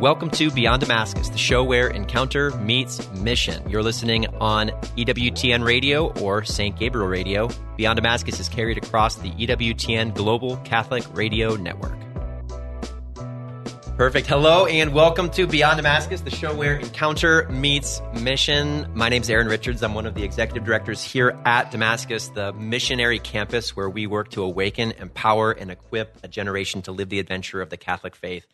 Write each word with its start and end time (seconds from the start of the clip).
Welcome 0.00 0.30
to 0.30 0.52
Beyond 0.52 0.82
Damascus, 0.82 1.28
the 1.28 1.38
show 1.38 1.64
where 1.64 1.88
encounter 1.88 2.52
meets 2.58 3.04
mission. 3.14 3.68
You're 3.68 3.82
listening 3.82 4.28
on 4.36 4.68
EWTN 4.96 5.64
Radio 5.64 6.12
or 6.20 6.44
St. 6.44 6.78
Gabriel 6.78 7.08
Radio. 7.08 7.48
Beyond 7.76 7.96
Damascus 7.96 8.38
is 8.38 8.48
carried 8.48 8.78
across 8.78 9.16
the 9.16 9.32
EWTN 9.32 10.14
Global 10.14 10.56
Catholic 10.58 11.02
Radio 11.14 11.56
Network. 11.56 11.98
Perfect. 13.96 14.28
Hello 14.28 14.66
and 14.66 14.94
welcome 14.94 15.30
to 15.30 15.48
Beyond 15.48 15.78
Damascus, 15.78 16.20
the 16.20 16.30
show 16.30 16.54
where 16.54 16.76
encounter 16.76 17.48
meets 17.48 18.00
mission. 18.20 18.88
My 18.94 19.08
name 19.08 19.22
is 19.22 19.30
Aaron 19.30 19.48
Richards. 19.48 19.82
I'm 19.82 19.94
one 19.94 20.06
of 20.06 20.14
the 20.14 20.22
executive 20.22 20.64
directors 20.64 21.02
here 21.02 21.36
at 21.44 21.72
Damascus, 21.72 22.28
the 22.28 22.52
missionary 22.52 23.18
campus 23.18 23.74
where 23.74 23.90
we 23.90 24.06
work 24.06 24.30
to 24.30 24.44
awaken, 24.44 24.92
empower, 24.92 25.50
and 25.50 25.72
equip 25.72 26.18
a 26.22 26.28
generation 26.28 26.82
to 26.82 26.92
live 26.92 27.08
the 27.08 27.18
adventure 27.18 27.60
of 27.60 27.70
the 27.70 27.76
Catholic 27.76 28.14
faith 28.14 28.46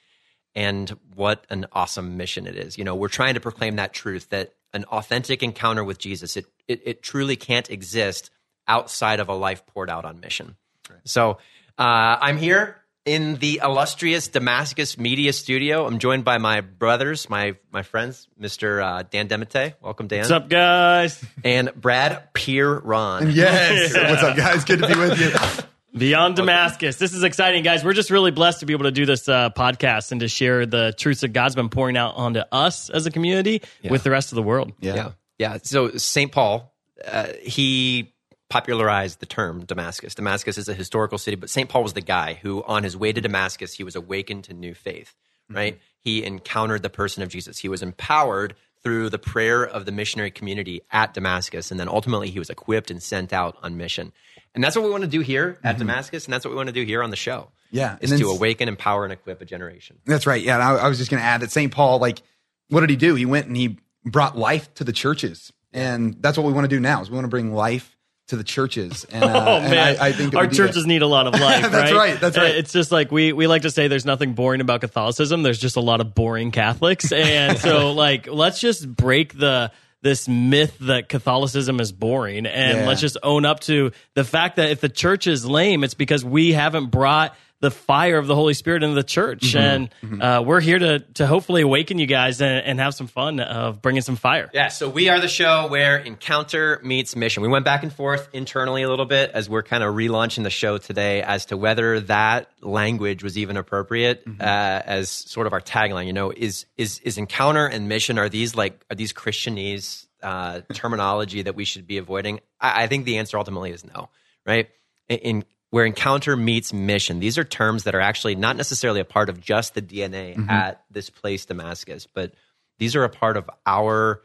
and 0.55 0.91
what 1.15 1.45
an 1.51 1.67
awesome 1.73 2.17
mission 2.17 2.47
it 2.47 2.57
is. 2.57 2.79
You 2.79 2.85
know, 2.85 2.95
we're 2.95 3.09
trying 3.09 3.35
to 3.35 3.41
proclaim 3.41 3.77
that 3.77 3.93
truth 3.93 4.29
that 4.31 4.55
an 4.73 4.85
authentic 4.85 5.43
encounter 5.43 5.85
with 5.85 5.99
Jesus, 5.99 6.37
it, 6.37 6.47
it, 6.69 6.83
it 6.85 7.03
truly 7.03 7.37
can't 7.37 7.71
exist 7.71 8.31
outside 8.67 9.21
of 9.21 9.29
a 9.29 9.35
life 9.35 9.67
poured 9.67 9.91
out 9.91 10.05
on 10.05 10.21
mission. 10.21 10.57
Right. 10.91 10.99
So 11.05 11.39
uh, 11.79 12.19
I'm 12.21 12.37
here 12.39 12.77
in 13.05 13.37
the 13.37 13.61
illustrious 13.63 14.29
Damascus 14.29 14.97
Media 14.97 15.33
Studio. 15.33 15.87
I'm 15.87 15.99
joined 15.99 16.25
by 16.25 16.39
my 16.39 16.61
brothers, 16.61 17.29
my 17.29 17.57
my 17.71 17.83
friends, 17.83 18.29
Mr. 18.41 18.83
Uh, 18.83 19.05
Dan 19.09 19.29
DeMatte. 19.29 19.75
Welcome, 19.81 20.07
Dan. 20.07 20.21
What's 20.21 20.31
up, 20.31 20.49
guys? 20.49 21.23
And 21.45 21.71
Brad 21.75 22.33
Pierron. 22.33 23.35
Yes. 23.35 23.95
yeah. 23.95 24.11
What's 24.11 24.23
up, 24.23 24.37
guys? 24.37 24.65
Good 24.65 24.81
to 24.81 24.89
be 24.89 24.99
with 24.99 25.21
you. 25.21 25.65
Beyond 25.97 26.35
Damascus. 26.35 26.97
This 26.97 27.15
is 27.15 27.23
exciting, 27.23 27.63
guys. 27.63 27.85
We're 27.85 27.93
just 27.93 28.11
really 28.11 28.33
blessed 28.33 28.61
to 28.61 28.67
be 28.67 28.73
able 28.73 28.85
to 28.85 28.91
do 28.91 29.07
this 29.07 29.29
uh, 29.29 29.51
podcast 29.51 30.11
and 30.11 30.21
to 30.23 30.29
share 30.29 30.67
the 30.67 30.93
truths 30.97 31.21
that 31.21 31.29
God's 31.29 31.55
been 31.55 31.69
pouring 31.69 31.97
out 31.97 32.17
onto 32.17 32.41
us 32.51 32.91
as 32.91 33.07
a 33.07 33.13
community 33.13 33.63
yeah. 33.81 33.93
with 33.93 34.03
the 34.03 34.11
rest 34.11 34.33
of 34.33 34.37
the 34.37 34.43
world. 34.43 34.73
Yeah. 34.81 34.95
Yeah. 34.95 35.11
yeah. 35.39 35.59
So, 35.63 35.97
St. 35.97 36.33
Paul, 36.33 36.75
uh, 37.07 37.29
he 37.41 38.13
popularized 38.51 39.21
the 39.21 39.27
term 39.27 39.65
Damascus. 39.65 40.17
Damascus 40.17 40.59
is 40.59 40.69
a 40.69 40.75
historical 40.75 41.17
city, 41.17 41.37
but 41.37 41.49
St. 41.49 41.69
Paul 41.69 41.85
was 41.85 41.93
the 41.93 42.01
guy 42.01 42.35
who, 42.35 42.65
on 42.65 42.83
his 42.83 42.97
way 42.97 43.13
to 43.13 43.21
Damascus, 43.21 43.73
he 43.73 43.85
was 43.85 43.95
awakened 43.95 44.45
to 44.45 44.53
new 44.53 44.75
faith, 44.75 45.15
right? 45.49 45.75
Mm-hmm. 45.75 45.85
He 46.01 46.25
encountered 46.25 46.83
the 46.83 46.91
person 46.91 47.23
of 47.23 47.29
Jesus. 47.29 47.59
He 47.59 47.69
was 47.69 47.83
empowered 47.83 48.57
through 48.83 49.11
the 49.11 49.19
prayer 49.19 49.65
of 49.65 49.87
the 49.87 49.93
missionary 49.93 50.31
community 50.31 50.83
at 50.91 51.15
Damascus. 51.15 51.71
And 51.71 51.81
then 51.81 51.89
ultimately, 51.89 52.31
he 52.31 52.39
was 52.39 52.51
equipped 52.51 52.91
and 52.91 53.03
sent 53.03 53.33
out 53.33 53.57
on 53.63 53.77
mission. 53.77 54.13
And 54.55 54.63
that's 54.63 54.77
what 54.77 54.85
we 54.85 54.91
want 54.91 55.03
to 55.03 55.09
do 55.09 55.21
here 55.21 55.59
at 55.65 55.73
mm-hmm. 55.73 55.81
Damascus, 55.81 56.27
and 56.27 56.33
that's 56.33 56.45
what 56.45 56.51
we 56.51 56.57
want 56.57 56.69
to 56.69 56.73
do 56.73 56.85
here 56.85 57.03
on 57.03 57.11
the 57.11 57.17
show. 57.17 57.51
Yeah, 57.71 57.97
is 58.01 58.17
to 58.19 58.29
awaken, 58.29 58.69
empower, 58.69 59.03
and 59.03 59.13
equip 59.13 59.43
a 59.43 59.45
generation. 59.45 59.99
That's 60.05 60.27
right. 60.29 60.41
Yeah, 60.41 60.59
I, 60.59 60.77
I 60.77 60.89
was 60.89 60.99
just 60.99 61.11
going 61.11 61.21
to 61.21 61.27
add 61.27 61.41
that 61.41 61.51
St. 61.51 61.73
Paul, 61.73 61.99
like, 61.99 62.23
what 62.69 62.81
did 62.81 62.91
he 62.91 62.97
do? 62.97 63.17
He 63.17 63.27
went 63.27 63.49
and 63.49 63.57
he 63.57 63.79
brought 64.05 64.39
life 64.39 64.73
to 64.75 64.85
the 64.85 64.93
churches, 64.93 65.53
and 65.73 66.15
that's 66.21 66.39
what 66.39 66.47
we 66.47 66.53
want 66.53 66.65
to 66.67 66.69
do 66.69 66.79
now. 66.79 67.03
Is 67.03 67.11
we 67.11 67.15
want 67.17 67.25
to 67.25 67.31
bring 67.31 67.53
life 67.53 67.95
to 68.29 68.37
the 68.37 68.45
churches. 68.45 69.05
And, 69.05 69.25
uh, 69.25 69.29
oh 69.47 69.61
man, 69.69 69.97
I, 70.01 70.09
I, 70.09 70.13
think 70.13 70.35
our 70.35 70.47
churches 70.47 70.87
need 70.87 71.03
a 71.03 71.07
lot 71.07 71.27
of 71.27 71.35
life. 71.41 71.71
that's 71.71 71.93
right? 71.93 72.13
right. 72.13 72.21
That's 72.21 72.37
right. 72.37 72.55
It's 72.55 72.73
just 72.73 72.91
like 72.91 73.11
we 73.11 73.33
we 73.33 73.47
like 73.47 73.63
to 73.63 73.71
say, 73.71 73.89
there's 73.89 74.07
nothing 74.07 74.35
boring 74.35 74.61
about 74.61 74.81
Catholicism. 74.81 75.43
There's 75.43 75.59
just 75.59 75.77
a 75.77 75.81
lot 75.81 76.01
of 76.01 76.15
boring 76.15 76.51
Catholics, 76.51 77.13
and 77.13 77.59
so 77.59 77.93
like 77.93 78.27
let's 78.27 78.61
just 78.61 78.89
break 78.89 79.37
the 79.39 79.73
this 80.05 80.29
myth 80.29 80.77
that 80.81 81.09
Catholicism 81.09 81.81
is 81.81 81.91
boring. 81.91 82.45
And 82.45 82.79
yeah. 82.79 82.87
let's 82.87 83.01
just 83.01 83.17
own 83.23 83.47
up 83.47 83.61
to 83.61 83.91
the 84.13 84.23
fact 84.23 84.57
that 84.57 84.71
if 84.71 84.81
the 84.81 84.91
church 84.91 85.27
is 85.27 85.47
lame, 85.47 85.83
it's 85.83 85.95
because 85.95 86.23
we 86.23 86.53
haven't 86.53 86.91
brought 86.91 87.35
the 87.65 87.71
fire 87.71 88.19
of 88.19 88.27
the 88.27 88.35
Holy 88.35 88.53
Spirit 88.53 88.83
in 88.83 88.95
the 88.95 89.03
church. 89.03 89.41
Mm-hmm. 89.41 89.59
And 89.59 89.91
mm-hmm. 90.03 90.23
Uh, 90.23 90.43
we're 90.43 90.61
here 90.61 90.79
to 90.79 90.99
to 91.15 91.27
hopefully 91.27 91.63
awaken 91.63 91.99
you 91.99 92.07
guys 92.07 92.41
and, 92.43 92.65
and, 92.65 92.79
have 92.79 92.95
some 92.95 93.07
fun 93.07 93.41
of 93.41 93.81
bringing 93.81 94.03
some 94.03 94.17
fire. 94.17 94.51
Yeah, 94.53 94.69
so 94.69 94.89
we 94.89 95.09
are 95.09 95.19
the 95.19 95.29
show 95.29 95.67
where 95.69 95.97
encounter 95.97 96.79
meets 96.85 97.17
mission. 97.17 97.43
We 97.43 97.49
went 97.49 97.65
back 97.65 97.83
and 97.83 97.93
forth 97.93 98.29
internally 98.35 98.83
a 98.83 98.89
little 98.91 99.07
bit 99.07 99.31
as 99.33 99.49
we're 99.49 99.63
kind 99.63 99.83
of 99.83 99.95
relaunching 99.95 100.43
the 100.43 100.51
show 100.51 100.77
today 100.77 101.23
as 101.23 101.47
to 101.47 101.57
whether 101.57 102.01
that 102.01 102.51
language 102.61 103.23
was 103.23 103.39
even 103.39 103.57
appropriate 103.57 104.27
mm-hmm. 104.27 104.41
uh, 104.43 104.45
as 104.45 105.09
sort 105.09 105.47
of 105.47 105.55
our 105.55 105.63
tagline. 105.63 106.07
You 106.07 106.13
know, 106.13 106.31
is 106.31 106.67
is 106.77 106.99
is 107.01 107.17
encounter 107.17 107.67
and 107.67 107.89
mission 107.89 108.19
are 108.19 108.29
these 108.29 108.55
like 108.55 108.85
are 108.91 108.97
these 108.97 109.15
Christianese 109.15 110.07
uh, 110.23 110.61
terminology 110.75 111.41
that 111.43 111.55
we 111.55 111.65
should 111.65 111.87
be 111.87 111.97
avoiding? 111.97 112.41
I, 112.61 112.85
I 112.85 112.87
think 112.89 113.07
the 113.07 113.17
answer 113.17 113.39
ultimately 113.39 113.71
is 113.71 113.85
no. 113.85 114.11
Right? 114.47 114.69
In, 115.09 115.45
where 115.75 115.85
encounter 115.85 116.37
meets 116.37 116.73
mission. 116.73 117.19
These 117.19 117.37
are 117.37 117.43
terms 117.43 117.83
that 117.83 117.97
are 117.97 118.01
actually 118.01 118.37
not 118.37 118.57
necessarily 118.57 119.01
a 119.01 119.05
part 119.05 119.29
of 119.29 119.41
just 119.41 119.75
the 119.75 119.83
DNA 119.83 120.37
mm-hmm. 120.37 120.49
at 120.49 120.85
this 120.89 121.11
place, 121.11 121.47
Damascus, 121.47 122.07
but 122.07 122.33
these 122.79 122.95
are 122.95 123.03
a 123.03 123.09
part 123.09 123.37
of 123.37 123.51
our 123.67 124.23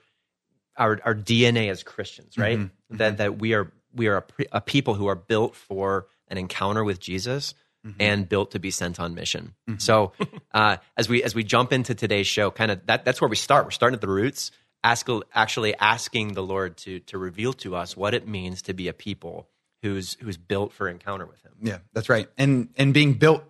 our, 0.78 1.00
our 1.04 1.16
DNA 1.16 1.72
as 1.72 1.82
Christians, 1.82 2.38
right? 2.38 2.60
Mm-hmm. 2.60 2.98
That 2.98 3.18
that 3.18 3.40
we 3.40 3.56
are 3.56 3.74
we 3.96 4.06
are 4.10 4.18
a, 4.18 4.46
a, 4.52 4.62
people 4.62 4.94
who 4.94 5.08
are 5.08 5.16
built 5.16 5.56
for 5.56 6.06
an 6.28 6.38
encounter 6.38 6.84
with 6.84 7.00
Jesus 7.00 7.56
mm-hmm. 7.84 8.00
and 8.00 8.30
built 8.30 8.52
to 8.52 8.60
be 8.60 8.70
sent 8.70 9.00
on 9.00 9.16
mission. 9.16 9.56
Mm-hmm. 9.68 9.80
So 9.80 10.12
uh, 10.54 10.78
as 10.98 11.10
we 11.10 11.24
as 11.24 11.34
we 11.34 11.44
jump 11.44 11.74
into 11.74 11.96
today's 11.96 12.28
show, 12.28 12.52
kind 12.52 12.70
of 12.70 12.86
that 12.86 13.06
that's 13.06 13.22
where 13.22 13.28
we 13.28 13.36
start. 13.36 13.66
We're 13.66 13.72
starting 13.72 13.96
at 13.96 14.02
the 14.02 14.08
roots, 14.08 14.52
ask, 14.84 15.08
actually 15.34 15.74
asking 15.80 16.34
the 16.34 16.44
Lord 16.44 16.78
to 16.78 17.00
to 17.00 17.18
reveal 17.18 17.54
to 17.54 17.76
us 17.76 17.98
what 17.98 18.14
it 18.14 18.28
means 18.28 18.62
to 18.62 18.76
be 18.76 18.88
a 18.88 18.94
people 18.94 19.50
who's 19.82 20.18
who's 20.22 20.38
built 20.38 20.74
for 20.74 20.88
encounter 20.88 21.26
with 21.26 21.42
him. 21.44 21.54
Yeah, 21.62 21.80
that's 21.94 22.10
right. 22.10 22.28
And 22.38 22.70
and 22.78 22.94
being 22.94 23.14
built 23.14 23.44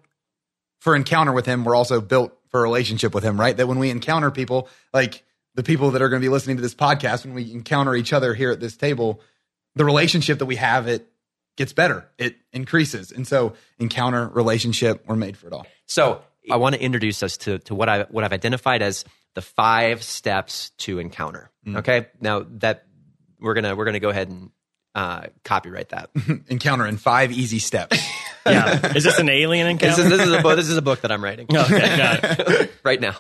for 0.80 0.96
encounter 0.96 1.32
with 1.32 1.46
him, 1.46 1.66
we're 1.66 1.76
also 1.76 2.02
built 2.02 2.38
for 2.50 2.62
relationship 2.62 3.14
with 3.14 3.24
him, 3.24 3.40
right? 3.40 3.56
That 3.56 3.68
when 3.68 3.80
we 3.80 3.90
encounter 3.90 4.32
people, 4.32 4.70
like 4.94 5.24
the 5.56 5.64
people 5.64 5.92
that 5.92 6.02
are 6.02 6.10
going 6.10 6.22
to 6.22 6.26
be 6.26 6.30
listening 6.30 6.58
to 6.58 6.62
this 6.62 6.76
podcast, 6.76 7.26
when 7.26 7.34
we 7.34 7.52
encounter 7.52 7.96
each 7.96 8.14
other 8.14 8.34
here 8.34 8.52
at 8.52 8.60
this 8.60 8.78
table, 8.78 9.22
the 9.76 9.86
relationship 9.86 10.40
that 10.40 10.46
we 10.46 10.56
have 10.56 10.88
it 10.88 11.08
gets 11.58 11.74
better. 11.74 12.10
It 12.18 12.38
increases. 12.54 13.12
And 13.12 13.28
so 13.28 13.54
encounter, 13.78 14.28
relationship, 14.30 15.04
we're 15.06 15.18
made 15.18 15.38
for 15.38 15.48
it 15.48 15.54
all. 15.54 15.68
So 15.86 16.22
I 16.50 16.56
want 16.56 16.76
to 16.76 16.82
introduce 16.82 17.22
us 17.22 17.38
to, 17.38 17.60
to 17.60 17.76
what 17.76 17.90
I 17.90 18.04
what 18.04 18.24
I've 18.24 18.34
identified 18.34 18.82
as 18.82 19.06
the 19.36 19.42
five 19.42 20.02
steps 20.02 20.72
to 20.80 21.00
encounter. 21.00 21.52
Mm. 21.68 21.80
Okay. 21.80 22.08
Now 22.22 22.46
that 22.60 22.86
we're 23.40 23.54
gonna 23.54 23.76
we're 23.76 23.86
gonna 23.86 24.00
go 24.00 24.10
ahead 24.10 24.30
and 24.30 24.52
uh, 25.00 25.28
copyright 25.46 25.90
that. 25.90 26.10
encounter 26.50 26.86
in 26.86 26.98
five 26.98 27.32
easy 27.32 27.60
steps. 27.60 27.98
yeah. 28.46 28.94
Is 28.98 29.06
this 29.06 29.18
an 29.18 29.30
alien 29.30 29.68
encounter? 29.68 29.96
This 29.96 30.12
is, 30.12 30.18
this 30.18 30.28
is, 30.28 30.34
a, 30.34 30.42
book, 30.42 30.58
this 30.58 30.68
is 30.68 30.76
a 30.76 30.82
book 30.82 31.02
that 31.02 31.12
I'm 31.12 31.24
writing. 31.24 31.48
Okay, 31.60 31.98
got 31.98 32.20
it. 32.22 32.72
right 32.84 33.00
now. 33.00 33.16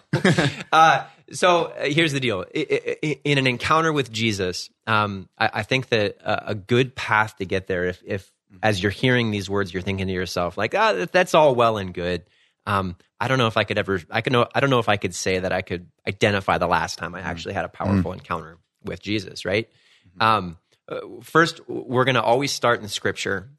Uh, 0.73 1.05
so 1.31 1.65
uh, 1.65 1.85
here's 1.85 2.11
the 2.11 2.19
deal. 2.19 2.41
In 2.53 3.37
an 3.37 3.47
encounter 3.47 3.93
with 3.93 4.11
Jesus, 4.11 4.69
um, 4.87 5.29
I, 5.37 5.49
I, 5.53 5.63
think 5.63 5.87
that 5.89 6.17
a, 6.21 6.49
a, 6.49 6.55
good 6.55 6.95
path 6.95 7.37
to 7.37 7.45
get 7.45 7.67
there, 7.67 7.85
if, 7.85 8.01
if 8.05 8.31
as 8.61 8.81
you're 8.81 8.91
hearing 8.91 9.31
these 9.31 9.49
words, 9.49 9.73
you're 9.73 9.81
thinking 9.81 10.07
to 10.07 10.13
yourself, 10.13 10.57
like, 10.57 10.75
ah, 10.75 11.05
that's 11.11 11.33
all 11.33 11.55
well 11.55 11.77
and 11.77 11.93
good. 11.93 12.23
Um, 12.65 12.97
I 13.19 13.27
don't 13.27 13.37
know 13.37 13.47
if 13.47 13.55
I 13.55 13.63
could 13.63 13.77
ever, 13.77 14.01
I 14.09 14.21
could 14.21 14.33
know, 14.33 14.47
I 14.53 14.59
don't 14.59 14.69
know 14.69 14.79
if 14.79 14.89
I 14.89 14.97
could 14.97 15.15
say 15.15 15.39
that 15.39 15.53
I 15.53 15.61
could 15.61 15.87
identify 16.07 16.57
the 16.57 16.67
last 16.67 16.97
time 16.97 17.15
I 17.15 17.21
actually 17.21 17.53
had 17.53 17.65
a 17.65 17.69
powerful 17.69 18.11
mm. 18.11 18.15
encounter 18.15 18.57
with 18.83 19.01
Jesus, 19.01 19.45
right? 19.45 19.69
Mm-hmm. 20.17 20.21
Um, 20.21 20.57
uh, 20.89 20.99
first, 21.21 21.61
we're 21.69 22.05
going 22.05 22.15
to 22.15 22.23
always 22.23 22.51
start 22.51 22.81
in 22.81 22.87
Scripture. 22.87 23.49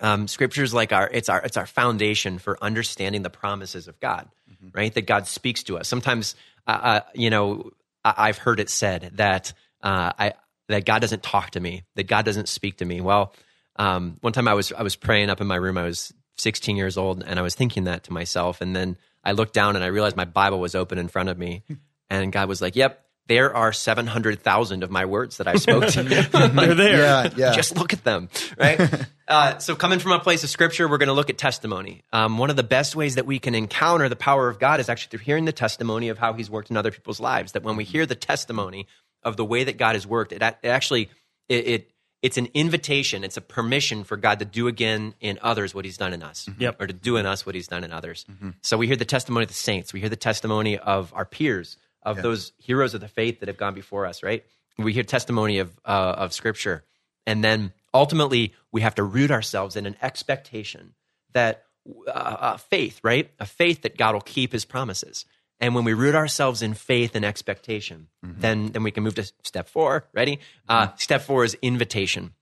Um, 0.00 0.26
scripture 0.26 0.62
is 0.62 0.72
like 0.72 0.90
our 0.90 1.06
it's 1.12 1.28
our 1.28 1.42
it's 1.42 1.58
our 1.58 1.66
foundation 1.66 2.38
for 2.38 2.56
understanding 2.62 3.20
the 3.20 3.28
promises 3.28 3.88
of 3.88 4.00
God, 4.00 4.26
mm-hmm. 4.50 4.68
right? 4.72 4.94
That 4.94 5.06
God 5.06 5.26
speaks 5.26 5.64
to 5.64 5.76
us. 5.76 5.86
Sometimes, 5.86 6.34
uh, 6.66 6.70
uh, 6.70 7.00
you 7.14 7.28
know, 7.28 7.72
I, 8.02 8.28
have 8.28 8.38
heard 8.38 8.58
it 8.58 8.70
said 8.70 9.10
that 9.16 9.52
uh, 9.82 10.12
I 10.18 10.32
that 10.68 10.86
God 10.86 11.00
doesn't 11.00 11.22
talk 11.22 11.50
to 11.50 11.60
me, 11.60 11.84
that 11.96 12.04
God 12.04 12.24
doesn't 12.24 12.48
speak 12.48 12.78
to 12.78 12.86
me. 12.86 13.02
Well, 13.02 13.34
um, 13.76 14.16
one 14.22 14.32
time 14.32 14.48
I 14.48 14.54
was 14.54 14.72
I 14.72 14.82
was 14.82 14.96
praying 14.96 15.28
up 15.28 15.42
in 15.42 15.46
my 15.46 15.56
room. 15.56 15.76
I 15.76 15.84
was 15.84 16.12
16 16.38 16.76
years 16.76 16.96
old, 16.96 17.22
and 17.22 17.38
I 17.38 17.42
was 17.42 17.54
thinking 17.54 17.84
that 17.84 18.04
to 18.04 18.14
myself. 18.14 18.62
And 18.62 18.74
then 18.74 18.96
I 19.22 19.32
looked 19.32 19.52
down 19.52 19.76
and 19.76 19.84
I 19.84 19.88
realized 19.88 20.16
my 20.16 20.24
Bible 20.24 20.58
was 20.58 20.74
open 20.74 20.96
in 20.96 21.08
front 21.08 21.28
of 21.28 21.36
me, 21.36 21.64
and 22.10 22.32
God 22.32 22.48
was 22.48 22.62
like, 22.62 22.76
"Yep, 22.76 23.04
there 23.26 23.54
are 23.54 23.72
700,000 23.72 24.82
of 24.82 24.90
my 24.90 25.04
words 25.04 25.36
that 25.36 25.46
I 25.46 25.54
spoke 25.54 25.86
to 25.88 26.02
you. 26.02 26.08
They're 26.22 26.74
there. 26.74 26.98
Yeah, 26.98 27.30
yeah. 27.36 27.52
Just 27.52 27.76
look 27.76 27.92
at 27.92 28.02
them, 28.04 28.28
right? 28.58 29.06
uh, 29.28 29.58
so, 29.58 29.76
coming 29.76 30.00
from 30.00 30.12
a 30.12 30.18
place 30.18 30.42
of 30.42 30.50
scripture, 30.50 30.88
we're 30.88 30.98
going 30.98 31.08
to 31.08 31.14
look 31.14 31.30
at 31.30 31.38
testimony. 31.38 32.02
Um, 32.12 32.38
one 32.38 32.50
of 32.50 32.56
the 32.56 32.64
best 32.64 32.96
ways 32.96 33.14
that 33.14 33.26
we 33.26 33.38
can 33.38 33.54
encounter 33.54 34.08
the 34.08 34.16
power 34.16 34.48
of 34.48 34.58
God 34.58 34.80
is 34.80 34.88
actually 34.88 35.10
through 35.10 35.24
hearing 35.24 35.44
the 35.44 35.52
testimony 35.52 36.08
of 36.08 36.18
how 36.18 36.32
He's 36.32 36.50
worked 36.50 36.70
in 36.70 36.76
other 36.76 36.90
people's 36.90 37.20
lives. 37.20 37.52
That 37.52 37.62
when 37.62 37.76
we 37.76 37.84
hear 37.84 38.06
the 38.06 38.16
testimony 38.16 38.86
of 39.22 39.36
the 39.36 39.44
way 39.44 39.64
that 39.64 39.78
God 39.78 39.94
has 39.94 40.06
worked, 40.06 40.32
it, 40.32 40.42
it 40.42 40.68
actually 40.68 41.08
it, 41.48 41.66
it 41.66 41.90
it's 42.22 42.38
an 42.38 42.48
invitation, 42.54 43.24
it's 43.24 43.36
a 43.36 43.40
permission 43.40 44.04
for 44.04 44.16
God 44.16 44.38
to 44.40 44.44
do 44.44 44.68
again 44.68 45.14
in 45.20 45.38
others 45.42 45.74
what 45.74 45.84
He's 45.84 45.96
done 45.96 46.12
in 46.12 46.22
us, 46.22 46.48
yep. 46.58 46.80
or 46.80 46.86
to 46.88 46.92
do 46.92 47.16
in 47.16 47.26
us 47.26 47.46
what 47.46 47.54
He's 47.54 47.68
done 47.68 47.84
in 47.84 47.92
others. 47.92 48.24
Mm-hmm. 48.30 48.50
So 48.62 48.76
we 48.76 48.88
hear 48.88 48.96
the 48.96 49.04
testimony 49.04 49.44
of 49.44 49.48
the 49.48 49.54
saints, 49.54 49.92
we 49.92 50.00
hear 50.00 50.08
the 50.08 50.16
testimony 50.16 50.76
of 50.76 51.12
our 51.14 51.24
peers 51.24 51.76
of 52.02 52.16
yeah. 52.16 52.22
those 52.22 52.52
heroes 52.58 52.94
of 52.94 53.00
the 53.00 53.08
faith 53.08 53.40
that 53.40 53.48
have 53.48 53.56
gone 53.56 53.74
before 53.74 54.06
us, 54.06 54.22
right? 54.22 54.44
We 54.78 54.92
hear 54.92 55.02
testimony 55.02 55.58
of, 55.58 55.78
uh, 55.84 56.14
of 56.18 56.32
Scripture. 56.32 56.84
And 57.26 57.44
then 57.44 57.72
ultimately, 57.94 58.54
we 58.72 58.80
have 58.80 58.94
to 58.96 59.02
root 59.02 59.30
ourselves 59.30 59.76
in 59.76 59.86
an 59.86 59.96
expectation 60.02 60.94
that 61.34 61.64
uh, 62.06 62.56
faith, 62.56 63.00
right? 63.02 63.30
A 63.38 63.46
faith 63.46 63.82
that 63.82 63.96
God 63.96 64.14
will 64.14 64.20
keep 64.20 64.52
his 64.52 64.64
promises. 64.64 65.24
And 65.60 65.74
when 65.74 65.84
we 65.84 65.92
root 65.92 66.14
ourselves 66.14 66.62
in 66.62 66.74
faith 66.74 67.14
and 67.14 67.24
expectation, 67.24 68.08
then 68.40 68.72
then 68.72 68.82
we 68.82 68.90
can 68.90 69.04
move 69.04 69.14
to 69.14 69.30
step 69.44 69.68
four. 69.68 70.08
Ready? 70.12 70.40
Uh, 70.68 70.88
step 70.96 71.22
four 71.22 71.44
is 71.44 71.56
invitation. 71.62 72.32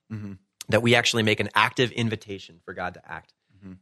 That 0.68 0.82
we 0.82 0.94
actually 0.94 1.22
make 1.22 1.40
an 1.40 1.50
active 1.54 1.92
invitation 1.92 2.60
for 2.64 2.72
God 2.72 2.94
to 2.94 3.02
act, 3.10 3.34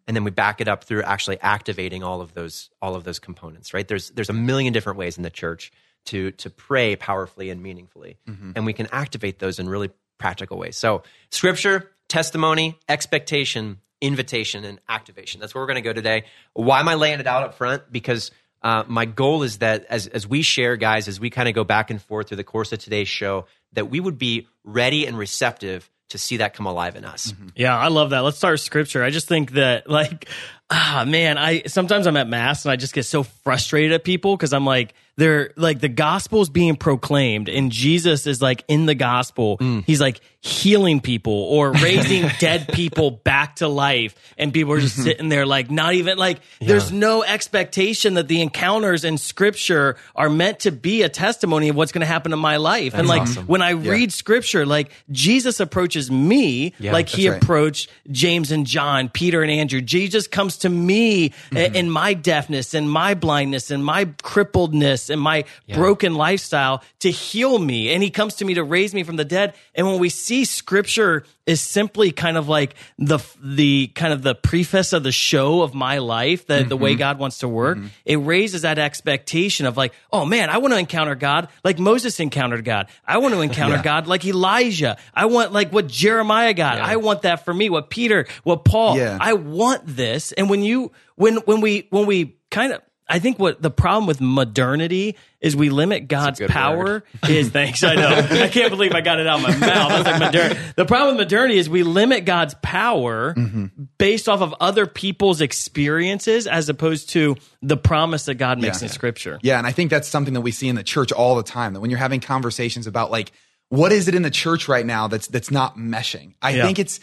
and 0.06 0.16
then 0.16 0.24
we 0.24 0.30
back 0.30 0.60
it 0.60 0.68
up 0.68 0.84
through 0.84 1.02
actually 1.02 1.40
activating 1.40 2.02
all 2.02 2.20
of 2.20 2.34
those 2.34 2.70
all 2.82 2.94
of 2.94 3.04
those 3.04 3.18
components. 3.18 3.72
Right? 3.74 3.86
There's 3.86 4.10
there's 4.10 4.30
a 4.30 4.34
million 4.34 4.72
different 4.72 4.98
ways 4.98 5.16
in 5.16 5.22
the 5.22 5.30
church 5.30 5.72
to 6.06 6.32
to 6.32 6.50
pray 6.50 6.96
powerfully 6.96 7.50
and 7.50 7.62
meaningfully, 7.62 8.18
and 8.56 8.66
we 8.66 8.72
can 8.72 8.88
activate 8.92 9.38
those 9.38 9.58
in 9.58 9.68
really 9.68 9.90
practical 10.18 10.58
ways. 10.58 10.76
So, 10.76 11.02
scripture, 11.30 11.90
testimony, 12.08 12.78
expectation, 12.88 13.78
invitation, 14.00 14.64
and 14.64 14.80
activation. 14.88 15.40
That's 15.40 15.54
where 15.54 15.62
we're 15.62 15.68
going 15.68 15.82
to 15.82 15.88
go 15.88 15.92
today. 15.92 16.24
Why 16.54 16.80
am 16.80 16.88
I 16.88 16.94
laying 16.94 17.20
it 17.20 17.26
out 17.26 17.44
up 17.44 17.54
front? 17.54 17.90
Because 17.90 18.30
uh, 18.62 18.84
my 18.86 19.04
goal 19.04 19.42
is 19.42 19.58
that 19.58 19.86
as, 19.88 20.06
as 20.08 20.26
we 20.26 20.42
share, 20.42 20.76
guys, 20.76 21.08
as 21.08 21.20
we 21.20 21.30
kind 21.30 21.48
of 21.48 21.54
go 21.54 21.64
back 21.64 21.90
and 21.90 22.02
forth 22.02 22.28
through 22.28 22.36
the 22.36 22.44
course 22.44 22.72
of 22.72 22.80
today's 22.80 23.08
show, 23.08 23.46
that 23.72 23.90
we 23.90 24.00
would 24.00 24.18
be 24.18 24.48
ready 24.64 25.06
and 25.06 25.16
receptive 25.16 25.88
to 26.10 26.18
see 26.18 26.38
that 26.38 26.54
come 26.54 26.66
alive 26.66 26.96
in 26.96 27.04
us. 27.04 27.34
Yeah, 27.54 27.76
I 27.76 27.88
love 27.88 28.10
that. 28.10 28.20
Let's 28.20 28.38
start 28.38 28.60
scripture. 28.60 29.02
I 29.02 29.10
just 29.10 29.28
think 29.28 29.52
that 29.52 29.88
like 29.88 30.28
ah 30.70 31.04
man, 31.06 31.38
I 31.38 31.62
sometimes 31.66 32.06
I'm 32.06 32.16
at 32.16 32.28
mass 32.28 32.64
and 32.64 32.72
I 32.72 32.76
just 32.76 32.94
get 32.94 33.04
so 33.04 33.22
frustrated 33.22 33.92
at 33.92 34.04
people 34.04 34.36
because 34.36 34.52
I'm 34.52 34.64
like 34.64 34.94
they're 35.18 35.52
like 35.56 35.80
the 35.80 35.88
gospel 35.88 36.40
is 36.40 36.48
being 36.48 36.76
proclaimed 36.76 37.48
and 37.50 37.70
Jesus 37.70 38.26
is 38.26 38.40
like 38.40 38.64
in 38.68 38.86
the 38.86 38.94
gospel. 38.94 39.58
He's 39.86 40.00
like 40.00 40.20
healing 40.40 41.00
people 41.00 41.32
or 41.32 41.72
raising 41.82 42.26
dead 42.38 42.68
people 42.72 43.10
back 43.10 43.56
to 43.56 43.66
life 43.68 44.14
and 44.38 44.52
people 44.54 44.72
are 44.72 44.78
just 44.80 44.94
sitting 44.96 45.28
there 45.28 45.44
like 45.44 45.68
not 45.68 45.94
even 45.94 46.16
like 46.16 46.38
there's 46.60 46.92
no 46.92 47.24
expectation 47.24 48.14
that 48.14 48.28
the 48.28 48.40
encounters 48.40 49.04
in 49.04 49.18
scripture 49.18 49.96
are 50.14 50.30
meant 50.30 50.60
to 50.60 50.70
be 50.70 51.02
a 51.02 51.08
testimony 51.08 51.68
of 51.68 51.74
what's 51.76 51.90
going 51.90 52.02
to 52.02 52.06
happen 52.06 52.32
in 52.32 52.38
my 52.38 52.56
life. 52.56 52.94
and 52.94 53.08
like 53.08 53.26
when 53.48 53.60
I 53.62 53.70
read 53.70 54.12
scripture 54.12 54.64
like 54.64 54.92
Jesus 55.10 55.58
approaches 55.58 56.08
me 56.08 56.72
Yeah, 56.78 56.92
like 56.92 57.08
he 57.08 57.24
that's 57.24 57.32
right. 57.34 57.42
approached 57.42 57.90
James 58.10 58.52
and 58.52 58.64
John, 58.64 59.08
Peter 59.08 59.42
and 59.42 59.50
Andrew. 59.50 59.80
Jesus 59.80 60.28
comes 60.28 60.58
to 60.58 60.68
me 60.68 61.30
Mm-hmm. 61.50 61.74
in 61.74 61.90
my 61.90 62.14
deafness 62.14 62.74
and 62.74 62.88
my 62.90 63.14
blindness 63.14 63.70
and 63.72 63.84
my 63.84 64.04
crippledness 64.04 65.07
and 65.10 65.20
my 65.20 65.44
broken 65.72 66.14
lifestyle 66.14 66.82
to 67.00 67.10
heal 67.10 67.58
me. 67.58 67.92
And 67.92 68.02
he 68.02 68.10
comes 68.10 68.36
to 68.36 68.44
me 68.44 68.54
to 68.54 68.64
raise 68.64 68.94
me 68.94 69.02
from 69.02 69.16
the 69.16 69.24
dead. 69.24 69.54
And 69.74 69.86
when 69.86 69.98
we 69.98 70.08
see 70.08 70.44
scripture 70.44 71.24
is 71.46 71.60
simply 71.60 72.12
kind 72.12 72.36
of 72.36 72.48
like 72.48 72.74
the 72.98 73.18
the 73.42 73.86
kind 73.94 74.12
of 74.12 74.22
the 74.22 74.34
preface 74.34 74.92
of 74.92 75.02
the 75.02 75.12
show 75.12 75.62
of 75.62 75.72
my 75.74 75.98
life, 75.98 76.46
the, 76.46 76.58
the 76.64 76.74
Mm-hmm. 76.74 76.84
way 76.84 76.94
God 76.94 77.18
wants 77.18 77.38
to 77.38 77.48
work, 77.48 77.78
it 78.04 78.16
raises 78.16 78.62
that 78.62 78.78
expectation 78.78 79.64
of 79.66 79.76
like, 79.76 79.92
oh 80.12 80.24
man, 80.26 80.50
I 80.50 80.58
want 80.58 80.74
to 80.74 80.78
encounter 80.78 81.14
God 81.14 81.48
like 81.64 81.78
Moses 81.78 82.20
encountered 82.20 82.64
God. 82.64 82.88
I 83.06 83.18
want 83.18 83.34
to 83.34 83.40
encounter 83.48 83.80
God 83.82 84.06
like 84.06 84.24
Elijah. 84.24 84.96
I 85.14 85.26
want 85.26 85.52
like 85.52 85.72
what 85.72 85.86
Jeremiah 85.86 86.52
got. 86.54 86.78
I 86.78 86.96
want 86.96 87.22
that 87.22 87.44
for 87.44 87.54
me. 87.54 87.70
What 87.70 87.88
Peter, 87.90 88.26
what 88.44 88.64
Paul. 88.64 88.96
Yeah. 88.98 89.16
I 89.20 89.32
want 89.32 89.82
this. 89.86 90.32
And 90.32 90.50
when 90.50 90.62
you 90.62 90.92
when 91.16 91.36
when 91.38 91.60
we 91.60 91.86
when 91.90 92.06
we 92.06 92.36
kind 92.50 92.72
of 92.72 92.82
I 93.08 93.18
think 93.20 93.38
what 93.38 93.62
the 93.62 93.70
problem 93.70 94.06
with 94.06 94.20
modernity 94.20 95.16
is 95.40 95.56
we 95.56 95.70
limit 95.70 96.08
God's 96.08 96.40
power 96.48 96.76
word. 96.76 97.02
is 97.28 97.48
thanks. 97.48 97.82
I 97.82 97.94
know. 97.94 98.08
I 98.08 98.48
can't 98.48 98.70
believe 98.70 98.92
I 98.92 99.00
got 99.00 99.18
it 99.18 99.26
out 99.26 99.38
of 99.38 99.42
my 99.60 99.66
mouth. 99.66 100.04
Like. 100.04 100.74
The 100.76 100.84
problem 100.84 101.16
with 101.16 101.24
modernity 101.24 101.58
is 101.58 101.70
we 101.70 101.84
limit 101.84 102.24
God's 102.24 102.54
power 102.62 103.34
mm-hmm. 103.34 103.66
based 103.96 104.28
off 104.28 104.42
of 104.42 104.54
other 104.60 104.86
people's 104.86 105.40
experiences 105.40 106.46
as 106.46 106.68
opposed 106.68 107.10
to 107.10 107.36
the 107.62 107.76
promise 107.76 108.26
that 108.26 108.34
God 108.34 108.60
makes 108.60 108.82
Yeah. 108.82 108.88
in 108.88 108.92
scripture. 108.92 109.38
Yeah, 109.42 109.58
and 109.58 109.66
I 109.66 109.72
think 109.72 109.90
that's 109.90 110.08
something 110.08 110.34
that 110.34 110.40
we 110.42 110.50
see 110.50 110.68
in 110.68 110.74
the 110.76 110.82
church 110.82 111.10
all 111.12 111.36
the 111.36 111.42
time. 111.42 111.72
That 111.74 111.80
when 111.80 111.90
you're 111.90 111.98
having 111.98 112.20
conversations 112.20 112.86
about 112.86 113.10
like 113.10 113.32
what 113.70 113.92
is 113.92 114.08
it 114.08 114.14
in 114.14 114.22
the 114.22 114.30
church 114.30 114.68
right 114.68 114.84
now 114.84 115.08
that's 115.08 115.28
that's 115.28 115.50
not 115.50 115.76
meshing, 115.76 116.34
I 116.42 116.50
Yeah. 116.50 116.64
think 116.66 116.78
it's 116.78 117.00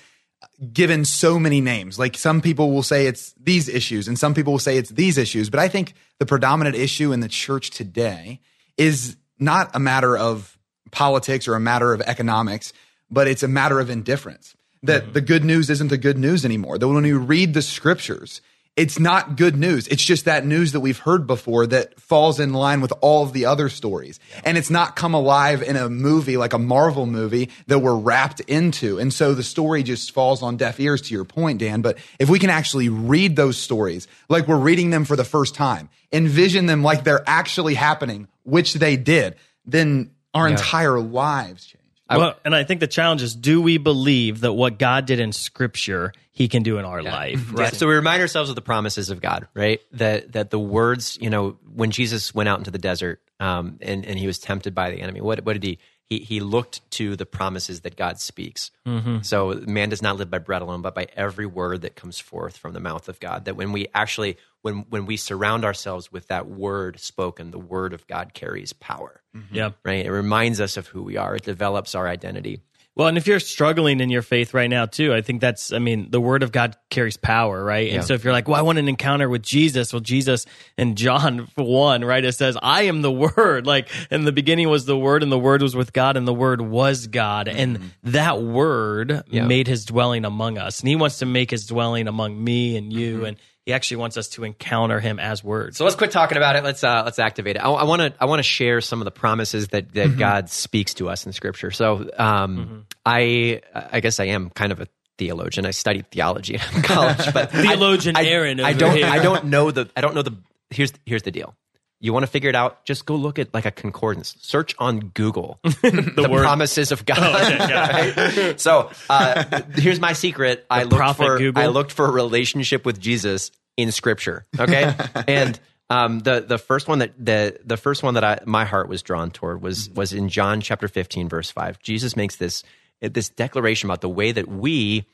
given 0.71 1.05
so 1.05 1.39
many 1.39 1.61
names. 1.61 1.99
Like 1.99 2.17
some 2.17 2.41
people 2.41 2.71
will 2.71 2.83
say 2.83 3.07
it's 3.07 3.33
these 3.33 3.67
issues, 3.67 4.07
and 4.07 4.17
some 4.17 4.33
people 4.33 4.53
will 4.53 4.59
say 4.59 4.77
it's 4.77 4.89
these 4.89 5.17
issues. 5.17 5.49
But 5.49 5.59
I 5.59 5.67
think 5.67 5.93
the 6.19 6.25
predominant 6.25 6.75
issue 6.75 7.11
in 7.11 7.19
the 7.19 7.27
church 7.27 7.71
today 7.71 8.39
is 8.77 9.17
not 9.39 9.69
a 9.73 9.79
matter 9.79 10.17
of 10.17 10.57
politics 10.91 11.47
or 11.47 11.55
a 11.55 11.59
matter 11.59 11.93
of 11.93 12.01
economics, 12.01 12.73
but 13.09 13.27
it's 13.27 13.43
a 13.43 13.47
matter 13.47 13.79
of 13.79 13.89
indifference. 13.89 14.55
That 14.83 15.03
mm-hmm. 15.03 15.13
the 15.13 15.21
good 15.21 15.43
news 15.43 15.69
isn't 15.69 15.87
the 15.87 15.97
good 15.97 16.17
news 16.17 16.45
anymore. 16.45 16.77
That 16.77 16.87
when 16.87 17.05
you 17.05 17.19
read 17.19 17.53
the 17.53 17.61
scriptures, 17.61 18.41
it's 18.75 18.99
not 18.99 19.37
good 19.37 19.55
news. 19.55 19.87
It's 19.87 20.03
just 20.03 20.25
that 20.25 20.45
news 20.45 20.73
that 20.73 20.81
we've 20.81 20.99
heard 20.99 21.25
before 21.25 21.65
that 21.67 21.99
falls 21.99 22.41
in 22.41 22.51
line 22.51 22.81
with 22.81 22.91
all 22.99 23.23
of 23.23 23.31
the 23.31 23.45
other 23.45 23.69
stories. 23.69 24.19
And 24.43 24.57
it's 24.57 24.69
not 24.69 24.97
come 24.97 25.13
alive 25.13 25.61
in 25.61 25.77
a 25.77 25.89
movie 25.89 26.35
like 26.35 26.51
a 26.51 26.59
Marvel 26.59 27.05
movie 27.05 27.51
that 27.67 27.79
we're 27.79 27.95
wrapped 27.95 28.41
into. 28.41 28.99
And 28.99 29.13
so 29.13 29.33
the 29.33 29.43
story 29.43 29.81
just 29.81 30.11
falls 30.11 30.41
on 30.43 30.57
deaf 30.57 30.79
ears 30.79 31.01
to 31.03 31.13
your 31.13 31.23
point, 31.23 31.59
Dan. 31.59 31.81
But 31.81 31.97
if 32.19 32.29
we 32.29 32.37
can 32.37 32.49
actually 32.49 32.89
read 32.89 33.37
those 33.37 33.57
stories 33.57 34.09
like 34.27 34.47
we're 34.47 34.57
reading 34.57 34.89
them 34.89 35.05
for 35.05 35.15
the 35.15 35.23
first 35.23 35.55
time, 35.55 35.87
envision 36.11 36.65
them 36.65 36.83
like 36.83 37.05
they're 37.05 37.23
actually 37.25 37.75
happening, 37.75 38.27
which 38.43 38.73
they 38.73 38.97
did, 38.97 39.35
then 39.65 40.11
our 40.33 40.49
entire 40.49 40.99
lives 40.99 41.65
change. 41.65 41.81
well, 42.09 42.35
and 42.43 42.53
I 42.53 42.65
think 42.65 42.81
the 42.81 42.87
challenge 42.87 43.21
is 43.21 43.35
do 43.35 43.61
we 43.61 43.77
believe 43.77 44.41
that 44.41 44.51
what 44.51 44.77
God 44.77 45.05
did 45.05 45.21
in 45.21 45.31
scripture 45.31 46.11
he 46.35 46.49
can 46.49 46.63
do 46.63 46.77
in 46.77 46.85
our 46.85 47.01
life? 47.01 47.39
Mm-hmm. 47.39 47.55
Right. 47.55 47.73
So 47.73 47.87
we 47.87 47.95
remind 47.95 48.21
ourselves 48.21 48.49
of 48.49 48.55
the 48.55 48.61
promises 48.61 49.09
of 49.09 49.21
God, 49.21 49.47
right? 49.53 49.79
That 49.93 50.33
that 50.33 50.49
the 50.51 50.59
words, 50.59 51.17
you 51.19 51.29
know, 51.29 51.57
when 51.73 51.91
Jesus 51.91 52.35
went 52.35 52.49
out 52.49 52.59
into 52.59 52.71
the 52.71 52.77
desert 52.77 53.21
um, 53.39 53.79
and 53.81 54.05
and 54.05 54.19
he 54.19 54.27
was 54.27 54.37
tempted 54.37 54.75
by 54.75 54.91
the 54.91 55.01
enemy, 55.01 55.21
what 55.21 55.43
what 55.45 55.53
did 55.53 55.63
he? 55.63 55.79
He 56.03 56.19
he 56.19 56.41
looked 56.41 56.91
to 56.91 57.15
the 57.15 57.25
promises 57.25 57.81
that 57.81 57.95
God 57.95 58.19
speaks. 58.19 58.69
Mm-hmm. 58.85 59.21
So 59.21 59.63
man 59.65 59.89
does 59.89 60.01
not 60.01 60.17
live 60.17 60.29
by 60.29 60.39
bread 60.39 60.61
alone, 60.61 60.81
but 60.81 60.93
by 60.93 61.07
every 61.15 61.45
word 61.45 61.81
that 61.81 61.95
comes 61.95 62.19
forth 62.19 62.57
from 62.57 62.73
the 62.73 62.81
mouth 62.81 63.07
of 63.07 63.19
God. 63.19 63.45
That 63.45 63.55
when 63.55 63.71
we 63.71 63.87
actually 63.95 64.37
when 64.61 64.85
when 64.89 65.05
we 65.05 65.15
surround 65.15 65.63
ourselves 65.63 66.11
with 66.11 66.27
that 66.27 66.47
word 66.47 66.99
spoken, 66.99 67.51
the 67.51 67.59
word 67.59 67.93
of 67.93 68.05
God 68.07 68.33
carries 68.33 68.73
power. 68.73 69.21
Mm-hmm. 69.33 69.55
Yeah. 69.55 69.69
Right? 69.83 70.05
It 70.05 70.11
reminds 70.11 70.59
us 70.59 70.75
of 70.75 70.87
who 70.87 71.01
we 71.01 71.15
are. 71.15 71.37
It 71.37 71.43
develops 71.43 71.95
our 71.95 72.09
identity. 72.09 72.61
Well, 72.95 73.09
and 73.09 73.17
if 73.17 73.27
you're 73.27 73.41
struggling 73.41 73.99
in 73.99 74.09
your 74.09 74.21
faith 74.21 74.53
right 74.53 74.69
now 74.69 74.85
too, 74.85 75.13
I 75.13 75.21
think 75.21 75.41
that's 75.41 75.73
I 75.73 75.79
mean, 75.79 76.11
the 76.11 76.21
word 76.21 76.43
of 76.43 76.53
God 76.53 76.77
carries 76.89 77.17
power, 77.17 77.61
right? 77.61 77.87
Yeah. 77.87 77.95
And 77.95 78.05
so 78.05 78.13
if 78.13 78.23
you're 78.23 78.31
like, 78.31 78.47
"Well, 78.47 78.57
I 78.57 78.61
want 78.61 78.77
an 78.77 78.87
encounter 78.87 79.27
with 79.27 79.41
Jesus." 79.41 79.91
Well, 79.91 79.99
Jesus 79.99 80.45
in 80.77 80.95
John 80.95 81.49
1, 81.55 82.05
right, 82.05 82.23
it 82.23 82.31
says, 82.33 82.57
"I 82.61 82.83
am 82.83 83.01
the 83.01 83.11
word." 83.11 83.65
Like, 83.75 83.89
in 84.11 84.23
the 84.25 84.31
beginning 84.31 84.69
was 84.69 84.85
the 84.85 84.97
word 84.97 85.23
and 85.23 85.31
the 85.31 85.39
word 85.39 85.61
was 85.61 85.75
with 85.75 85.91
God 85.91 86.15
and 86.15 86.27
the 86.27 86.33
word 86.33 86.61
was 86.61 87.07
God. 87.07 87.47
And 87.47 87.77
mm-hmm. 87.77 88.11
that 88.11 88.41
word 88.41 89.23
Yeah. 89.27 89.45
made 89.47 89.67
his 89.67 89.85
dwelling 89.85 90.23
among 90.23 90.57
us. 90.57 90.79
And 90.79 90.87
he 90.87 90.95
wants 90.95 91.19
to 91.19 91.25
make 91.25 91.51
his 91.51 91.65
dwelling 91.65 92.07
among 92.07 92.41
me 92.41 92.77
and 92.77 92.93
you 92.93 93.17
mm-hmm. 93.17 93.25
and 93.25 93.37
he 93.65 93.73
actually 93.73 93.97
wants 93.97 94.15
us 94.15 94.29
to 94.29 94.43
encounter 94.43 94.99
him 94.99 95.19
as 95.19 95.43
words. 95.43 95.77
So 95.77 95.85
let's 95.85 95.95
quit 95.95 96.11
talking 96.11 96.37
about 96.37 96.55
it. 96.55 96.63
Let's 96.63 96.83
uh, 96.83 97.01
let's 97.03 97.17
activate 97.17 97.55
it. 97.55 97.59
I 97.59 97.83
want 97.83 98.01
to 98.01 98.13
I 98.19 98.25
want 98.25 98.39
to 98.39 98.43
share 98.43 98.79
some 98.79 99.01
of 99.01 99.05
the 99.05 99.11
promises 99.11 99.69
that 99.69 99.93
that 99.93 100.17
God 100.17 100.49
speaks 100.49 100.93
to 100.95 101.09
us 101.09 101.25
in 101.25 101.33
Scripture. 101.33 101.71
So 101.71 102.09
um, 102.17 102.85
I 103.05 103.61
I 103.73 103.99
guess 104.01 104.19
I 104.19 104.25
am 104.25 104.51
kind 104.51 104.71
of 104.71 104.81
a 104.81 104.87
theologian. 105.17 105.65
I 105.65 105.71
studied 105.71 106.11
theology 106.11 106.55
in 106.55 106.81
college, 106.83 107.33
but 107.33 107.51
Theologian 107.51 108.15
I, 108.15 108.21
I, 108.21 108.25
Aaron 108.25 108.59
I 108.59 108.73
don't 108.73 108.95
here. 108.95 109.07
I 109.07 109.19
don't 109.19 109.45
know 109.45 109.71
the 109.71 109.89
I 109.95 110.01
don't 110.01 110.13
know 110.13 110.21
the 110.21 110.37
here's 110.69 110.93
here's 111.05 111.23
the 111.23 111.31
deal. 111.31 111.55
You 111.99 112.13
want 112.13 112.23
to 112.23 112.31
figure 112.31 112.49
it 112.49 112.55
out? 112.55 112.85
Just 112.85 113.05
go 113.05 113.15
look 113.15 113.39
at 113.39 113.53
like 113.53 113.65
a 113.65 113.71
concordance. 113.71 114.35
Search 114.41 114.75
on 114.79 114.99
Google 114.99 115.59
the, 115.63 116.27
word. 116.29 116.43
promises 116.43 116.91
of 116.91 117.05
God. 117.05 117.15
Right? 118.15 118.59
So 118.59 118.91
uh, 119.09 119.61
here's 119.75 119.99
my 119.99 120.13
secret. 120.13 120.65
I 120.69 120.83
looked 120.83 121.17
for 121.17 121.37
Google. 121.37 121.61
I 121.63 121.67
looked 121.67 121.91
for 121.91 122.05
a 122.05 122.11
relationship 122.11 122.85
with 122.85 122.99
Jesus 122.99 123.51
in 123.77 123.91
Scripture. 123.91 124.45
Okay, 124.59 124.93
and 125.27 125.59
um, 125.89 126.19
the 126.19 126.41
the 126.41 126.57
first 126.57 126.87
one 126.87 126.99
that 126.99 127.13
the 127.23 127.59
the 127.63 127.77
first 127.77 128.03
one 128.03 128.15
that 128.15 128.23
I 128.23 128.39
my 128.45 128.65
heart 128.65 128.89
was 128.89 129.01
drawn 129.01 129.31
toward 129.31 129.61
was 129.61 129.89
was 129.91 130.13
in 130.13 130.29
John 130.29 130.61
chapter 130.61 130.87
15 130.87 131.29
verse 131.29 131.51
5. 131.51 131.79
Jesus 131.79 132.15
makes 132.15 132.35
this 132.37 132.63
this 133.01 133.29
declaration 133.29 133.89
about 133.89 134.01
the 134.01 134.09
way 134.09 134.31
that 134.31 134.47
we 134.47 135.05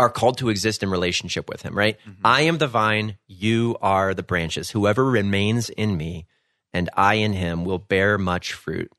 are 0.00 0.10
called 0.10 0.38
to 0.38 0.48
exist 0.48 0.82
in 0.82 0.90
relationship 0.90 1.48
with 1.48 1.62
him, 1.62 1.76
right? 1.76 1.98
Mm-hmm. 2.00 2.26
I 2.26 2.40
am 2.42 2.58
the 2.58 2.66
vine, 2.66 3.18
you 3.28 3.76
are 3.82 4.14
the 4.14 4.22
branches. 4.22 4.70
Whoever 4.70 5.04
remains 5.04 5.68
in 5.70 5.96
me 5.96 6.26
and 6.72 6.88
I 6.96 7.14
in 7.14 7.32
him 7.32 7.64
will 7.64 7.78
bear 7.78 8.16
much 8.18 8.52
fruit 8.54 8.90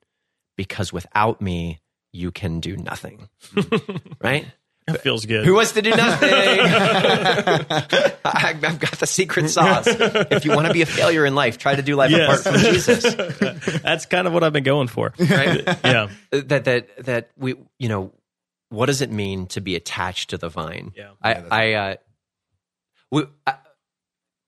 because 0.56 0.94
without 0.94 1.42
me 1.42 1.80
you 2.14 2.32
can 2.32 2.60
do 2.60 2.78
nothing. 2.78 3.30
Mm-hmm. 3.54 4.14
right? 4.22 4.46
It 4.88 4.98
feels 5.02 5.26
good. 5.26 5.46
Who 5.46 5.54
wants 5.54 5.74
to 5.74 5.82
do 5.82 5.92
nothing? 5.92 6.30
I, 6.34 8.14
I've 8.26 8.80
got 8.80 8.92
the 9.00 9.06
secret 9.08 9.50
sauce. 9.50 9.86
If 9.88 10.44
you 10.44 10.52
want 10.52 10.68
to 10.68 10.74
be 10.74 10.82
a 10.82 10.86
failure 10.88 11.26
in 11.26 11.36
life, 11.36 11.58
try 11.60 11.76
to 11.76 11.82
do 11.82 11.96
life 11.96 12.12
Yes. 12.12 12.46
apart 12.46 12.56
from 12.62 12.72
Jesus. 12.74 13.04
That's 13.84 14.06
kind 14.08 14.28
of 14.28 14.34
what 14.34 14.44
I've 14.44 14.54
been 14.54 14.64
going 14.64 14.88
for. 14.88 15.14
Right? 15.20 15.64
Yeah. 15.86 16.10
that 16.32 16.66
that 16.66 17.06
that 17.06 17.30
we 17.38 17.56
you 17.78 17.90
know 17.90 18.12
what 18.72 18.88
does 18.88 19.02
it 19.02 19.12
mean 19.12 19.46
to 19.48 19.62
be 19.62 19.76
attached 19.76 20.30
to 20.32 20.38
the 20.38 20.50
vine 20.50 20.92
Yeah. 20.96 21.12
i 21.22 21.34
i 21.52 21.74
uh 21.74 21.96
we 23.12 23.26
I, 23.46 23.56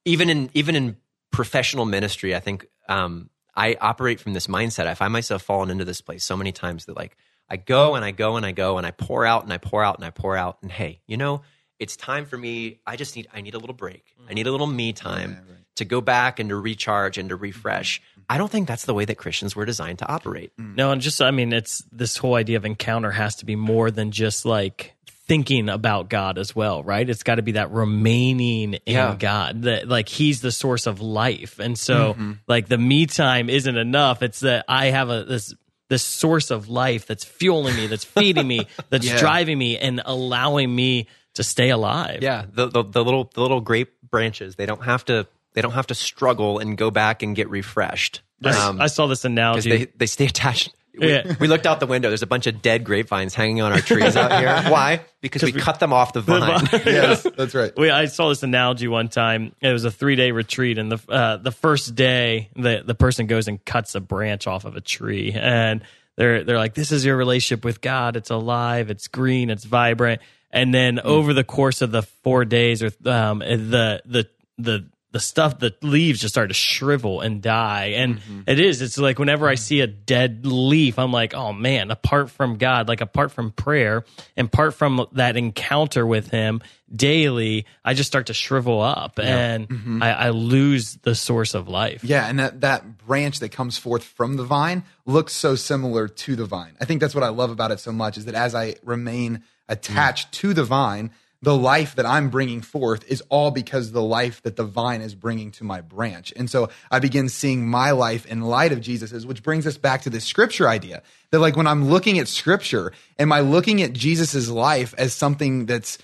even 0.05 0.29
in 0.29 0.49
even 0.53 0.75
in 0.75 0.97
professional 1.31 1.85
ministry, 1.85 2.35
I 2.35 2.39
think 2.39 2.65
um, 2.87 3.29
I 3.55 3.75
operate 3.81 4.19
from 4.19 4.33
this 4.33 4.47
mindset. 4.47 4.87
I 4.87 4.93
find 4.93 5.11
myself 5.11 5.41
falling 5.41 5.69
into 5.69 5.85
this 5.85 6.01
place 6.01 6.23
so 6.23 6.37
many 6.37 6.51
times 6.51 6.85
that 6.85 6.95
like 6.95 7.17
I 7.49 7.57
go 7.57 7.95
and 7.95 8.05
I 8.05 8.11
go 8.11 8.37
and 8.37 8.45
I 8.45 8.51
go 8.51 8.77
and 8.77 8.85
I 8.87 8.91
pour 8.91 9.25
out 9.25 9.43
and 9.43 9.51
I 9.51 9.57
pour 9.57 9.83
out 9.83 9.95
and 9.97 10.05
I 10.05 10.09
pour 10.11 10.35
out 10.37 10.57
and 10.61 10.71
hey, 10.71 11.01
you 11.07 11.17
know, 11.17 11.41
it's 11.79 11.95
time 11.97 12.25
for 12.25 12.37
me. 12.37 12.79
I 12.85 12.95
just 12.95 13.15
need 13.15 13.27
I 13.33 13.41
need 13.41 13.55
a 13.55 13.59
little 13.59 13.75
break. 13.75 14.15
I 14.29 14.33
need 14.33 14.47
a 14.47 14.51
little 14.51 14.67
me 14.67 14.93
time 14.93 15.37
to 15.75 15.85
go 15.85 16.01
back 16.01 16.39
and 16.39 16.49
to 16.49 16.55
recharge 16.55 17.17
and 17.17 17.29
to 17.29 17.35
refresh. 17.35 18.01
I 18.29 18.37
don't 18.37 18.51
think 18.51 18.67
that's 18.67 18.85
the 18.85 18.93
way 18.93 19.05
that 19.05 19.15
Christians 19.15 19.55
were 19.55 19.65
designed 19.65 19.99
to 19.99 20.07
operate. 20.07 20.51
Mm. 20.59 20.75
No, 20.75 20.91
and 20.91 21.01
just 21.01 21.21
I 21.21 21.31
mean, 21.31 21.53
it's 21.53 21.83
this 21.91 22.17
whole 22.17 22.35
idea 22.35 22.57
of 22.57 22.65
encounter 22.65 23.11
has 23.11 23.35
to 23.37 23.45
be 23.45 23.55
more 23.55 23.91
than 23.91 24.11
just 24.11 24.45
like 24.45 24.95
thinking 25.25 25.69
about 25.69 26.09
God 26.09 26.37
as 26.37 26.53
well, 26.55 26.83
right? 26.83 27.09
It's 27.09 27.23
got 27.23 27.35
to 27.35 27.41
be 27.41 27.53
that 27.53 27.71
remaining 27.71 28.73
in 28.73 28.93
Yeah. 28.93 29.15
God, 29.17 29.63
that 29.63 29.87
like 29.87 30.09
He's 30.09 30.41
the 30.41 30.51
source 30.51 30.85
of 30.87 31.01
life, 31.01 31.59
and 31.59 31.77
so 31.77 32.13
mm-hmm. 32.13 32.33
like 32.47 32.67
the 32.67 32.77
me 32.77 33.05
time 33.05 33.49
isn't 33.49 33.77
enough. 33.77 34.21
It's 34.21 34.41
that 34.41 34.65
I 34.67 34.87
have 34.87 35.09
a 35.09 35.23
this 35.23 35.53
this 35.89 36.03
source 36.03 36.49
of 36.49 36.69
life 36.69 37.05
that's 37.05 37.23
fueling 37.23 37.75
me, 37.75 37.87
that's 37.87 38.03
feeding 38.05 38.47
me, 38.47 38.67
that's 38.89 39.05
Yeah. 39.05 39.17
driving 39.19 39.57
me, 39.57 39.77
and 39.77 40.01
allowing 40.05 40.73
me 40.73 41.07
to 41.35 41.43
stay 41.43 41.69
alive. 41.69 42.19
Yeah, 42.21 42.45
the, 42.51 42.67
the 42.67 42.83
the 42.83 43.03
little 43.03 43.29
the 43.33 43.41
little 43.41 43.61
grape 43.61 43.93
branches, 44.09 44.55
they 44.55 44.65
don't 44.65 44.83
have 44.83 45.05
to 45.05 45.27
they 45.53 45.61
don't 45.61 45.73
have 45.73 45.87
to 45.87 45.95
struggle 45.95 46.59
and 46.59 46.77
go 46.77 46.91
back 46.91 47.23
and 47.23 47.35
get 47.35 47.49
refreshed. 47.49 48.21
I, 48.43 48.49
Um, 48.67 48.81
I 48.81 48.87
saw 48.87 49.07
this 49.07 49.23
analogy. 49.25 49.69
they, 49.69 49.85
they 49.97 50.05
stay 50.05 50.25
attached. 50.25 50.73
We, 50.97 51.09
Yeah. 51.11 51.33
we 51.39 51.47
looked 51.47 51.65
out 51.65 51.79
the 51.79 51.87
window. 51.87 52.09
There's 52.09 52.21
a 52.21 52.27
bunch 52.27 52.45
of 52.45 52.61
dead 52.61 52.83
grapevines 52.83 53.33
hanging 53.33 53.61
on 53.61 53.71
our 53.71 53.79
trees 53.81 54.15
out 54.15 54.31
here. 54.39 54.61
Why? 54.71 55.01
Because 55.21 55.41
we, 55.41 55.51
cut 55.51 55.79
them 55.79 55.91
off 55.91 56.13
the 56.13 56.21
vine. 56.21 56.67
yes, 56.71 57.25
that's 57.35 57.55
right. 57.55 57.71
we, 57.75 57.89
I 57.89 58.05
saw 58.05 58.29
this 58.29 58.43
analogy 58.43 58.87
one 58.87 59.07
time. 59.07 59.55
It 59.61 59.71
was 59.71 59.85
a 59.85 59.91
three 59.91 60.15
day 60.15 60.29
retreat, 60.31 60.77
and 60.77 60.91
the 60.91 60.99
uh, 61.11 61.37
the 61.37 61.51
first 61.51 61.95
day, 61.95 62.49
the 62.55 62.83
the 62.85 62.93
person 62.93 63.25
goes 63.25 63.47
and 63.47 63.63
cuts 63.65 63.95
a 63.95 64.01
branch 64.01 64.45
off 64.45 64.65
of 64.65 64.75
a 64.75 64.81
tree, 64.81 65.31
and 65.33 65.81
they're 66.15 66.43
they're 66.43 66.59
like, 66.59 66.75
"This 66.75 66.91
is 66.91 67.03
your 67.03 67.17
relationship 67.17 67.65
with 67.65 67.81
God. 67.81 68.15
It's 68.15 68.29
alive. 68.29 68.91
It's 68.91 69.07
green. 69.07 69.49
It's 69.49 69.63
vibrant." 69.63 70.21
And 70.51 70.71
then 70.71 70.99
over 70.99 71.33
the 71.33 71.43
course 71.43 71.81
of 71.81 71.89
the 71.89 72.03
four 72.03 72.45
days, 72.45 72.83
or 72.83 72.91
um, 73.09 73.39
the 73.39 74.03
the 74.05 74.27
the 74.59 74.85
the 75.13 75.19
stuff, 75.19 75.59
the 75.59 75.75
leaves 75.83 76.19
just 76.19 76.33
start 76.33 76.49
to 76.49 76.55
shrivel 76.55 77.21
and 77.21 77.39
die. 77.39 77.93
And 77.95 78.17
mm-hmm. 78.17 78.41
it 78.47 78.59
is. 78.59 78.81
It's 78.81 78.97
like 78.97 79.19
whenever 79.19 79.47
I 79.47 79.53
mm-hmm. 79.53 79.61
see 79.61 79.79
a 79.81 79.87
dead 79.87 80.43
leaf, 80.43 80.97
I'm 80.97 81.11
like, 81.11 81.35
oh 81.35 81.53
man, 81.53 81.91
apart 81.91 82.31
from 82.31 82.57
God, 82.57 82.87
like 82.87 82.99
apart 82.99 83.31
from 83.31 83.51
prayer 83.51 84.05
and 84.35 84.47
apart 84.47 84.73
from 84.73 85.05
that 85.11 85.37
encounter 85.37 86.05
with 86.05 86.31
Him 86.31 86.63
daily, 86.93 87.67
I 87.85 87.93
just 87.93 88.07
start 88.07 88.25
to 88.27 88.33
shrivel 88.33 88.81
up 88.81 89.19
and 89.19 89.69
mm-hmm. 89.69 90.01
I, 90.01 90.13
I 90.13 90.29
lose 90.31 90.95
the 91.03 91.13
source 91.13 91.53
of 91.53 91.67
life. 91.67 92.03
Yeah, 92.03 92.27
and 92.27 92.39
that 92.39 92.61
that 92.61 92.97
branch 92.97 93.39
that 93.39 93.49
comes 93.49 93.77
forth 93.77 94.03
from 94.03 94.37
the 94.37 94.43
vine 94.43 94.83
looks 95.05 95.33
so 95.33 95.53
similar 95.53 96.07
to 96.07 96.35
the 96.35 96.45
vine. 96.45 96.75
I 96.81 96.85
think 96.85 97.01
that's 97.01 97.13
what 97.13 97.23
I 97.23 97.29
love 97.29 97.51
about 97.51 97.69
it 97.69 97.79
so 97.79 97.91
much 97.91 98.17
is 98.17 98.25
that 98.25 98.33
as 98.35 98.55
I 98.55 98.75
remain 98.83 99.43
attached 99.69 100.29
mm. 100.29 100.31
to 100.31 100.53
the 100.55 100.63
vine, 100.63 101.11
the 101.43 101.55
life 101.55 101.95
that 101.95 102.05
I'm 102.05 102.29
bringing 102.29 102.61
forth 102.61 103.03
is 103.11 103.21
all 103.27 103.51
because 103.51 103.91
the 103.91 104.01
life 104.01 104.41
that 104.43 104.55
the 104.55 104.63
vine 104.63 105.01
is 105.01 105.13
bringing 105.13 105.51
to 105.51 105.65
my 105.65 105.81
branch. 105.81 106.31
And 106.37 106.49
so 106.49 106.69
I 106.89 106.99
begin 106.99 107.27
seeing 107.27 107.67
my 107.67 107.91
life 107.91 108.25
in 108.25 108.41
light 108.41 108.71
of 108.71 108.79
Jesus's, 108.79 109.25
which 109.25 109.43
brings 109.43 109.67
us 109.67 109.77
back 109.77 110.03
to 110.03 110.09
this 110.09 110.23
scripture 110.23 110.69
idea 110.69 111.03
that 111.31 111.39
like 111.39 111.57
when 111.57 111.67
I'm 111.67 111.89
looking 111.89 112.17
at 112.17 112.29
scripture, 112.29 112.93
am 113.19 113.33
I 113.33 113.41
looking 113.41 113.81
at 113.81 113.91
Jesus's 113.91 114.49
life 114.49 114.95
as 114.97 115.13
something 115.13 115.65
that's 115.65 115.97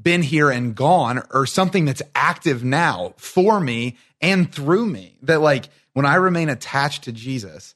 been 0.00 0.22
here 0.22 0.50
and 0.50 0.74
gone 0.74 1.22
or 1.32 1.46
something 1.46 1.84
that's 1.84 2.02
active 2.14 2.64
now 2.64 3.14
for 3.18 3.60
me 3.60 3.96
and 4.20 4.52
through 4.52 4.86
me 4.86 5.18
that 5.22 5.40
like 5.40 5.68
when 5.92 6.06
i 6.06 6.14
remain 6.14 6.48
attached 6.48 7.04
to 7.04 7.12
jesus 7.12 7.74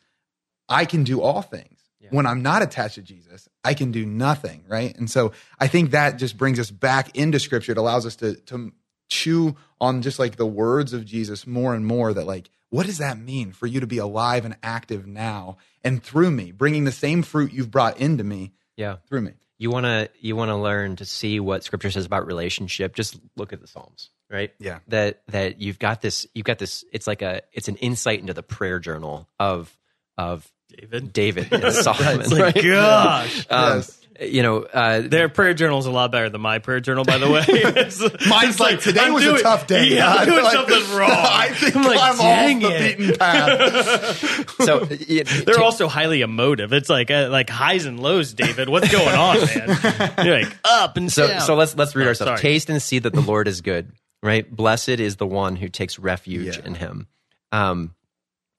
i 0.69 0.87
can 0.87 1.05
do 1.05 1.21
all 1.21 1.43
things 1.43 1.76
when 2.11 2.27
i'm 2.27 2.43
not 2.43 2.63
attached 2.63 2.97
to 2.97 3.03
jesus 3.03 3.49
i 3.65 3.75
can 3.75 3.93
do 3.93 4.05
nothing 4.05 4.65
right 4.69 4.97
and 4.97 5.11
so 5.11 5.33
i 5.59 5.67
think 5.67 5.91
that 5.91 6.17
just 6.17 6.37
brings 6.37 6.59
us 6.59 6.71
back 6.71 7.17
into 7.17 7.39
scripture 7.39 7.73
it 7.73 7.79
allows 7.79 8.07
us 8.07 8.17
to 8.17 8.35
to 8.35 8.73
chew 9.09 9.55
on 9.81 10.03
just 10.03 10.19
like 10.19 10.37
the 10.37 10.47
words 10.47 10.93
of 10.93 11.05
jesus 11.05 11.47
more 11.47 11.75
and 11.75 11.87
more 11.87 12.13
that 12.13 12.27
like 12.27 12.51
what 12.71 12.87
does 12.87 12.99
that 12.99 13.19
mean 13.19 13.53
for 13.53 13.67
you 13.67 13.81
to 13.81 13.87
be 13.87 13.99
alive 13.99 14.45
and 14.45 14.57
active 14.63 15.07
now 15.07 15.57
and 15.85 16.03
through 16.03 16.31
me 16.31 16.51
bringing 16.51 16.85
the 16.85 16.93
same 16.93 17.23
fruit 17.23 17.53
you've 17.53 17.71
brought 17.71 17.99
into 17.99 18.25
me 18.25 18.53
yeah. 18.77 18.97
through 19.09 19.23
me 19.23 19.33
You 19.59 19.71
want 19.71 19.87
to 19.87 20.11
you 20.21 20.37
want 20.37 20.51
to 20.51 20.57
learn 20.57 20.97
to 20.97 21.05
see 21.05 21.41
what 21.41 21.65
scripture 21.65 21.91
says 21.91 22.05
about 22.05 22.27
relationship. 22.27 22.95
Just 22.95 23.19
look 23.37 23.53
at 23.53 23.61
the 23.61 23.67
Psalms, 23.67 24.11
right? 24.31 24.53
Yeah. 24.59 24.81
That 24.89 25.23
that 25.29 25.61
you've 25.61 25.79
got 25.79 26.03
this 26.03 26.27
you've 26.35 26.45
got 26.45 26.59
this 26.59 26.85
it's 26.93 27.07
like 27.07 27.23
a 27.23 27.41
it's 27.53 27.69
an 27.69 27.77
insight 27.77 28.21
into 28.21 28.35
the 28.35 28.43
prayer 28.43 28.79
journal 28.79 29.29
of 29.41 29.75
of 30.19 30.51
David. 30.77 31.13
David 31.13 31.53
and 31.53 31.73
Solomon. 31.75 32.21
It's 32.21 32.33
like, 32.33 32.55
right? 32.57 32.65
gosh. 32.65 33.47
Um, 33.51 33.77
Yes. 33.79 33.93
You 34.19 34.43
know, 34.43 34.63
uh, 34.63 35.03
Their 35.03 35.29
prayer 35.29 35.53
journal 35.53 35.79
is 35.79 35.85
a 35.85 35.91
lot 35.91 36.11
better 36.11 36.31
than 36.31 36.41
my 36.41 36.59
prayer 36.59 36.81
journal, 36.81 37.05
by 37.05 37.19
the 37.19 37.31
way. 37.31 37.41
It's- 37.49 38.01
Mine's 38.27 38.49
it's 38.53 38.61
like, 38.61 38.81
today 38.81 39.01
I'm 39.03 39.13
was 39.13 39.23
doing- 39.23 39.37
a 39.41 39.43
tough 39.43 39.67
day. 39.67 39.89
Yeah, 39.89 40.09
I'm 40.09 40.17
God. 40.17 40.25
doing 40.33 40.43
Like, 40.45 40.53
something 40.55 40.97
wrong. 40.97 41.11
I 41.13 41.49
think 41.53 41.77
I'm 41.77 41.83
I'm, 41.83 41.89
like, 41.89 42.01
off 42.01 42.19
dang 42.19 42.59
the 42.61 42.69
it. 42.71 42.97
beaten 42.97 43.17
path. 43.19 44.55
so 44.63 44.87
it, 44.91 45.45
They're 45.45 45.61
also 45.61 45.87
highly 45.87 46.23
emotive. 46.23 46.73
It's 46.73 46.89
like 46.89 47.11
uh, 47.11 47.29
like 47.31 47.51
highs 47.51 47.85
and 47.85 48.01
lows, 48.01 48.33
David. 48.33 48.71
What's 48.71 48.91
going 48.91 49.15
on, 49.15 49.37
man? 49.37 50.15
You're 50.25 50.39
like 50.41 50.57
up 50.65 50.97
and 50.97 51.13
so 51.13 51.27
down. 51.29 51.43
so 51.43 51.55
let's 51.55 51.77
let's 51.77 51.95
read 51.95 52.05
Oh, 52.07 52.09
ourselves. 52.09 52.29
sorry. 52.31 52.41
Taste 52.41 52.71
and 52.71 52.81
see 52.81 52.99
that 53.01 53.13
the 53.13 53.21
Lord 53.21 53.49
is 53.49 53.61
good. 53.61 53.93
Right, 54.23 54.51
blessed 54.51 54.89
is 54.89 55.17
the 55.17 55.27
one 55.27 55.57
who 55.57 55.69
takes 55.69 55.99
refuge 55.99 56.57
Yeah. 56.57 56.65
in 56.65 56.75
Him. 56.75 57.07
Um, 57.53 57.95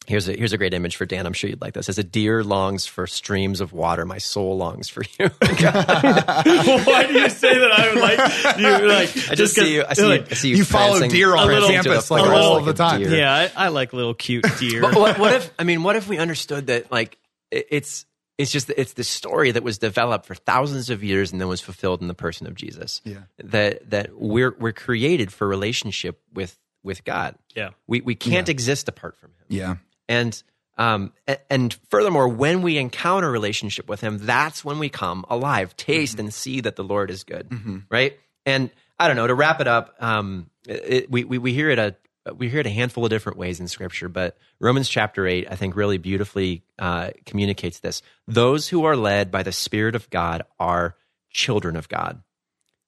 here's 0.08 0.28
a 0.28 0.34
here's 0.34 0.54
a 0.54 0.58
great 0.58 0.74
image 0.74 0.96
for 0.96 1.06
Dan. 1.06 1.26
I'm 1.26 1.34
sure 1.34 1.50
you'd 1.50 1.62
like 1.62 1.74
this. 1.74 1.90
As 1.90 1.98
a 1.98 2.04
deer 2.04 2.44
longs 2.44 2.86
for 2.88 3.06
streams 3.08 3.62
of 3.62 3.74
water, 3.74 4.06
my 4.06 4.18
soul 4.18 4.58
longs 4.58 4.90
for 4.90 5.04
you. 5.20 5.28
Why 5.40 7.06
do 7.08 7.14
you 7.20 7.30
say 7.30 7.58
that? 7.58 7.72
I 7.72 7.94
would 7.94 8.02
like 8.02 8.58
you 8.58 8.88
like 8.88 9.32
I 9.32 9.36
just 9.36 9.56
see 9.56 9.76
you. 9.76 9.84
I 9.88 9.94
see, 9.94 10.08
you, 10.14 10.26
I 10.30 10.34
see 10.34 10.50
you. 10.50 10.56
You 10.58 10.66
follow 10.66 11.08
deer 11.08 11.36
on 11.36 11.48
prancing 11.48 11.70
to 11.70 11.84
campus, 11.84 12.08
the 12.08 12.14
like, 12.16 12.30
all 12.30 12.56
like 12.58 12.66
the 12.66 12.74
time. 12.74 13.02
deer. 13.02 13.16
Yeah, 13.16 13.50
I, 13.56 13.66
I 13.66 13.68
like 13.70 13.94
little 13.94 14.14
cute 14.14 14.46
deer. 14.60 14.82
But 14.82 14.96
what, 14.96 15.20
what 15.20 15.34
if? 15.34 15.54
I 15.60 15.64
mean, 15.64 15.84
what 15.84 15.96
if 15.96 16.08
we 16.08 16.18
understood 16.18 16.68
that? 16.68 16.92
Like, 16.92 17.18
it- 17.52 17.68
it's 17.70 18.06
it's 18.38 18.52
just 18.52 18.70
it's 18.70 18.94
this 18.94 19.10
story 19.10 19.52
that 19.52 19.64
was 19.64 19.80
developed 19.80 20.26
for 20.28 20.36
thousands 20.36 20.90
of 20.92 21.04
years 21.04 21.32
and 21.32 21.42
then 21.42 21.48
was 21.48 21.60
fulfilled 21.62 22.02
in 22.02 22.08
the 22.08 22.14
person 22.14 22.46
of 22.48 22.54
Jesus. 22.56 23.02
Yeah. 23.04 23.22
That 23.40 23.90
that 23.90 24.12
we're 24.16 24.56
we're 24.60 24.74
created 24.74 25.34
for 25.34 25.48
relationship 25.48 26.20
with 26.34 26.56
with 26.84 27.04
God. 27.04 27.36
Yeah. 27.56 27.70
We 27.88 28.02
we 28.02 28.14
can't 28.16 28.48
exist 28.48 28.88
apart 28.88 29.18
from 29.18 29.32
Him. 29.32 29.46
Yeah. 29.50 29.76
And 30.10 30.42
um 30.78 31.12
and 31.50 31.74
furthermore, 31.90 32.28
when 32.28 32.62
we 32.62 32.78
encounter 32.78 33.30
relationship 33.32 33.90
with 33.90 34.02
Him, 34.02 34.20
that's 34.20 34.64
when 34.64 34.80
we 34.80 34.90
come 34.90 35.26
alive. 35.30 35.76
Taste 35.76 36.20
and 36.20 36.34
see 36.34 36.62
that 36.62 36.76
the 36.76 36.84
Lord 36.84 37.10
is 37.10 37.24
good, 37.24 37.48
right? 37.90 38.18
And 38.46 38.70
I 39.00 39.08
don't 39.08 39.18
know. 39.18 39.28
To 39.28 39.36
wrap 39.36 39.60
it 39.62 39.68
up, 39.68 39.96
um, 40.00 40.50
it, 40.68 41.12
we, 41.12 41.24
we 41.24 41.38
we 41.38 41.54
hear 41.54 41.70
it 41.70 41.80
a 41.80 41.96
we 42.36 42.50
hear 42.50 42.60
it 42.60 42.66
a 42.66 42.70
handful 42.72 43.04
of 43.06 43.10
different 43.10 43.38
ways 43.38 43.60
in 43.60 43.68
Scripture, 43.68 44.10
but 44.10 44.38
Romans 44.60 44.90
chapter 44.90 45.28
eight, 45.28 45.48
I 45.50 45.56
think, 45.56 45.76
really 45.76 45.98
beautifully 45.98 46.64
uh, 46.80 47.12
communicates 47.26 47.80
this. 47.80 48.02
Those 48.28 48.68
who 48.70 48.86
are 48.86 48.96
led 48.96 49.32
by 49.32 49.44
the 49.44 49.52
Spirit 49.52 49.96
of 49.96 50.10
God 50.10 50.44
are 50.60 50.96
children 51.30 51.76
of 51.76 51.90
God. 51.90 52.22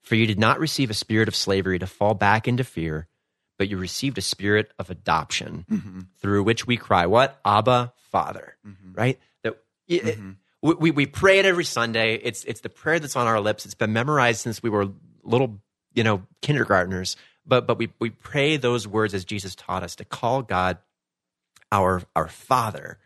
For 0.02 0.16
you 0.16 0.26
did 0.26 0.40
not 0.40 0.60
receive 0.60 0.90
a 0.90 0.96
spirit 0.96 1.28
of 1.28 1.36
slavery 1.36 1.78
to 1.80 1.86
fall 1.86 2.16
back 2.16 2.48
into 2.48 2.64
fear, 2.64 3.08
but 3.60 3.70
you 3.70 3.78
received 3.78 4.18
a 4.18 4.22
spirit 4.22 4.72
of 4.80 4.90
adoption 4.90 5.66
mm-hmm. 5.70 6.00
through 6.18 6.44
which 6.44 6.66
we 6.66 6.78
cry, 6.78 7.06
What? 7.06 7.40
Abba, 7.46 7.94
Father. 8.10 8.56
Mm-hmm. 8.66 8.94
Right? 8.94 9.20
That 9.44 9.58
it- 9.88 10.08
it- 10.08 10.18
mm-hmm. 10.18 10.32
we, 10.64 10.74
we, 10.76 10.92
we 10.92 11.06
pray 11.06 11.38
it 11.38 11.46
every 11.46 11.66
Sunday. 11.66 12.16
It's, 12.16 12.44
it's 12.46 12.62
the 12.62 12.70
prayer 12.70 13.00
that's 13.00 13.16
on 13.16 13.28
our 13.28 13.40
lips. 13.40 13.66
It's 13.66 13.76
been 13.76 13.94
memorized 13.94 14.40
since 14.40 14.64
we 14.64 14.70
were 14.72 14.88
little, 15.24 15.60
you 15.94 16.04
know, 16.04 16.24
kindergartners. 16.42 17.18
But, 17.46 17.68
but 17.68 17.78
we, 17.78 17.90
we 18.00 18.10
pray 18.10 18.58
those 18.58 18.88
words 18.88 19.14
as 19.14 19.26
Jesus 19.26 19.56
taught 19.56 19.84
us 19.84 19.96
to 19.98 20.06
call 20.06 20.42
God 20.42 20.78
our, 21.72 22.02
our 22.16 22.28
Father. 22.28 22.98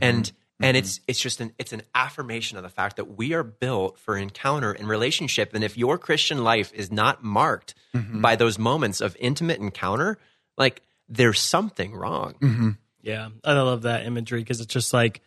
And 0.00 0.30
and 0.60 0.76
mm-hmm. 0.76 0.84
it's 0.84 1.00
it's 1.08 1.20
just 1.20 1.40
an 1.40 1.52
it's 1.58 1.72
an 1.72 1.82
affirmation 1.94 2.56
of 2.56 2.62
the 2.62 2.68
fact 2.68 2.96
that 2.96 3.16
we 3.16 3.32
are 3.32 3.42
built 3.42 3.98
for 3.98 4.16
encounter 4.16 4.72
and 4.72 4.88
relationship. 4.88 5.54
And 5.54 5.64
if 5.64 5.76
your 5.76 5.98
Christian 5.98 6.44
life 6.44 6.72
is 6.74 6.92
not 6.92 7.24
marked 7.24 7.74
mm-hmm. 7.94 8.20
by 8.20 8.36
those 8.36 8.58
moments 8.58 9.00
of 9.00 9.16
intimate 9.18 9.60
encounter, 9.60 10.18
like 10.56 10.82
there's 11.08 11.40
something 11.40 11.94
wrong. 11.94 12.34
Mm-hmm. 12.40 12.70
Yeah, 13.02 13.30
I 13.42 13.52
love 13.54 13.82
that 13.82 14.06
imagery 14.06 14.40
because 14.40 14.60
it's 14.60 14.72
just 14.72 14.92
like 14.92 15.20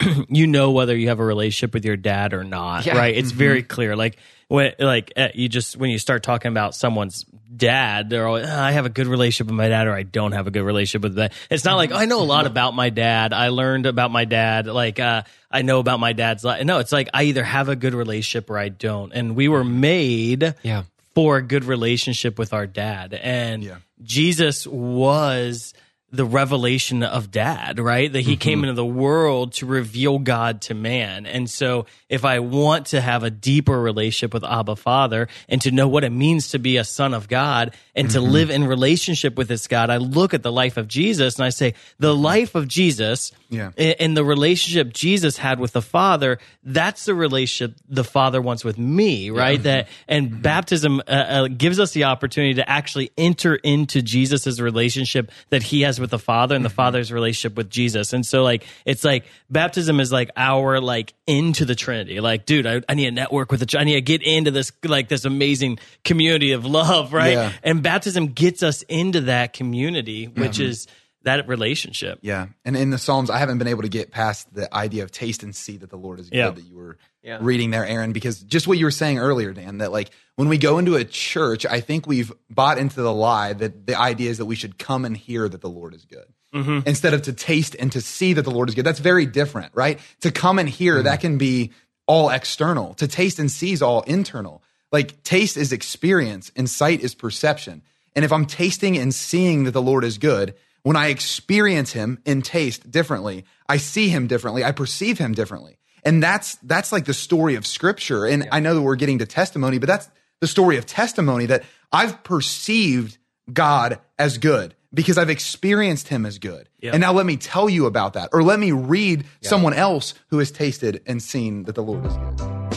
you 0.28 0.46
know 0.46 0.70
whether 0.70 0.96
you 0.96 1.08
have 1.08 1.18
a 1.20 1.24
relationship 1.24 1.74
with 1.74 1.84
your 1.84 1.96
dad 1.96 2.32
or 2.32 2.44
not, 2.44 2.86
Yeah. 2.86 2.96
right? 2.96 3.16
It's 3.16 3.30
very 3.32 3.62
clear. 3.62 3.96
Like 3.96 4.16
when 4.48 4.72
like 4.78 5.12
uh, 5.16 5.28
you 5.34 5.48
just 5.48 5.76
when 5.76 5.90
you 5.90 5.98
start 5.98 6.22
talking 6.22 6.50
about 6.50 6.74
someone's 6.74 7.24
dad, 7.54 8.08
they're 8.08 8.26
always, 8.26 8.46
"Ah, 8.48 8.64
I 8.64 8.72
have 8.72 8.86
a 8.86 8.90
good 8.90 9.06
relationship 9.06 9.48
with 9.48 9.56
my 9.56 9.68
dad 9.68 9.86
or 9.86 9.92
I 9.92 10.04
don't 10.04 10.32
have 10.32 10.46
a 10.46 10.50
good 10.50 10.62
relationship 10.62 11.02
with 11.02 11.14
that. 11.16 11.32
It's 11.50 11.64
not 11.64 11.76
like 11.76 11.92
I 11.92 12.04
know 12.04 12.20
a 12.20 12.24
lot 12.24 12.46
about 12.46 12.74
my 12.74 12.90
dad. 12.90 13.32
I 13.32 13.48
learned 13.48 13.86
about 13.86 14.10
my 14.10 14.24
dad. 14.24 14.66
Like 14.66 15.00
uh, 15.00 15.22
I 15.50 15.62
know 15.62 15.80
about 15.80 15.98
my 16.00 16.12
dad's 16.12 16.44
life. 16.44 16.64
No, 16.64 16.78
it's 16.78 16.92
like 16.92 17.08
I 17.12 17.24
either 17.24 17.42
have 17.44 17.68
a 17.68 17.76
good 17.76 17.94
relationship 17.94 18.48
or 18.50 18.58
I 18.58 18.68
don't. 18.68 19.12
And 19.12 19.34
we 19.36 19.48
were 19.48 19.64
made 19.64 20.54
Yeah. 20.62 20.84
for 21.14 21.36
a 21.38 21.42
good 21.42 21.64
relationship 21.64 22.38
with 22.38 22.52
our 22.52 22.66
dad. 22.66 23.14
And 23.14 23.64
Yeah. 23.64 23.76
Jesus 24.02 24.66
was 24.66 25.74
the 26.10 26.24
revelation 26.24 27.02
of 27.02 27.30
dad, 27.30 27.78
right? 27.78 28.10
That 28.10 28.22
he 28.22 28.32
mm-hmm. 28.32 28.40
came 28.40 28.64
into 28.64 28.74
the 28.74 28.84
world 28.84 29.52
to 29.54 29.66
reveal 29.66 30.18
God 30.18 30.62
to 30.62 30.74
man. 30.74 31.26
And 31.26 31.50
so 31.50 31.84
if 32.08 32.24
I 32.24 32.38
want 32.38 32.86
to 32.86 33.00
have 33.00 33.24
a 33.24 33.30
deeper 33.30 33.78
relationship 33.78 34.32
with 34.32 34.42
Abba 34.42 34.76
Father 34.76 35.28
and 35.50 35.60
to 35.62 35.70
know 35.70 35.86
what 35.86 36.04
it 36.04 36.10
means 36.10 36.52
to 36.52 36.58
be 36.58 36.78
a 36.78 36.84
son 36.84 37.12
of 37.12 37.28
God 37.28 37.74
and 37.94 38.08
to 38.10 38.18
mm-hmm. 38.18 38.32
live 38.32 38.50
in 38.50 38.64
relationship 38.66 39.36
with 39.36 39.48
this 39.48 39.66
God, 39.66 39.90
I 39.90 39.98
look 39.98 40.32
at 40.32 40.42
the 40.42 40.52
life 40.52 40.78
of 40.78 40.88
Jesus 40.88 41.36
and 41.36 41.44
I 41.44 41.50
say, 41.50 41.74
the 41.98 42.14
mm-hmm. 42.14 42.22
life 42.22 42.54
of 42.54 42.68
Jesus 42.68 43.32
Yeah. 43.50 43.72
and 43.76 44.16
the 44.16 44.24
relationship 44.24 44.94
Jesus 44.94 45.36
had 45.36 45.60
with 45.60 45.72
the 45.72 45.82
Father, 45.82 46.38
that's 46.64 47.04
the 47.04 47.14
relationship 47.14 47.78
the 47.86 48.04
Father 48.04 48.40
wants 48.40 48.64
with 48.64 48.78
me, 48.78 49.28
right? 49.28 49.62
That 49.62 49.88
and 50.06 50.40
baptism 50.40 51.00
uh, 51.00 51.10
uh, 51.10 51.48
gives 51.48 51.78
us 51.78 51.92
the 51.92 52.04
opportunity 52.04 52.54
to 52.54 52.68
actually 52.68 53.10
enter 53.18 53.56
into 53.56 54.00
Jesus's 54.00 54.60
relationship 54.60 55.30
that 55.50 55.62
He 55.62 55.82
has 55.82 55.97
with 55.98 56.10
the 56.10 56.18
Father 56.18 56.54
and 56.54 56.64
the 56.64 56.68
mm-hmm. 56.68 56.76
Father's 56.76 57.12
relationship 57.12 57.56
with 57.56 57.70
Jesus. 57.70 58.12
And 58.12 58.24
so, 58.24 58.42
like, 58.42 58.64
it's 58.84 59.04
like 59.04 59.24
baptism 59.50 60.00
is 60.00 60.12
like 60.12 60.30
our 60.36 60.80
like 60.80 61.14
into 61.26 61.64
the 61.64 61.74
Trinity. 61.74 62.20
Like, 62.20 62.46
dude, 62.46 62.66
I, 62.66 62.82
I 62.88 62.94
need 62.94 63.06
to 63.06 63.10
network 63.12 63.50
with 63.50 63.60
the. 63.60 63.78
I 63.78 63.84
need 63.84 63.94
to 63.94 64.00
get 64.00 64.22
into 64.22 64.50
this 64.50 64.72
like 64.84 65.08
this 65.08 65.24
amazing 65.24 65.78
community 66.04 66.52
of 66.52 66.64
love, 66.64 67.12
right? 67.12 67.32
Yeah. 67.32 67.52
And 67.62 67.82
baptism 67.82 68.28
gets 68.28 68.62
us 68.62 68.82
into 68.82 69.22
that 69.22 69.52
community, 69.52 70.26
which 70.26 70.52
mm-hmm. 70.52 70.70
is 70.70 70.86
that 71.22 71.48
relationship. 71.48 72.18
Yeah. 72.22 72.46
And 72.64 72.76
in 72.76 72.90
the 72.90 72.98
Psalms, 72.98 73.30
I 73.30 73.38
haven't 73.38 73.58
been 73.58 73.68
able 73.68 73.82
to 73.82 73.88
get 73.88 74.10
past 74.10 74.52
the 74.54 74.72
idea 74.74 75.02
of 75.02 75.10
taste 75.10 75.42
and 75.42 75.54
see 75.54 75.76
that 75.78 75.90
the 75.90 75.96
Lord 75.96 76.20
is 76.20 76.30
good 76.30 76.56
that 76.56 76.64
you 76.64 76.76
were 76.76 76.96
Yeah. 77.28 77.38
reading 77.42 77.70
there, 77.70 77.84
Aaron, 77.84 78.12
because 78.12 78.40
just 78.40 78.66
what 78.66 78.78
you 78.78 78.86
were 78.86 78.90
saying 78.90 79.18
earlier, 79.18 79.52
Dan, 79.52 79.78
that 79.78 79.92
like 79.92 80.10
when 80.36 80.48
we 80.48 80.56
go 80.56 80.78
into 80.78 80.96
a 80.96 81.04
church, 81.04 81.66
I 81.66 81.80
think 81.80 82.06
we've 82.06 82.32
bought 82.48 82.78
into 82.78 83.02
the 83.02 83.12
lie 83.12 83.52
that 83.52 83.86
the 83.86 83.98
idea 83.98 84.30
is 84.30 84.38
that 84.38 84.46
we 84.46 84.56
should 84.56 84.78
come 84.78 85.04
and 85.04 85.14
hear 85.14 85.46
that 85.46 85.60
the 85.60 85.68
Lord 85.68 85.94
is 85.94 86.06
good. 86.06 86.24
Mm-hmm. 86.54 86.88
Instead 86.88 87.12
of 87.12 87.22
to 87.22 87.34
taste 87.34 87.76
and 87.78 87.92
to 87.92 88.00
see 88.00 88.32
that 88.32 88.42
the 88.42 88.50
Lord 88.50 88.70
is 88.70 88.74
good. 88.74 88.86
That's 88.86 89.00
very 89.00 89.26
different, 89.26 89.72
right? 89.74 90.00
To 90.22 90.30
come 90.30 90.58
and 90.58 90.66
hear, 90.66 90.94
mm-hmm. 90.94 91.04
that 91.04 91.20
can 91.20 91.36
be 91.36 91.72
all 92.06 92.30
external. 92.30 92.94
To 92.94 93.06
taste 93.06 93.38
and 93.38 93.50
see 93.50 93.72
is 93.72 93.82
all 93.82 94.00
internal. 94.02 94.62
Like 94.90 95.22
taste 95.22 95.58
is 95.58 95.72
experience 95.72 96.50
and 96.56 96.68
sight 96.68 97.02
is 97.02 97.14
perception. 97.14 97.82
And 98.16 98.24
if 98.24 98.32
I'm 98.32 98.46
tasting 98.46 98.96
and 98.96 99.14
seeing 99.14 99.64
that 99.64 99.72
the 99.72 99.82
Lord 99.82 100.04
is 100.04 100.16
good, 100.16 100.54
when 100.82 100.96
I 100.96 101.08
experience 101.08 101.92
him 101.92 102.18
in 102.24 102.40
taste 102.40 102.90
differently, 102.90 103.44
I 103.68 103.76
see 103.76 104.08
him 104.08 104.26
differently, 104.26 104.64
I 104.64 104.72
perceive 104.72 105.18
him 105.18 105.34
differently. 105.34 105.78
And 106.08 106.22
that's 106.22 106.54
that's 106.62 106.90
like 106.90 107.04
the 107.04 107.12
story 107.12 107.54
of 107.54 107.66
scripture. 107.66 108.24
And 108.24 108.48
I 108.50 108.60
know 108.60 108.74
that 108.74 108.80
we're 108.80 108.96
getting 108.96 109.18
to 109.18 109.26
testimony, 109.26 109.76
but 109.78 109.88
that's 109.88 110.08
the 110.40 110.46
story 110.46 110.78
of 110.78 110.86
testimony 110.86 111.44
that 111.46 111.64
I've 111.92 112.24
perceived 112.24 113.18
God 113.52 114.00
as 114.18 114.38
good 114.38 114.74
because 114.94 115.18
I've 115.18 115.28
experienced 115.28 116.08
him 116.08 116.24
as 116.24 116.38
good. 116.38 116.70
Yeah. 116.80 116.92
And 116.92 117.02
now 117.02 117.12
let 117.12 117.26
me 117.26 117.36
tell 117.36 117.68
you 117.68 117.84
about 117.84 118.14
that 118.14 118.30
or 118.32 118.42
let 118.42 118.58
me 118.58 118.72
read 118.72 119.26
someone 119.42 119.74
else 119.74 120.14
who 120.28 120.38
has 120.38 120.50
tasted 120.50 121.02
and 121.04 121.22
seen 121.22 121.64
that 121.64 121.74
the 121.74 121.82
Lord 121.82 122.06
is 122.06 122.16
good. 122.16 122.67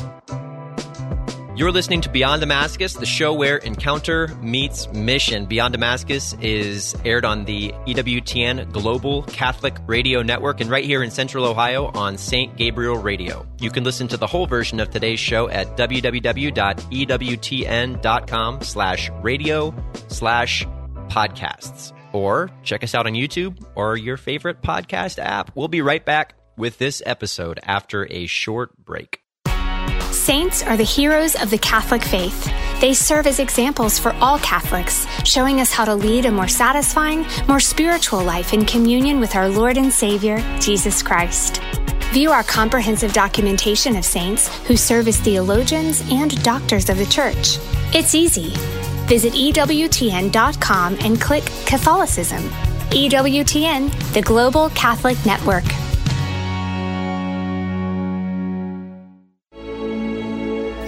You're 1.62 1.72
listening 1.72 2.02
to 2.02 2.10
Beyond 2.10 2.40
Damascus, 2.40 2.94
the 2.96 3.06
show 3.06 3.36
where 3.36 3.58
encounter 3.58 4.30
meets 4.42 4.92
mission. 4.94 5.46
Beyond 5.46 5.74
Damascus 5.74 6.34
is 6.42 6.96
aired 7.06 7.24
on 7.24 7.46
the 7.46 7.72
EWTN 7.86 8.72
Global 8.72 9.22
Catholic 9.22 9.78
Radio 9.86 10.24
Network 10.24 10.60
and 10.60 10.72
right 10.72 10.84
here 10.84 11.04
in 11.04 11.12
Central 11.12 11.46
Ohio 11.46 11.92
on 11.94 12.18
St. 12.18 12.58
Gabriel 12.58 12.98
Radio. 12.98 13.48
You 13.60 13.70
can 13.70 13.84
listen 13.84 14.08
to 14.08 14.18
the 14.18 14.26
whole 14.26 14.48
version 14.48 14.80
of 14.80 14.90
today's 14.90 15.20
show 15.20 15.50
at 15.50 15.78
www.ewtn.com 15.78 16.22
slash 18.64 19.12
radio 19.22 19.76
slash 20.08 20.66
podcasts. 21.10 21.94
Or 22.12 22.50
check 22.64 22.84
us 22.84 22.96
out 22.96 23.06
on 23.06 23.14
YouTube 23.14 23.64
or 23.76 23.98
your 23.98 24.18
favorite 24.18 24.64
podcast 24.64 25.20
app. 25.20 25.56
We'll 25.56 25.68
be 25.68 25.84
right 25.84 26.04
back 26.04 26.34
with 26.58 26.80
this 26.80 27.04
episode 27.06 27.60
after 27.62 28.12
a 28.12 28.26
short 28.26 28.76
break. 28.84 29.22
Saints 30.22 30.62
are 30.62 30.78
the 30.78 30.84
heroes 30.84 31.34
of 31.34 31.50
the 31.50 31.58
Catholic 31.58 32.04
faith. 32.04 32.48
They 32.80 32.94
serve 32.94 33.26
as 33.26 33.40
examples 33.40 33.98
for 33.98 34.14
all 34.22 34.38
Catholics, 34.38 35.08
showing 35.26 35.60
us 35.60 35.72
how 35.72 35.84
to 35.84 35.96
lead 35.96 36.26
a 36.26 36.32
more 36.32 36.48
satisfying, 36.48 37.26
more 37.48 37.60
spiritual 37.60 38.24
life 38.24 38.54
in 38.54 38.64
communion 38.64 39.20
with 39.20 39.36
our 39.36 39.50
Lord 39.50 39.78
and 39.78 39.92
Savior, 39.92 40.38
Jesus 40.60 41.02
Christ. 41.02 41.60
View 42.14 42.30
our 42.30 42.44
comprehensive 42.44 43.14
documentation 43.14 43.96
of 43.96 44.06
saints 44.06 44.56
who 44.68 44.78
serve 44.78 45.08
as 45.08 45.20
theologians 45.20 46.04
and 46.12 46.40
doctors 46.44 46.92
of 46.92 47.00
the 47.00 47.08
Church. 47.08 47.58
It's 47.92 48.14
easy. 48.14 48.54
Visit 49.08 49.34
EWTN.com 49.34 50.98
and 51.02 51.20
click 51.20 51.46
Catholicism. 51.66 52.44
EWTN, 52.92 54.14
the 54.14 54.22
Global 54.22 54.70
Catholic 54.70 55.18
Network. 55.26 55.66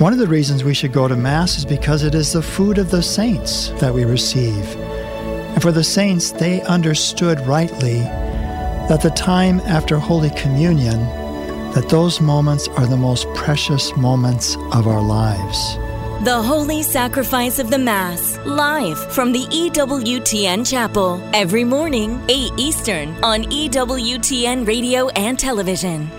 One 0.03 0.11
of 0.11 0.19
the 0.19 0.27
reasons 0.27 0.65
we 0.65 0.73
should 0.73 0.91
go 0.91 1.07
to 1.07 1.15
Mass 1.15 1.57
is 1.57 1.63
because 1.63 2.03
it 2.03 2.13
is 2.13 2.33
the 2.33 2.41
food 2.41 2.77
of 2.77 2.91
the 2.91 3.01
saints 3.01 3.69
that 3.79 3.93
we 3.93 4.03
receive. 4.03 4.75
And 4.75 5.61
for 5.61 5.71
the 5.71 5.81
saints, 5.81 6.33
they 6.33 6.61
understood 6.63 7.39
rightly 7.47 7.99
that 8.89 8.99
the 9.01 9.11
time 9.11 9.61
after 9.61 9.97
Holy 9.97 10.29
Communion, 10.31 10.99
that 11.71 11.87
those 11.87 12.19
moments 12.19 12.67
are 12.67 12.85
the 12.85 12.97
most 12.97 13.29
precious 13.33 13.95
moments 13.95 14.57
of 14.73 14.87
our 14.87 15.01
lives. 15.01 15.75
The 16.25 16.41
Holy 16.43 16.83
Sacrifice 16.83 17.57
of 17.57 17.69
the 17.69 17.79
Mass, 17.79 18.37
live 18.45 18.99
from 19.13 19.31
the 19.31 19.45
EWTN 19.45 20.69
Chapel, 20.69 21.23
every 21.33 21.63
morning, 21.63 22.21
8 22.27 22.51
Eastern, 22.57 23.15
on 23.23 23.45
EWTN 23.45 24.67
Radio 24.67 25.07
and 25.11 25.39
Television. 25.39 26.09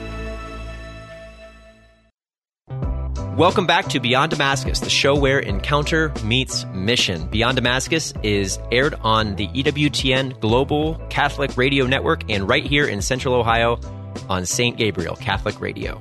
Welcome 3.37 3.67
back 3.67 3.89
to 3.89 3.99
Beyond 3.99 4.31
Damascus, 4.31 4.79
the 4.79 4.89
show 4.89 5.19
where 5.19 5.41
encounter 5.41 6.13
meets 6.23 6.65
mission. 6.67 7.27
Beyond 7.27 7.57
Damascus 7.57 8.15
is 8.23 8.61
aired 8.71 8.95
on 9.01 9.35
the 9.35 9.49
EWTN 9.49 10.39
Global 10.39 10.95
Catholic 11.11 11.57
Radio 11.57 11.85
Network 11.85 12.31
and 12.31 12.49
right 12.49 12.65
here 12.65 12.87
in 12.87 13.03
Central 13.03 13.35
Ohio 13.35 13.81
on 14.29 14.47
St. 14.47 14.77
Gabriel 14.77 15.17
Catholic 15.17 15.61
Radio. 15.61 16.01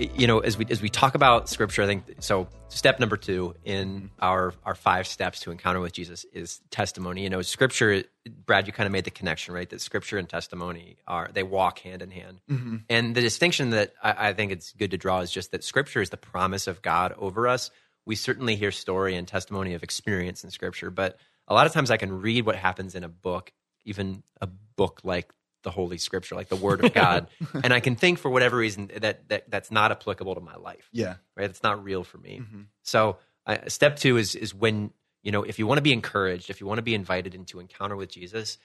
You 0.00 0.26
know, 0.26 0.38
as 0.38 0.56
we 0.56 0.66
as 0.70 0.80
we 0.80 0.88
talk 0.88 1.14
about 1.14 1.50
scripture, 1.50 1.82
I 1.82 1.86
think 1.86 2.04
so 2.20 2.48
step 2.68 3.00
number 3.00 3.18
2 3.18 3.54
in 3.64 3.88
mm-hmm. 3.88 4.06
our 4.18 4.54
our 4.64 4.74
five 4.74 5.06
steps 5.06 5.40
to 5.40 5.50
encounter 5.50 5.78
with 5.78 5.92
Jesus 5.92 6.24
is 6.32 6.60
testimony. 6.70 7.22
You 7.22 7.28
know, 7.28 7.42
scripture 7.42 8.04
Brad, 8.46 8.66
you 8.66 8.72
kind 8.72 8.86
of 8.86 8.92
made 8.92 9.04
the 9.04 9.10
connection, 9.10 9.52
right? 9.52 9.68
That 9.68 9.82
scripture 9.82 10.16
and 10.16 10.26
testimony 10.26 10.96
are 11.06 11.28
they 11.32 11.42
walk 11.42 11.80
hand 11.80 12.00
in 12.00 12.10
hand. 12.10 12.40
Mm-hmm. 12.50 12.76
And 12.88 13.14
the 13.14 13.20
distinction 13.20 13.70
that 13.70 13.92
I, 14.02 14.28
I 14.28 14.32
think 14.32 14.52
it's 14.52 14.72
good 14.72 14.92
to 14.92 14.96
draw 14.96 15.20
is 15.20 15.30
just 15.30 15.52
that 15.52 15.64
scripture 15.64 16.00
is 16.00 16.08
the 16.08 16.16
promise 16.16 16.66
of 16.66 16.80
God 16.80 17.14
over 17.18 17.46
us. 17.46 17.70
We 18.06 18.16
certainly 18.16 18.56
hear 18.56 18.72
story 18.72 19.16
and 19.16 19.28
testimony 19.28 19.74
of 19.74 19.82
experience 19.82 20.44
in 20.44 20.50
scripture, 20.50 20.90
but 20.90 21.18
a 21.46 21.52
lot 21.52 21.66
of 21.66 21.72
times 21.72 21.90
I 21.90 21.98
can 21.98 22.22
read 22.22 22.46
what 22.46 22.56
happens 22.56 22.94
in 22.94 23.04
a 23.04 23.08
book, 23.08 23.52
even 23.84 24.22
a 24.40 24.48
book 24.76 25.00
like 25.04 25.30
the 25.62 25.70
Holy 25.70 25.98
Scripture, 25.98 26.34
like 26.34 26.48
the 26.48 26.56
Word 26.56 26.84
of 26.84 26.92
God, 26.94 27.28
and 27.62 27.72
I 27.72 27.80
can 27.80 27.96
think 27.96 28.18
for 28.18 28.30
whatever 28.30 28.56
reason 28.56 28.90
that, 28.96 29.28
that 29.28 29.50
that's 29.50 29.70
not 29.70 29.90
applicable 29.90 30.34
to 30.34 30.40
my 30.40 30.56
life 30.56 30.88
Yeah. 30.92 31.16
right? 31.36 31.48
It's 31.50 31.62
not 31.62 31.82
real 31.84 32.04
for 32.04 32.18
me. 32.18 32.42
So 32.82 33.18
uh, 33.46 33.58
step 33.68 33.96
two 33.96 34.16
is 34.16 34.34
is 34.34 34.54
when 34.54 34.90
you 35.22 35.32
know 35.32 35.42
if 35.42 35.58
you 35.58 35.66
want 35.66 35.78
to 35.78 35.82
be 35.82 35.92
encouraged, 35.92 36.50
if 36.50 36.60
you 36.60 36.66
want 36.66 36.78
to 36.78 36.82
be 36.82 36.94
invited 36.94 37.34
into 37.34 37.60
encounter 37.60 37.96
with 37.96 38.10
Jesus, 38.10 38.58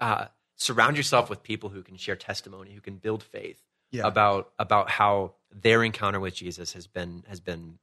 uh, 0.00 0.26
surround 0.56 0.96
yourself 0.96 1.30
with 1.30 1.42
people 1.42 1.68
who 1.70 1.82
can 1.82 1.96
share 1.96 2.16
testimony, 2.16 2.72
who 2.74 2.80
can 2.80 2.96
build 2.96 3.22
faith 3.22 3.60
Yeah. 3.90 4.06
about 4.06 4.52
about 4.58 4.90
how 4.90 5.34
their 5.52 5.82
encounter 5.84 6.20
with 6.20 6.34
Jesus 6.34 6.72
has 6.72 6.86
been 6.86 7.24
has 7.28 7.40
been, 7.40 7.78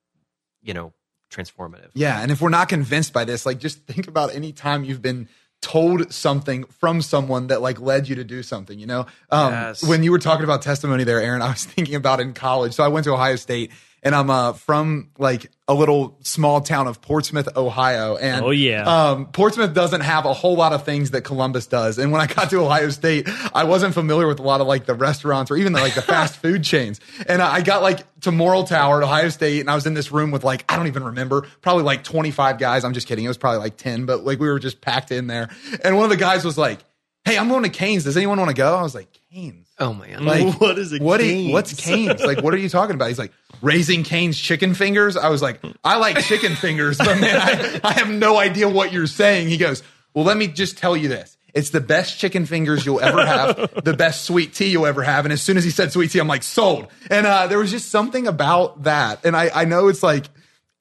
you 0.61 0.73
know, 0.73 0.93
transformative. 1.29 1.91
Yeah, 1.93 2.21
and 2.21 2.31
if 2.31 2.41
we're 2.41 2.49
not 2.49 2.67
convinced 2.69 3.13
by 3.13 3.23
this, 3.25 3.45
like 3.45 3.59
just 3.59 3.79
think 3.87 4.07
about 4.07 4.35
any 4.35 4.51
time 4.51 4.83
you've 4.83 5.01
been 5.01 5.29
told 5.61 6.11
something 6.11 6.63
from 6.79 7.01
someone 7.01 7.47
that 7.47 7.61
like 7.61 7.79
led 7.79 8.07
you 8.09 8.15
to 8.15 8.23
do 8.23 8.41
something, 8.43 8.79
you 8.79 8.87
know? 8.87 9.05
Um 9.29 9.51
Yes. 9.53 9.83
when 9.83 10.03
you 10.03 10.11
were 10.11 10.19
talking 10.19 10.43
about 10.43 10.61
testimony 10.61 11.03
there, 11.03 11.21
Aaron, 11.21 11.41
I 11.41 11.49
was 11.49 11.65
thinking 11.75 11.95
about 11.95 12.19
in 12.19 12.33
college. 12.33 12.73
So 12.73 12.83
I 12.83 12.87
went 12.87 13.03
to 13.05 13.13
Ohio 13.13 13.35
State 13.35 13.71
and 14.03 14.15
I'm 14.15 14.29
uh 14.29 14.53
from 14.53 15.09
like 15.17 15.51
a 15.67 15.73
little 15.73 16.17
small 16.21 16.59
town 16.61 16.87
of 16.87 17.01
Portsmouth, 17.01 17.47
Ohio. 17.55 18.17
And 18.17 18.43
Oh, 18.43 18.49
yeah. 18.49 18.83
um 19.11 19.27
Portsmouth 19.27 19.73
doesn't 19.73 20.01
have 20.01 20.25
a 20.25 20.33
whole 20.33 20.55
lot 20.55 20.73
of 20.73 20.83
things 20.83 21.11
that 21.11 21.21
Columbus 21.21 21.67
does. 21.67 21.97
And 21.97 22.11
when 22.11 22.19
I 22.21 22.27
got 22.27 22.49
to 22.49 22.57
Ohio 22.59 22.89
State, 22.89 23.29
I 23.53 23.63
wasn't 23.63 23.93
familiar 23.93 24.27
with 24.27 24.39
a 24.39 24.43
lot 24.43 24.59
of 24.61 24.67
like 24.67 24.85
the 24.85 24.93
restaurants 24.95 25.49
or 25.51 25.57
even 25.57 25.73
the, 25.73 25.79
like 25.79 25.93
the 25.93 26.01
fast 26.13 26.35
food 26.37 26.63
chains. 26.63 26.99
And 27.27 27.41
I 27.41 27.61
got 27.61 27.81
like 27.81 27.99
to 28.21 28.31
Morrill 28.31 28.63
Tower 28.65 29.01
at 29.01 29.03
Ohio 29.05 29.29
State 29.29 29.61
and 29.61 29.69
I 29.69 29.75
was 29.75 29.85
in 29.87 29.93
this 29.93 30.11
room 30.11 30.31
with 30.31 30.43
like 30.43 30.65
I 30.67 30.75
don't 30.75 30.87
even 30.87 31.03
remember, 31.05 31.47
probably 31.61 31.83
like 31.83 32.03
25 32.03 32.57
guys. 32.57 32.83
I'm 32.83 32.93
just 32.93 33.07
kidding. 33.07 33.23
It 33.25 33.29
was 33.29 33.37
probably 33.37 33.59
like 33.59 33.77
10, 33.77 34.05
but 34.05 34.25
like 34.25 34.39
we 34.39 34.49
were 34.49 34.59
just 34.59 34.81
packed 34.81 35.11
in 35.11 35.27
there. 35.27 35.49
And 35.83 35.95
one 35.95 36.03
of 36.05 36.09
the 36.09 36.17
guys 36.17 36.43
was 36.43 36.57
like, 36.57 36.79
"Hey, 37.25 37.37
I'm 37.37 37.49
going 37.49 37.63
to 37.63 37.69
Canes. 37.69 38.03
Does 38.03 38.17
anyone 38.17 38.37
want 38.39 38.49
to 38.49 38.55
go?" 38.55 38.75
I 38.75 38.81
was 38.81 38.95
like, 38.95 39.07
"Canes." 39.31 39.67
Oh 39.79 39.93
man. 39.93 40.25
Like 40.25 40.55
What 40.61 40.77
is 40.77 40.91
it? 40.93 41.01
what 41.01 41.17
do- 41.17 41.23
Cane's? 41.23 41.53
what's 41.53 41.73
Canes? 41.73 42.21
Like 42.23 42.41
what 42.41 42.53
are 42.53 42.57
you 42.57 42.69
talking 42.69 42.95
about? 42.95 43.07
He's 43.09 43.19
like 43.19 43.31
raising 43.61 44.03
Cane's 44.03 44.39
chicken 44.39 44.73
fingers. 44.75 45.17
I 45.17 45.29
was 45.29 45.41
like, 45.41 45.59
I 45.83 45.97
like 45.97 46.19
chicken 46.23 46.55
fingers, 46.55 46.97
but 46.97 47.19
man, 47.19 47.37
I, 47.39 47.79
I 47.83 47.93
have 47.93 48.09
no 48.09 48.37
idea 48.37 48.69
what 48.69 48.91
you're 48.93 49.07
saying. 49.07 49.47
He 49.49 49.57
goes, 49.57 49.81
Well, 50.13 50.25
let 50.25 50.37
me 50.37 50.47
just 50.47 50.77
tell 50.77 50.95
you 50.95 51.07
this. 51.07 51.37
It's 51.53 51.71
the 51.71 51.81
best 51.81 52.17
chicken 52.17 52.45
fingers 52.45 52.85
you'll 52.85 53.01
ever 53.01 53.25
have, 53.25 53.83
the 53.83 53.93
best 53.93 54.23
sweet 54.23 54.53
tea 54.53 54.67
you'll 54.67 54.85
ever 54.85 55.03
have. 55.03 55.25
And 55.25 55.33
as 55.33 55.41
soon 55.41 55.57
as 55.57 55.65
he 55.65 55.69
said 55.69 55.91
sweet 55.91 56.09
tea, 56.09 56.19
I'm 56.19 56.27
like, 56.27 56.43
sold. 56.43 56.87
And 57.09 57.27
uh, 57.27 57.47
there 57.47 57.57
was 57.59 57.71
just 57.71 57.89
something 57.89 58.25
about 58.25 58.83
that. 58.83 59.25
And 59.25 59.35
I, 59.35 59.49
I 59.53 59.65
know 59.65 59.89
it's 59.89 60.01
like 60.01 60.27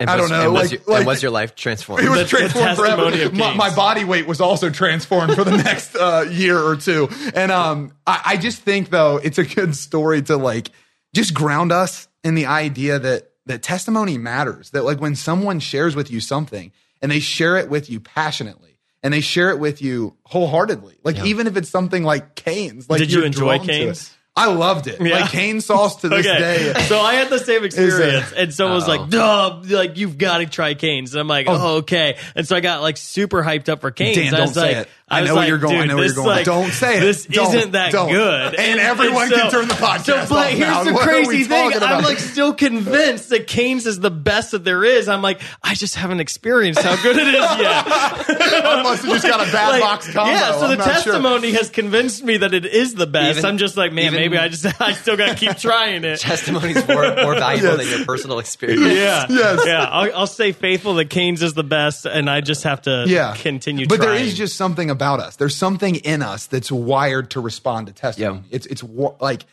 And 0.01 0.09
I 0.11 0.17
was- 0.17 0.31
don't 0.31 0.39
know, 0.39 0.45
And 0.47 0.53
was, 0.55 0.63
like- 0.63 0.71
your, 0.73 0.81
and 0.81 0.89
like- 0.89 1.07
was 1.07 1.23
your 1.23 1.31
life 1.31 1.55
transformed? 1.55 2.03
it 2.05 2.09
was 2.09 2.19
The- 2.19 2.25
the 2.25 2.29
transformed 2.31 2.77
forever. 2.77 3.31
My, 3.37 3.55
my 3.55 3.75
body 3.75 4.05
weight 4.05 4.27
was 4.27 4.41
also 4.41 4.71
transformed 4.71 5.35
for 5.35 5.45
the 5.45 5.57
next 5.65 5.95
uh, 5.95 6.25
year 6.31 6.59
or 6.59 6.77
two. 6.77 7.09
And 7.35 7.53
um, 7.53 7.93
I, 8.07 8.21
I 8.25 8.37
just 8.39 8.63
think 8.63 8.91
though 8.91 9.19
it's 9.19 9.39
a 9.39 9.45
good 9.45 9.77
story 9.77 10.23
to 10.23 10.37
like 10.37 10.71
just 11.15 11.35
ground 11.35 11.71
us 11.71 12.09
in 12.25 12.35
the 12.35 12.47
idea 12.47 12.99
that 12.99 13.31
that 13.47 13.63
testimony 13.63 14.17
matters. 14.19 14.71
That 14.71 14.85
like 14.85 15.01
when 15.01 15.15
someone 15.17 15.61
shares 15.61 15.95
with 15.95 16.11
you 16.11 16.21
something 16.21 16.73
and 17.03 17.13
they 17.13 17.21
share 17.21 17.57
it 17.59 17.69
with 17.69 17.91
you 17.91 18.01
passionately 18.01 18.79
and 19.03 19.13
they 19.13 19.21
share 19.21 19.51
it 19.51 19.59
with 19.59 19.83
you 19.83 20.17
wholeheartedly, 20.25 20.99
like 21.05 21.19
even 21.25 21.47
if 21.47 21.57
it's 21.57 21.69
something 21.71 22.05
like 22.05 22.35
Canes, 22.37 22.89
like 22.89 23.01
Did 23.01 23.11
you 23.13 23.19
you're 23.19 23.27
enjoy 23.27 23.57
drawn 23.57 23.67
to. 23.67 23.73
Cane's? 23.73 24.15
I 24.41 24.47
loved 24.53 24.87
it. 24.87 25.01
Yeah. 25.01 25.21
Like 25.21 25.31
cane 25.31 25.61
sauce 25.61 25.97
to 25.97 26.09
this 26.09 26.25
day. 26.39 26.73
So 26.89 26.99
I 26.99 27.15
had 27.15 27.29
the 27.29 27.39
same 27.39 27.65
experience, 27.65 28.33
and 28.33 28.53
someone 28.55 28.77
was 28.77 28.89
like, 28.89 29.01
oh. 29.01 29.07
"Duh, 29.07 29.77
like 29.77 29.97
you've 29.97 30.19
got 30.19 30.39
to 30.39 30.47
try 30.47 30.75
Canes." 30.75 31.15
And 31.15 31.21
I'm 31.21 31.29
like, 31.29 31.47
"Oh, 31.49 31.79
okay." 31.79 32.19
And 32.35 32.47
so 32.47 32.57
I 32.57 32.61
got 32.61 32.83
like 32.83 32.97
super 32.97 33.43
hyped 33.43 33.69
up 33.69 33.81
for 33.81 33.91
Canes. 33.91 34.17
Dan, 34.17 34.35
I 34.35 34.41
was 34.41 34.57
like, 34.57 34.77
it. 34.77 34.89
I 35.11 35.21
was 35.23 35.29
know 35.29 35.35
where 35.35 35.43
like, 35.43 35.49
you're 35.49 35.59
going. 35.59 35.77
I 35.81 35.85
know 35.87 35.97
where 35.97 36.05
this, 36.05 36.15
you're 36.17 36.25
going. 36.25 36.37
like, 36.37 36.47
Don't 36.47 36.71
say 36.71 36.99
it. 36.99 37.01
This 37.01 37.27
Don't. 37.27 37.55
isn't 37.55 37.73
that 37.73 37.93
Don't. 37.93 38.11
good. 38.13 38.55
And 38.55 38.79
everyone 38.81 39.29
can 39.29 39.51
turn 39.51 39.67
the 39.69 39.75
podcast 39.75 40.05
So, 40.05 40.15
but 40.29 40.47
off 40.47 40.47
here's 40.51 40.61
now. 40.61 40.85
the 40.85 40.93
What 40.93 41.03
crazy 41.03 41.45
thing: 41.45 41.71
talking 41.73 41.83
I'm 41.89 42.05
like 42.05 42.19
still 42.19 42.55
convinced 42.55 43.31
that 43.31 43.47
Canes 43.47 43.87
is 43.87 43.99
the 44.01 44.11
best 44.11 44.53
that 44.53 44.65
there 44.65 44.85
is. 44.85 45.09
I'm 45.09 45.23
like, 45.23 45.41
I 45.63 45.75
just 45.75 45.97
haven't 45.97 46.21
experienced 46.21 46.81
how 46.83 46.95
good 47.03 47.17
it 47.17 47.27
is 47.27 47.35
yet. 47.59 47.85
I 47.89 48.81
must 48.85 49.03
have 49.05 49.13
just 49.15 49.27
got 49.27 49.47
a 49.47 49.51
bad 49.51 49.69
Like, 49.71 49.81
box 49.83 50.13
combo. 50.13 50.31
Yeah, 50.33 50.53
so 50.53 50.63
I'm 50.65 50.71
the 50.71 50.77
not 50.77 50.85
sure. 50.85 50.93
testimony 50.95 51.53
has 51.53 51.71
convinced 51.71 52.23
me 52.23 52.37
that 52.37 52.55
it 52.55 52.67
is 52.67 52.95
the 52.95 53.07
best. 53.07 53.39
Even- 53.39 53.51
I'm 53.51 53.59
just 53.59 53.77
like, 53.77 53.93
man, 53.93 54.07
even- 54.07 54.21
maybe 54.21 54.39
I 54.39 54.49
just 54.49 54.65
I 54.81 54.93
still 54.93 55.17
got 55.17 55.31
to 55.31 55.35
keep 55.35 55.57
trying 55.57 56.05
it. 56.05 56.21
Testimony's 56.21 56.87
more, 56.87 57.15
more 57.17 57.35
valuable 57.35 57.77
than 57.79 57.89
your 57.89 58.05
personal 58.05 58.39
experience. 58.39 58.81
Yeah, 58.95 59.27
Yes. 59.29 59.63
yeah. 59.67 59.85
I'll, 59.91 60.15
I'll 60.21 60.27
stay 60.29 60.53
faithful 60.53 60.95
that 60.95 61.11
Canes 61.11 61.43
is 61.43 61.55
the 61.55 61.65
best, 61.65 62.07
and 62.07 62.31
I 62.31 62.41
just 62.43 62.63
have 62.65 62.83
to 62.83 63.05
yeah. 63.09 63.35
continue. 63.37 63.87
But 63.89 63.97
trying. 63.97 64.11
there 64.15 64.25
is 64.25 64.37
just 64.37 64.57
something 64.57 64.89
about 64.91 65.00
us. 65.03 65.37
There's 65.37 65.57
something 65.57 65.95
in 65.97 66.23
us 66.23 66.47
that's 66.47 66.71
wired 66.71 67.31
to 67.31 67.41
respond 67.41 67.87
to 67.87 67.93
testimony. 67.93 68.41
Yeah. 68.51 68.57
It's 68.57 68.67
it's 68.67 68.83
like 68.83 69.45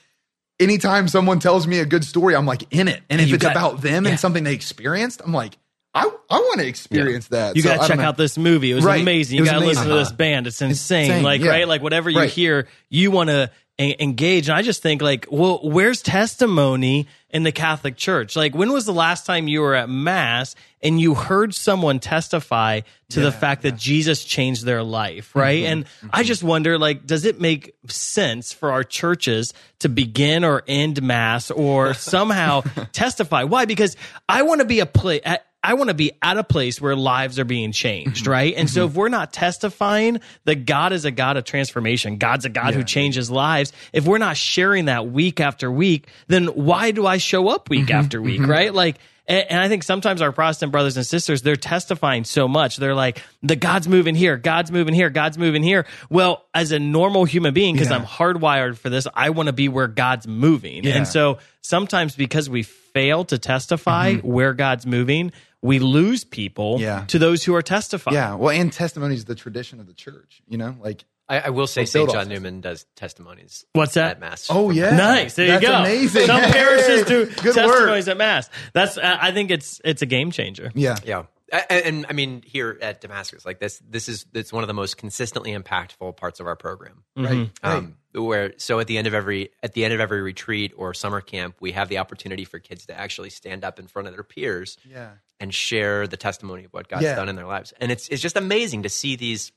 anytime 0.60 1.08
someone 1.08 1.40
tells 1.40 1.68
me 1.68 1.80
a 1.80 1.86
good 1.86 2.04
story, 2.04 2.36
I'm 2.36 2.46
like 2.46 2.64
in 2.74 2.88
it. 2.88 3.02
And 3.10 3.22
if 3.22 3.30
you 3.30 3.36
it's 3.36 3.44
got- 3.44 3.52
about 3.54 3.82
them 3.82 4.06
yeah. 4.06 4.12
and 4.12 4.20
something 4.20 4.44
they 4.44 4.54
experienced, 4.54 5.22
I'm 5.24 5.34
like, 5.34 5.58
I 5.94 6.02
I 6.30 6.40
want 6.40 6.60
to 6.60 6.68
experience 6.68 7.28
that. 7.30 7.56
You 7.56 7.62
So, 7.64 7.70
got 7.76 7.82
to 7.84 7.88
check 7.88 7.98
know. 7.98 8.04
out 8.06 8.18
this 8.18 8.38
movie. 8.38 8.72
It 8.72 8.76
was 8.76 8.84
Right. 8.84 9.02
amazing. 9.02 9.38
You 9.40 9.46
got 9.46 9.60
to 9.60 9.66
listen 9.66 9.88
to 9.88 9.94
this 9.96 10.12
band. 10.12 10.46
It's 10.48 10.62
insane. 10.62 11.06
insane, 11.06 11.24
Like 11.24 11.42
yeah. 11.42 11.50
right, 11.52 11.68
like 11.68 11.82
whatever 11.82 12.10
you 12.10 12.20
Right. 12.20 12.30
hear, 12.30 12.68
you 12.90 13.10
want 13.12 13.30
to 13.30 13.50
engage. 13.80 14.50
And 14.50 14.58
I 14.58 14.62
just 14.62 14.82
think 14.82 15.02
like, 15.02 15.28
well, 15.30 15.60
where's 15.62 16.02
testimony 16.02 17.08
in 17.30 17.44
the 17.44 17.52
Catholic 17.52 17.96
Church? 17.96 18.36
Like, 18.36 18.56
when 18.56 18.72
was 18.72 18.86
the 18.86 18.94
last 18.94 19.26
time 19.26 19.48
you 19.48 19.62
were 19.62 19.76
at 19.76 19.88
mass 19.88 20.56
and 20.82 21.00
you 21.00 21.14
heard 21.14 21.54
someone 21.54 22.00
testify 22.00 22.82
to 23.10 23.20
the 23.20 23.32
fact 23.32 23.62
that 23.64 23.76
Jesus 23.78 24.24
changed 24.24 24.66
their 24.66 24.82
life? 24.82 25.36
Right. 25.36 25.64
Mm-hmm. 25.64 25.72
And 25.72 25.86
I 26.12 26.24
just 26.24 26.44
wonder, 26.44 26.80
like, 26.80 27.06
does 27.06 27.26
it 27.26 27.40
make 27.40 27.76
sense 27.88 28.52
for 28.52 28.72
our 28.72 28.84
churches 28.84 29.54
to 29.80 29.90
begin 29.90 30.44
or 30.44 30.64
end 30.68 31.02
mass 31.04 31.52
or 31.52 31.94
somehow 31.94 32.62
testify? 32.94 33.44
Why? 33.44 33.66
Because 33.66 33.96
I 34.28 34.42
want 34.42 34.62
to 34.62 34.66
be 34.66 34.80
a 34.80 34.88
play. 34.88 35.22
I 35.70 35.74
want 35.74 35.90
to 35.90 35.94
be 35.94 36.12
at 36.22 36.38
a 36.38 36.44
place 36.44 36.80
where 36.80 36.96
lives 36.96 37.38
are 37.40 37.46
being 37.46 37.72
changed, 37.72 38.24
Mm-hmm. 38.24 38.32
right? 38.32 38.54
And 38.56 38.70
so 38.70 38.86
if 38.86 38.94
we're 38.96 39.10
not 39.10 39.34
testifying 39.34 40.22
that 40.46 40.66
God 40.66 40.94
is 40.94 41.04
a 41.06 41.12
God 41.12 41.36
of 41.38 41.44
transformation, 41.44 42.18
God's 42.18 42.46
a 42.46 42.50
God 42.50 42.74
who 42.74 42.84
changes 42.84 43.30
lives, 43.30 43.74
if 43.92 44.06
we're 44.06 44.18
not 44.18 44.38
sharing 44.38 44.86
that 44.86 45.08
week 45.12 45.40
after 45.42 45.70
week, 45.72 46.08
then 46.28 46.46
why 46.48 46.92
do 46.92 47.06
I 47.06 47.18
show 47.18 47.50
up 47.50 47.70
week 47.70 47.88
Mm-hmm. 47.88 47.98
after 48.00 48.22
week, 48.22 48.42
right? 48.48 48.74
Like, 48.74 48.98
and, 49.30 49.60
I 49.60 49.68
think 49.68 49.84
sometimes 49.84 50.22
our 50.22 50.32
Protestant 50.32 50.72
brothers 50.72 50.96
and 50.96 51.06
sisters, 51.06 51.42
they're 51.42 51.58
testifying 51.58 52.24
so 52.24 52.48
much. 52.48 52.78
They're 52.78 52.96
like, 52.96 53.22
the 53.44 53.58
God's 53.58 53.86
moving 53.86 54.16
here, 54.16 54.38
God's 54.38 54.72
moving 54.72 54.94
here, 54.94 55.10
God's 55.10 55.38
moving 55.38 55.64
here. 55.64 55.86
Well, 56.10 56.46
as 56.54 56.72
a 56.72 56.80
normal 56.80 57.26
human 57.26 57.54
being, 57.54 57.76
because 57.76 57.90
Yeah. 57.90 57.98
I'm 57.98 58.06
hardwired 58.06 58.78
for 58.78 58.90
this, 58.90 59.06
I 59.14 59.32
want 59.32 59.48
to 59.48 59.54
be 59.54 59.68
where 59.68 59.88
God's 59.88 60.28
moving. 60.28 60.86
Yeah. 60.86 60.96
And 60.96 61.06
so 61.06 61.40
sometimes 61.62 62.16
because 62.16 62.50
we 62.50 62.64
fail 62.64 63.26
to 63.26 63.38
testify 63.38 64.16
where 64.16 64.54
God's 64.54 64.86
moving, 64.86 65.34
we 65.62 65.80
lose 65.80 66.24
people. 66.24 66.78
Yeah. 66.80 67.06
to 67.08 67.20
those 67.20 67.44
who 67.44 67.56
are 67.56 67.62
testifying. 67.62 68.16
Yeah, 68.16 68.36
well, 68.36 68.50
and 68.52 68.72
testimony 68.72 69.16
is 69.16 69.26
the 69.26 69.36
tradition 69.36 69.80
of 69.80 69.88
the 69.88 69.94
church. 69.94 70.42
You 70.48 70.58
know, 70.58 70.76
like 70.80 71.06
I, 71.30 71.40
I 71.40 71.50
will 71.50 71.68
say 71.68 71.86
St. 71.86 72.10
John 72.10 72.30
this. 72.30 72.38
Newman 72.40 72.62
does 72.62 72.86
testimonies. 72.96 73.66
What's 73.74 73.96
that? 73.96 74.12
At 74.12 74.20
Mass. 74.20 74.48
oh 74.50 74.70
yeah, 74.70 74.96
Nice. 74.96 75.36
There 75.36 75.48
That's 75.48 75.62
you 75.64 75.68
go. 75.70 75.80
Amazing. 75.80 76.26
Some 76.26 76.42
parishes 76.42 77.06
do 77.06 77.26
good 77.26 77.54
testimonies 77.56 78.08
work. 78.08 78.12
at 78.14 78.18
mass. 78.18 78.50
That's. 78.74 78.98
Uh, 78.98 79.18
I 79.20 79.32
think 79.32 79.52
it's 79.52 79.82
it's 79.84 80.02
a 80.02 80.06
game 80.06 80.32
changer. 80.32 80.72
Yeah, 80.74 80.96
Yeah. 81.04 81.24
A- 81.52 81.72
And, 81.72 81.86
and 81.86 82.06
I 82.10 82.14
mean, 82.14 82.42
here 82.46 82.78
at 82.82 83.00
Damascus, 83.02 83.46
like 83.46 83.60
this, 83.60 83.82
this 83.88 84.10
is 84.10 84.26
it's 84.34 84.52
one 84.52 84.64
of 84.64 84.68
the 84.68 84.74
most 84.74 84.98
consistently 84.98 85.52
impactful 85.54 86.18
parts 86.18 86.40
of 86.40 86.48
our 86.48 86.56
program. 86.56 87.04
right. 87.16 87.30
right. 87.30 87.50
Um, 87.64 87.98
where 88.14 88.54
so 88.58 88.80
at 88.80 88.88
the 88.88 88.98
end 88.98 89.06
of 89.06 89.14
every 89.14 89.52
at 89.62 89.74
the 89.74 89.86
end 89.86 89.94
of 89.94 90.00
every 90.00 90.22
retreat 90.22 90.74
or 90.76 90.94
summer 90.94 91.22
camp, 91.22 91.56
we 91.60 91.74
have 91.74 91.88
the 91.88 92.00
opportunity 92.00 92.46
for 92.46 92.58
kids 92.60 92.88
to 92.88 93.00
actually 93.00 93.30
stand 93.30 93.64
up 93.64 93.78
in 93.80 93.86
front 93.88 94.08
of 94.08 94.14
their 94.16 94.24
peers 94.24 94.76
yeah, 94.84 95.12
and 95.40 95.54
share 95.54 96.08
the 96.08 96.18
testimony 96.18 96.64
of 96.66 96.74
what 96.74 96.88
God's 96.88 97.04
Yeah. 97.04 97.16
done 97.16 97.30
in 97.30 97.36
their 97.36 97.46
lives. 97.46 97.74
And 97.80 97.92
it's 97.92 98.08
it's 98.10 98.22
just 98.22 98.36
amazing 98.36 98.84
to 98.84 98.90
see 98.90 99.16
these. 99.16 99.52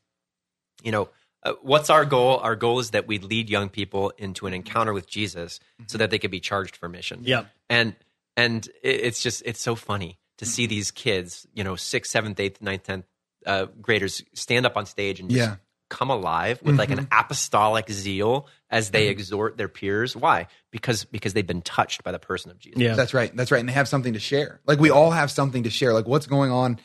You 0.83 0.92
know, 0.92 1.09
uh, 1.42 1.55
what's 1.62 1.88
our 1.90 2.05
goal? 2.05 2.37
Our 2.38 2.55
goal 2.55 2.79
is 2.81 2.90
that 2.90 3.07
we 3.07 3.18
lead 3.18 3.48
young 3.50 3.68
people 3.70 4.12
into 4.18 4.46
an 4.46 4.53
encounter 4.55 4.92
with 4.92 5.09
Jesus, 5.09 5.59
so 5.87 5.96
that 5.98 6.11
they 6.11 6.18
could 6.18 6.31
be 6.31 6.40
charged 6.40 6.76
for 6.76 6.88
mission. 6.88 7.20
Yeah, 7.24 7.44
and 7.70 7.96
and 8.37 8.68
it's 8.83 9.22
just 9.22 9.42
it's 9.46 9.61
so 9.61 9.74
funny 9.74 10.18
to 10.40 10.46
see 10.46 10.66
these 10.66 10.90
kids, 10.90 11.46
you 11.55 11.62
know, 11.64 11.76
sixth, 11.76 12.11
seventh, 12.11 12.40
eighth, 12.40 12.61
ninth, 12.61 12.83
tenth 12.83 13.05
uh, 13.46 13.66
graders 13.81 14.22
stand 14.35 14.66
up 14.66 14.76
on 14.76 14.85
stage 14.85 15.20
and 15.20 15.31
just 15.31 15.38
Yeah. 15.48 15.57
come 15.88 16.11
alive 16.11 16.61
with 16.62 16.79
like 16.79 16.90
an 16.90 17.09
apostolic 17.12 17.90
zeal 17.90 18.46
as 18.70 18.90
they 18.90 19.09
exhort 19.09 19.57
their 19.57 19.68
peers. 19.68 20.14
Why? 20.16 20.46
Because 20.70 21.05
because 21.05 21.33
they've 21.35 21.46
been 21.46 21.62
touched 21.62 22.05
by 22.05 22.12
the 22.12 22.18
person 22.18 22.50
of 22.50 22.59
Jesus. 22.59 22.81
Yeah. 22.81 22.94
That's 22.94 23.14
right. 23.14 23.35
That's 23.35 23.50
right. 23.50 23.61
And 23.61 23.68
they 23.68 23.72
have 23.72 23.88
something 23.88 24.12
to 24.12 24.20
share. 24.20 24.61
Like 24.66 24.79
we 24.79 24.90
all 24.90 25.11
have 25.11 25.31
something 25.31 25.62
to 25.62 25.70
share. 25.70 25.92
Like 25.94 26.07
what's 26.07 26.26
going 26.26 26.50
on 26.50 26.79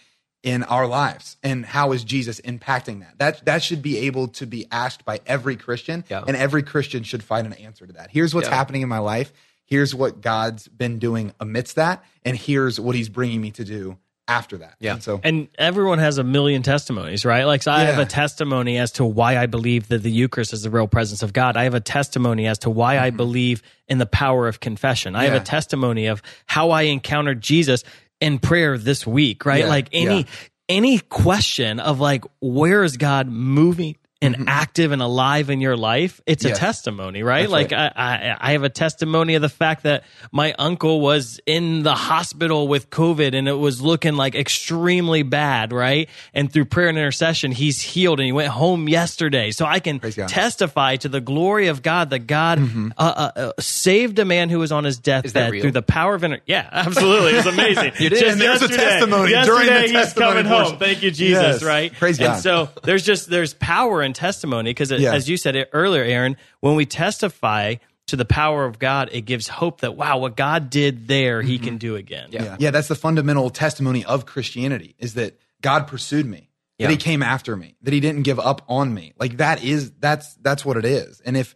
in 0.44 0.64
our 0.64 0.86
lives 0.88 1.38
and 1.44 1.66
how 1.66 1.92
is 1.92 2.04
Jesus 2.04 2.40
impacting 2.42 3.00
that? 3.02 3.18
That 3.20 3.46
that 3.46 3.64
should 3.64 3.82
be 3.82 3.98
able 4.00 4.28
to 4.30 4.46
be 4.46 4.66
asked 4.72 5.04
by 5.06 5.20
every 5.26 5.56
Christian 5.56 6.04
Yeah. 6.10 6.24
and 6.28 6.38
every 6.38 6.64
Christian 6.64 7.04
should 7.04 7.24
find 7.24 7.46
an 7.48 7.54
answer 7.54 7.86
to 7.88 7.94
that. 7.94 8.12
Here's 8.12 8.34
what's 8.36 8.48
Yeah. 8.48 8.56
happening 8.56 8.82
in 8.82 8.90
my 8.90 9.00
life. 9.00 9.32
Here's 9.66 9.94
what 9.96 10.22
God's 10.22 10.68
been 10.68 11.00
doing 11.00 11.34
amidst 11.40 11.76
that 11.76 12.04
and 12.24 12.38
here's 12.38 12.80
what 12.80 12.96
he's 12.96 13.10
bringing 13.10 13.42
me 13.42 13.52
to 13.52 13.64
do 13.64 13.98
after 14.28 14.58
that. 14.58 14.74
Yeah. 14.80 14.94
And 14.94 15.04
so 15.04 15.20
And 15.24 15.48
everyone 15.58 16.00
has 16.00 16.18
a 16.18 16.24
million 16.24 16.64
testimonies, 16.64 17.26
right? 17.26 17.44
Like, 17.44 17.62
so 17.62 17.72
I 17.72 17.82
have 17.82 18.00
a 18.00 18.06
testimony 18.06 18.78
as 18.80 18.94
to 18.94 19.06
why 19.06 19.38
I 19.38 19.46
believe 19.46 19.88
that 19.90 20.00
the 20.00 20.10
Eucharist 20.10 20.52
is 20.52 20.64
the 20.64 20.72
real 20.72 20.88
presence 20.88 21.22
of 21.22 21.32
God. 21.32 21.56
I 21.58 21.64
have 21.66 21.76
a 21.76 21.80
testimony 21.80 22.48
as 22.48 22.58
to 22.60 22.72
why 22.72 22.98
I 22.98 23.12
believe 23.12 23.62
in 23.88 24.00
the 24.00 24.08
power 24.08 24.48
of 24.48 24.60
confession. 24.60 25.16
I 25.16 25.26
have 25.26 25.34
Mm-hmm. 25.34 25.42
A 25.42 25.46
testimony 25.46 26.06
of 26.08 26.24
how 26.48 26.72
I 26.72 26.84
encountered 26.84 27.40
Jesus 27.42 27.84
in 28.20 28.40
prayer 28.40 28.78
this 28.80 29.06
week, 29.06 29.46
right? 29.46 29.60
Yeah. 29.64 29.70
Like 29.70 29.90
any, 29.92 30.22
Yeah. 30.22 30.24
any 30.70 31.00
question 31.00 31.80
of 31.80 32.00
like, 32.00 32.24
where 32.40 32.84
is 32.84 32.98
God 32.98 33.28
moving? 33.28 33.96
And 34.22 34.46
active 34.48 34.92
and 34.92 35.04
alive 35.04 35.52
in 35.52 35.62
your 35.62 35.78
life, 35.78 36.20
it's 36.26 36.46
a 36.46 36.48
Mm-hmm. 36.48 36.56
Testimony, 36.58 37.22
right? 37.22 37.42
That's 37.42 37.52
like 37.52 37.72
right. 37.72 37.92
I, 37.96 38.16
I, 38.32 38.38
I 38.40 38.52
have 38.54 38.64
a 38.64 38.70
testimony 38.70 39.36
of 39.36 39.42
the 39.44 39.50
fact 39.50 39.84
that 39.84 40.04
my 40.32 40.54
uncle 40.58 41.00
was 41.02 41.40
in 41.46 41.84
the 41.84 41.94
hospital 41.94 42.68
with 42.68 42.90
COVID 42.90 43.36
and 43.36 43.48
it 43.48 43.54
was 43.54 43.82
looking 43.82 44.16
like 44.16 44.34
extremely 44.34 45.22
bad, 45.22 45.72
right? 45.74 46.10
And 46.34 46.52
through 46.52 46.66
prayer 46.66 46.88
and 46.88 46.98
intercession, 46.98 47.52
he's 47.52 47.82
healed 47.82 48.20
and 48.20 48.26
he 48.26 48.32
went 48.32 48.48
home 48.48 48.88
yesterday. 48.90 49.52
So 49.52 49.66
I 49.66 49.80
can. 49.80 50.00
Mm-hmm. 50.00 50.26
testify 50.28 50.96
to 50.98 51.10
the 51.10 51.22
glory 51.22 51.68
of 51.68 51.82
God 51.84 52.10
that 52.12 52.20
God 52.20 52.60
uh, 52.60 53.02
uh, 53.02 53.32
uh, 53.36 53.52
saved 53.60 54.18
a 54.20 54.26
man 54.26 54.50
who 54.50 54.60
was 54.60 54.72
on 54.72 54.86
his 54.86 54.98
deathbed 54.98 55.52
through 55.62 55.72
the 55.72 55.82
power 55.82 56.16
of 56.16 56.24
inter- 56.24 56.42
yeah, 56.46 56.68
absolutely, 56.72 57.34
it 57.34 57.46
was 57.46 57.48
amazing. 57.48 57.92
You 58.00 58.10
did? 58.10 58.20
Just 58.20 58.32
And 58.34 58.42
there's 58.42 58.62
a 58.62 58.66
yesterday- 58.66 58.84
testimony 58.84 59.32
Yesterday, 59.32 59.66
during 59.66 59.74
the 59.74 59.82
he's 59.82 59.92
testimony 59.92 60.32
coming 60.36 60.52
portion. 60.52 60.70
home. 60.72 60.80
Thank 60.80 61.04
you, 61.04 61.12
Jesus. 61.12 61.44
Yes. 61.62 61.64
Right? 61.64 61.94
Praise 61.94 62.18
And 62.20 62.28
God. 62.28 62.40
so 62.42 62.70
there's 62.84 63.04
just 63.06 63.30
there's 63.30 63.54
power 63.54 64.02
in 64.02 64.14
testimony 64.16 64.72
because 64.72 64.90
Yeah. 64.92 65.14
as 65.14 65.30
you 65.30 65.38
said 65.38 65.56
it 65.56 65.70
earlier, 65.74 66.04
Aaron, 66.04 66.38
when 66.62 66.76
we 66.76 66.86
testify 66.86 67.76
to 68.08 68.16
the 68.16 68.26
power 68.26 68.66
of 68.66 68.80
God, 68.80 69.10
it 69.12 69.22
gives 69.22 69.48
hope 69.48 69.82
that 69.82 69.96
wow, 69.96 70.18
what 70.18 70.36
God 70.36 70.70
did 70.70 71.08
there, 71.08 71.42
He 71.42 71.58
can 71.60 71.70
mm-hmm. 71.70 71.78
do 71.78 71.96
again. 71.96 72.30
Yeah. 72.32 72.44
Yeah. 72.44 72.56
yeah, 72.60 72.72
that's 72.72 72.88
the 72.88 72.96
fundamental 72.96 73.50
testimony 73.50 74.04
of 74.06 74.26
Christianity 74.26 74.96
is 75.00 75.16
that 75.16 75.40
God 75.62 75.88
pursued 75.88 76.26
me 76.26 76.50
Yeah. 76.78 76.88
that 76.88 76.94
he 76.94 76.98
came 76.98 77.22
after 77.24 77.56
me, 77.56 77.76
that 77.82 77.94
he 77.94 78.00
didn't 78.00 78.24
give 78.24 78.40
up 78.40 78.62
on 78.68 78.94
me. 78.94 79.14
Like 79.20 79.38
that 79.38 79.64
is 79.64 79.92
that's 80.00 80.34
that's 80.36 80.64
what 80.66 80.78
it 80.78 80.86
is. 80.86 81.22
And 81.26 81.36
if 81.36 81.56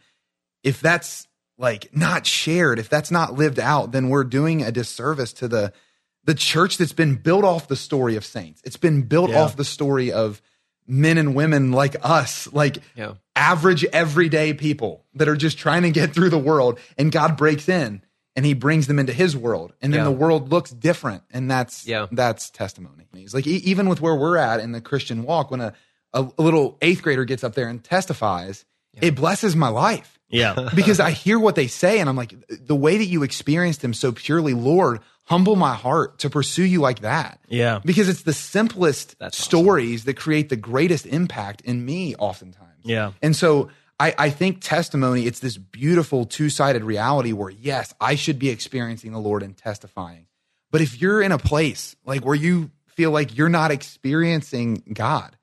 if 0.64 0.82
that's 0.82 1.28
like 1.58 1.96
not 1.96 2.26
shared, 2.26 2.80
if 2.80 2.90
that's 2.90 3.12
not 3.12 3.34
lived 3.34 3.60
out, 3.60 3.92
then 3.92 4.10
we're 4.10 4.24
doing 4.24 4.64
a 4.64 4.72
disservice 4.72 5.34
to 5.34 5.48
the 5.48 5.72
the 6.26 6.34
church 6.34 6.78
that's 6.78 6.94
been 6.94 7.16
built 7.16 7.44
off 7.44 7.68
the 7.68 7.76
story 7.76 8.16
of 8.16 8.26
saints. 8.26 8.62
It's 8.64 8.78
been 8.78 9.04
built 9.04 9.30
Yeah. 9.30 9.42
off 9.42 9.56
the 9.56 9.66
story 9.66 10.12
of 10.12 10.42
men 10.90 11.18
and 11.18 11.36
women 11.36 11.72
like 11.72 11.96
us, 12.02 12.48
like 12.52 12.80
Yeah. 12.96 13.14
average 13.36 13.86
everyday 13.86 14.54
people 14.54 15.06
that 15.14 15.28
are 15.30 15.36
just 15.38 15.58
trying 15.58 15.84
to 15.84 15.92
get 15.92 16.14
through 16.14 16.30
the 16.32 16.38
world 16.40 16.80
and 16.98 17.12
God 17.12 17.38
breaks 17.38 17.70
in 17.70 18.02
and 18.36 18.46
he 18.46 18.54
brings 18.54 18.88
them 18.88 19.00
into 19.00 19.14
his 19.14 19.38
world 19.38 19.74
and 19.82 19.94
then 19.94 20.00
Yeah. 20.00 20.06
the 20.06 20.12
world 20.12 20.50
looks 20.52 20.72
different 20.72 21.24
and 21.32 21.50
that's 21.50 21.86
Yeah. 21.88 22.08
that's 22.12 22.50
testimony. 22.50 23.06
It's 23.14 23.34
like 23.34 23.48
e- 23.48 23.62
even 23.66 23.88
with 23.90 24.02
where 24.02 24.16
we're 24.16 24.38
at 24.38 24.60
in 24.60 24.72
the 24.72 24.82
Christian 24.82 25.24
walk 25.24 25.52
when 25.52 25.62
a 25.62 25.74
a, 26.12 26.28
a 26.40 26.42
little 26.42 26.76
8th 26.82 27.04
grader 27.04 27.24
gets 27.24 27.44
up 27.44 27.54
there 27.54 27.68
and 27.70 27.84
testifies, 27.84 28.66
it 29.00 29.14
blesses 29.14 29.56
my 29.56 29.68
life 29.70 30.18
Yeah. 30.30 30.70
because 30.76 31.00
I 31.00 31.12
hear 31.12 31.38
what 31.38 31.54
they 31.54 31.68
say 31.68 32.00
and 32.00 32.10
I'm 32.10 32.16
like, 32.16 32.34
the 32.50 32.76
way 32.76 32.98
that 32.98 33.06
you 33.06 33.22
experienced 33.22 33.84
him 33.84 33.94
so 33.94 34.12
purely, 34.12 34.56
Lord, 34.56 35.02
humble 35.30 35.56
my 35.56 35.76
heart 35.76 36.18
to 36.20 36.30
pursue 36.30 36.64
you 36.64 36.82
like 36.82 37.02
that. 37.02 37.40
Yeah. 37.48 37.80
Because 37.86 38.10
it's 38.10 38.24
the 38.24 38.34
simplest 38.34 39.18
That's 39.20 39.40
awesome. 39.40 39.60
stories 39.60 40.06
that 40.06 40.18
create 40.18 40.50
the 40.50 40.56
greatest 40.56 41.06
impact 41.06 41.62
in 41.62 41.86
me 41.86 42.16
oftentimes. 42.16 42.82
Yeah. 42.84 43.12
And 43.22 43.36
so 43.36 43.70
I, 44.00 44.16
I 44.18 44.30
think 44.32 44.62
testimony, 44.62 45.28
it's 45.28 45.40
this 45.40 45.56
beautiful 45.58 46.26
two 46.26 46.50
sided 46.50 46.84
reality 46.84 47.32
where, 47.32 47.52
yes, 47.52 47.94
I 48.02 48.16
should 48.16 48.40
be 48.40 48.50
experiencing 48.50 49.12
the 49.12 49.20
Lord 49.20 49.44
and 49.44 49.56
testifying. 49.56 50.26
But 50.72 50.82
if 50.82 51.00
you're 51.00 51.22
in 51.22 51.32
a 51.32 51.38
place 51.38 51.96
like 52.06 52.26
where 52.26 52.36
you 52.36 52.72
feel 52.88 53.12
like 53.12 53.38
you're 53.38 53.50
not 53.50 53.70
experiencing 53.70 54.84
God, 54.92 55.38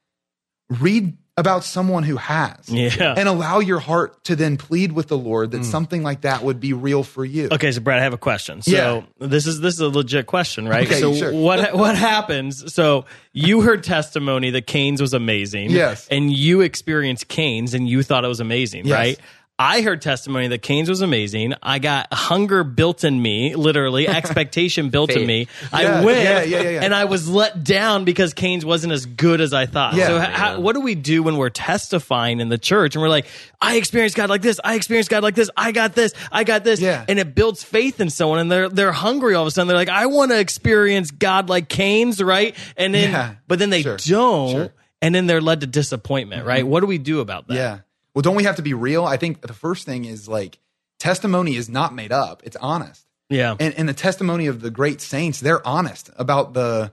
read 0.69 1.17
about 1.39 1.65
someone 1.65 2.03
who 2.03 2.17
has. 2.17 2.69
Yeah. 2.69 3.15
And 3.17 3.29
allow 3.29 3.59
your 3.59 3.79
heart 3.79 4.25
to 4.25 4.37
then 4.37 4.57
plead 4.57 4.93
with 4.93 5.09
the 5.09 5.19
Lord 5.19 5.51
that 5.51 5.61
mm. 5.63 5.65
something 5.65 6.03
like 6.03 6.23
that 6.23 6.43
would 6.43 6.61
be 6.61 6.73
real 6.73 7.03
for 7.03 7.25
you. 7.25 7.49
Okay, 7.53 7.73
so 7.73 7.81
Brad, 7.81 7.99
I 7.99 8.03
have 8.05 8.15
a 8.15 8.19
question. 8.19 8.63
So 8.63 8.71
Yeah. 8.71 9.03
this 9.19 9.47
is 9.47 9.61
this 9.61 9.75
is 9.75 9.81
a 9.81 9.89
legit 9.89 10.27
question, 10.27 10.67
right? 10.67 10.87
Okay, 10.87 11.01
so 11.01 11.15
sure. 11.15 11.33
what 11.33 11.75
what 11.75 11.95
happens? 11.97 12.73
So 12.73 13.05
you 13.33 13.61
heard 13.61 13.85
testimony 13.85 14.51
that 14.51 14.67
Canes 14.67 15.01
was 15.01 15.13
amazing, 15.13 15.71
Yes. 15.71 16.09
and 16.09 16.33
you 16.33 16.63
experienced 16.63 17.29
Canes 17.29 17.75
and 17.75 17.87
you 17.87 18.03
thought 18.03 18.25
it 18.25 18.29
was 18.29 18.41
amazing, 18.41 18.87
Yes. 18.87 18.97
right? 18.97 19.21
I 19.59 19.81
heard 19.81 20.03
testimony 20.03 20.49
that 20.49 20.61
Canes 20.61 20.91
was 20.91 21.01
amazing. 21.01 21.55
I 21.63 21.79
got 21.79 22.13
hunger 22.13 22.63
built 22.63 23.05
in 23.05 23.23
me, 23.23 23.55
literally 23.55 24.07
expectation 24.09 24.91
built 24.91 25.11
in 25.11 25.27
me. 25.27 25.49
Yeah, 25.73 26.01
I 26.01 26.05
went, 26.05 26.19
yeah, 26.23 26.43
yeah, 26.43 26.61
yeah, 26.63 26.71
yeah. 26.71 26.81
and 26.83 26.95
I 26.95 27.07
was 27.07 27.27
let 27.27 27.65
down 27.65 28.05
because 28.05 28.35
Canes 28.35 28.67
wasn't 28.67 28.93
as 28.93 29.07
good 29.07 29.41
as 29.41 29.55
I 29.55 29.65
thought. 29.65 29.95
Yeah. 29.95 30.09
so, 30.09 30.19
how, 30.19 30.61
what 30.61 30.75
do 30.75 30.81
we 30.83 30.95
do 30.95 31.23
when 31.23 31.39
we're 31.39 31.49
testifying 31.49 32.41
in 32.41 32.51
the 32.51 32.59
church 32.59 32.95
and 32.97 33.03
we're 33.03 33.09
like, 33.09 33.27
"I 33.59 33.77
experienced 33.77 34.15
God 34.15 34.29
like 34.29 34.43
this. 34.43 34.61
I 34.63 34.75
experienced 34.75 35.09
God 35.09 35.23
like 35.23 35.35
this. 35.35 35.49
I 35.57 35.73
got 35.73 35.95
this. 35.95 36.13
I 36.31 36.45
got 36.45 36.63
this." 36.63 36.79
Yeah. 36.79 37.05
and 37.09 37.19
it 37.19 37.35
builds 37.35 37.63
faith 37.65 37.99
in 38.01 38.11
someone 38.11 38.39
and 38.41 38.53
they're 38.53 38.69
they're 38.69 38.93
hungry 38.93 39.35
all 39.35 39.43
of 39.43 39.49
a 39.49 39.51
sudden 39.51 39.69
they're 39.69 39.77
like 39.77 39.89
i 39.89 40.07
want 40.07 40.31
to 40.31 40.39
experience 40.39 41.11
god 41.11 41.49
like 41.49 41.69
Cane's 41.69 42.23
right 42.23 42.55
and 42.77 42.95
then 42.95 43.11
Yeah. 43.13 43.35
but 43.49 43.59
then 43.59 43.71
they 43.71 43.83
Sure. 43.83 43.97
don't 43.97 44.51
Sure. 44.51 44.73
and 45.01 45.15
then 45.15 45.27
they're 45.27 45.41
led 45.41 45.61
to 45.63 45.67
disappointment 45.67 46.45
right 46.45 46.63
mm-hmm. 46.63 46.71
what 46.71 46.81
do 46.81 46.87
we 46.87 46.99
do 46.99 47.21
about 47.21 47.49
that 47.49 47.55
Yeah. 47.55 47.79
Well, 48.17 48.23
don't 48.23 48.35
we 48.35 48.45
have 48.45 48.57
to 48.57 48.63
be 48.63 48.73
real? 48.73 49.05
I 49.05 49.19
think 49.19 49.43
the 49.43 49.53
first 49.53 49.85
thing 49.85 50.07
is 50.07 50.27
like 50.27 50.59
testimony 50.99 51.57
is 51.57 51.69
not 51.69 51.95
made 51.95 52.13
up, 52.13 52.41
it's 52.45 52.57
honest. 52.57 53.07
yeah 53.29 53.57
And, 53.61 53.75
and 53.75 53.87
the 53.87 53.93
testimony 53.93 54.47
of 54.47 54.63
the 54.63 54.71
great 54.71 55.03
saints, 55.03 55.39
they're 55.39 55.65
honest 55.69 56.09
about 56.17 56.55
the 56.55 56.93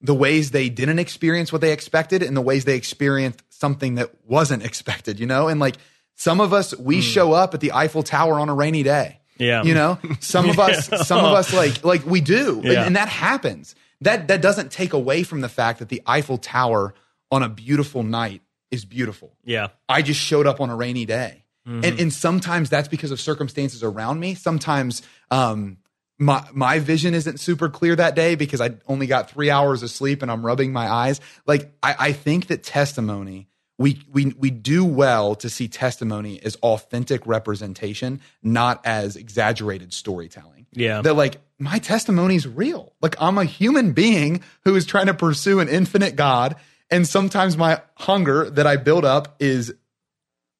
the 0.00 0.14
ways 0.14 0.50
they 0.50 0.70
didn't 0.70 0.98
experience 0.98 1.52
what 1.52 1.60
they 1.60 1.72
expected 1.72 2.22
and 2.22 2.34
the 2.34 2.40
ways 2.40 2.64
they 2.64 2.74
experienced 2.74 3.42
something 3.50 3.96
that 3.96 4.10
wasn't 4.26 4.64
expected, 4.70 5.20
you 5.20 5.26
know? 5.26 5.48
And 5.48 5.60
like 5.60 5.76
some 6.14 6.40
of 6.40 6.54
us, 6.54 6.74
we 6.76 6.96
hmm. 6.96 7.00
show 7.02 7.32
up 7.34 7.52
at 7.52 7.60
the 7.60 7.72
Eiffel 7.72 8.02
Tower 8.02 8.40
on 8.40 8.48
a 8.48 8.54
rainy 8.54 8.82
day. 8.82 9.20
Yeah. 9.36 9.62
You 9.62 9.74
know, 9.74 9.98
some 10.20 10.48
of 10.48 10.58
us, 10.68 10.88
some 11.06 11.22
of 11.22 11.32
us 11.34 11.52
like, 11.62 11.84
like 11.84 12.06
we 12.06 12.22
do. 12.22 12.62
And- 12.64 12.72
And, 12.72 12.96
that 12.96 13.08
happens. 13.08 13.74
That, 14.00 14.28
that 14.28 14.40
doesn't 14.40 14.72
take 14.72 14.94
away 14.94 15.22
from 15.22 15.42
the 15.42 15.50
fact 15.50 15.80
that 15.80 15.90
the 15.90 16.00
Eiffel 16.06 16.38
Tower 16.38 16.94
on 17.30 17.42
a 17.42 17.48
beautiful 17.50 18.02
night 18.02 18.40
is 18.72 18.84
beautiful. 18.84 19.36
yeah 19.44 19.68
I 19.88 20.02
just 20.02 20.18
showed 20.18 20.48
up 20.48 20.60
on 20.60 20.68
a 20.70 20.76
rainy 20.76 21.06
day. 21.06 21.44
Mm-hmm. 21.66 21.84
And, 21.84 22.00
and 22.00 22.12
sometimes 22.12 22.70
that's 22.70 22.88
because 22.88 23.12
of 23.12 23.20
circumstances 23.20 23.84
around 23.84 24.18
me. 24.18 24.34
Sometimes 24.34 25.02
um, 25.30 25.78
my, 26.18 26.44
my 26.52 26.78
vision 26.80 27.14
isn't 27.14 27.38
super 27.38 27.68
clear 27.68 27.94
that 27.94 28.16
day 28.16 28.34
because 28.34 28.60
I 28.60 28.70
only 28.88 29.06
got 29.06 29.30
three 29.30 29.50
hours 29.50 29.82
of 29.82 29.90
sleep 29.90 30.22
and 30.22 30.30
I'm 30.30 30.44
rubbing 30.44 30.72
my 30.72 30.88
eyes. 30.88 31.20
Like, 31.46 31.72
I, 31.82 31.94
I 31.98 32.12
think 32.12 32.48
that 32.48 32.64
testimony, 32.64 33.48
we, 33.78 34.02
we, 34.12 34.34
we 34.36 34.50
do 34.50 34.84
well 34.84 35.36
to 35.36 35.48
see 35.48 35.68
testimony 35.68 36.40
as 36.42 36.56
authentic 36.56 37.26
representation, 37.26 38.20
not 38.42 38.84
as 38.84 39.14
exaggerated 39.14 39.92
storytelling. 39.92 40.66
Yeah. 40.72 41.02
That 41.02 41.14
like, 41.14 41.36
my 41.58 41.78
testimony 41.78 42.34
is 42.34 42.46
real. 42.46 42.92
Like, 43.00 43.14
I'm 43.20 43.38
a 43.38 43.44
human 43.44 43.92
being 43.92 44.42
who 44.64 44.74
is 44.74 44.84
trying 44.84 45.06
to 45.06 45.14
pursue 45.14 45.60
an 45.60 45.68
infinite 45.68 46.16
God. 46.16 46.56
And 46.92 47.08
sometimes 47.08 47.56
my 47.56 47.80
hunger 47.96 48.48
that 48.50 48.66
I 48.66 48.76
build 48.76 49.04
up 49.04 49.36
is 49.40 49.74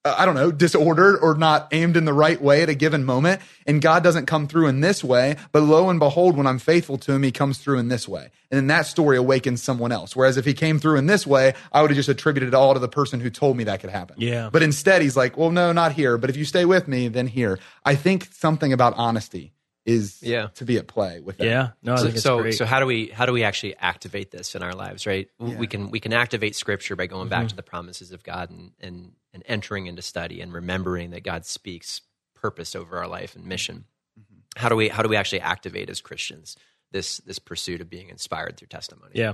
uh, 0.04 0.14
I 0.18 0.26
don't 0.26 0.34
know, 0.34 0.50
disordered 0.50 1.20
or 1.22 1.36
not 1.36 1.68
aimed 1.70 1.96
in 1.96 2.04
the 2.04 2.12
right 2.12 2.40
way 2.40 2.62
at 2.62 2.68
a 2.68 2.74
given 2.74 3.04
moment. 3.04 3.40
And 3.66 3.80
God 3.80 4.02
doesn't 4.02 4.26
come 4.26 4.48
through 4.48 4.66
in 4.66 4.80
this 4.80 5.04
way. 5.04 5.36
But 5.52 5.62
lo 5.62 5.88
and 5.90 6.00
behold, 6.00 6.36
when 6.36 6.46
I'm 6.46 6.58
faithful 6.58 6.98
to 6.98 7.12
him, 7.12 7.22
he 7.22 7.30
comes 7.30 7.58
through 7.58 7.78
in 7.78 7.88
this 7.88 8.08
way. 8.08 8.30
And 8.50 8.58
then 8.58 8.66
that 8.66 8.86
story 8.86 9.16
awakens 9.16 9.62
someone 9.62 9.92
else. 9.92 10.16
Whereas 10.16 10.36
if 10.36 10.44
he 10.44 10.54
came 10.54 10.80
through 10.80 10.96
in 10.96 11.06
this 11.06 11.24
way, 11.26 11.54
I 11.70 11.82
would 11.82 11.90
have 11.90 11.96
just 11.96 12.08
attributed 12.08 12.48
it 12.48 12.54
all 12.54 12.74
to 12.74 12.80
the 12.80 12.88
person 12.88 13.20
who 13.20 13.30
told 13.30 13.56
me 13.56 13.64
that 13.64 13.80
could 13.80 13.90
happen. 13.90 14.16
Yeah. 14.18 14.50
But 14.50 14.64
instead, 14.64 15.02
he's 15.02 15.16
like, 15.16 15.36
well, 15.36 15.50
no, 15.50 15.70
not 15.70 15.92
here. 15.92 16.18
But 16.18 16.30
if 16.30 16.36
you 16.36 16.44
stay 16.44 16.64
with 16.64 16.88
me, 16.88 17.08
then 17.08 17.28
here. 17.28 17.60
I 17.84 17.94
think 17.94 18.28
something 18.32 18.72
about 18.72 18.94
honesty 18.96 19.52
is 19.84 20.22
Yeah. 20.22 20.48
to 20.54 20.64
be 20.64 20.76
at 20.78 20.86
play 20.86 21.20
with 21.20 21.38
that. 21.38 21.44
yeah 21.46 21.70
no 21.82 21.96
so, 21.96 22.10
so, 22.10 22.50
so 22.52 22.64
how 22.64 22.78
do 22.80 22.86
we 22.86 23.08
how 23.08 23.26
do 23.26 23.32
we 23.32 23.42
actually 23.44 23.76
activate 23.76 24.30
this 24.30 24.54
in 24.54 24.62
our 24.62 24.74
lives 24.74 25.06
right 25.06 25.28
we 25.38 25.66
can 25.66 25.90
we 25.90 25.98
can 26.00 26.12
activate 26.12 26.54
scripture 26.54 26.94
by 26.96 27.06
going 27.06 27.22
Mm-hmm. 27.24 27.30
back 27.30 27.48
to 27.48 27.56
the 27.56 27.62
promises 27.62 28.12
of 28.12 28.22
god 28.22 28.50
and, 28.50 28.70
and 28.80 29.12
and 29.34 29.42
entering 29.46 29.86
into 29.86 30.02
study 30.02 30.40
and 30.40 30.52
remembering 30.52 31.10
that 31.10 31.24
god 31.24 31.44
speaks 31.46 32.00
purpose 32.34 32.74
over 32.76 32.98
our 32.98 33.08
life 33.08 33.34
and 33.36 33.44
mission 33.46 33.84
Mm-hmm. 34.18 34.60
how 34.60 34.68
do 34.68 34.76
we 34.76 34.88
how 34.88 35.02
do 35.02 35.08
we 35.08 35.16
actually 35.16 35.40
activate 35.40 35.88
as 35.90 36.00
christians 36.00 36.56
this 36.92 37.18
this 37.18 37.38
pursuit 37.38 37.80
of 37.80 37.88
being 37.90 38.08
inspired 38.10 38.56
through 38.58 38.68
testimony 38.68 39.12
yeah 39.14 39.32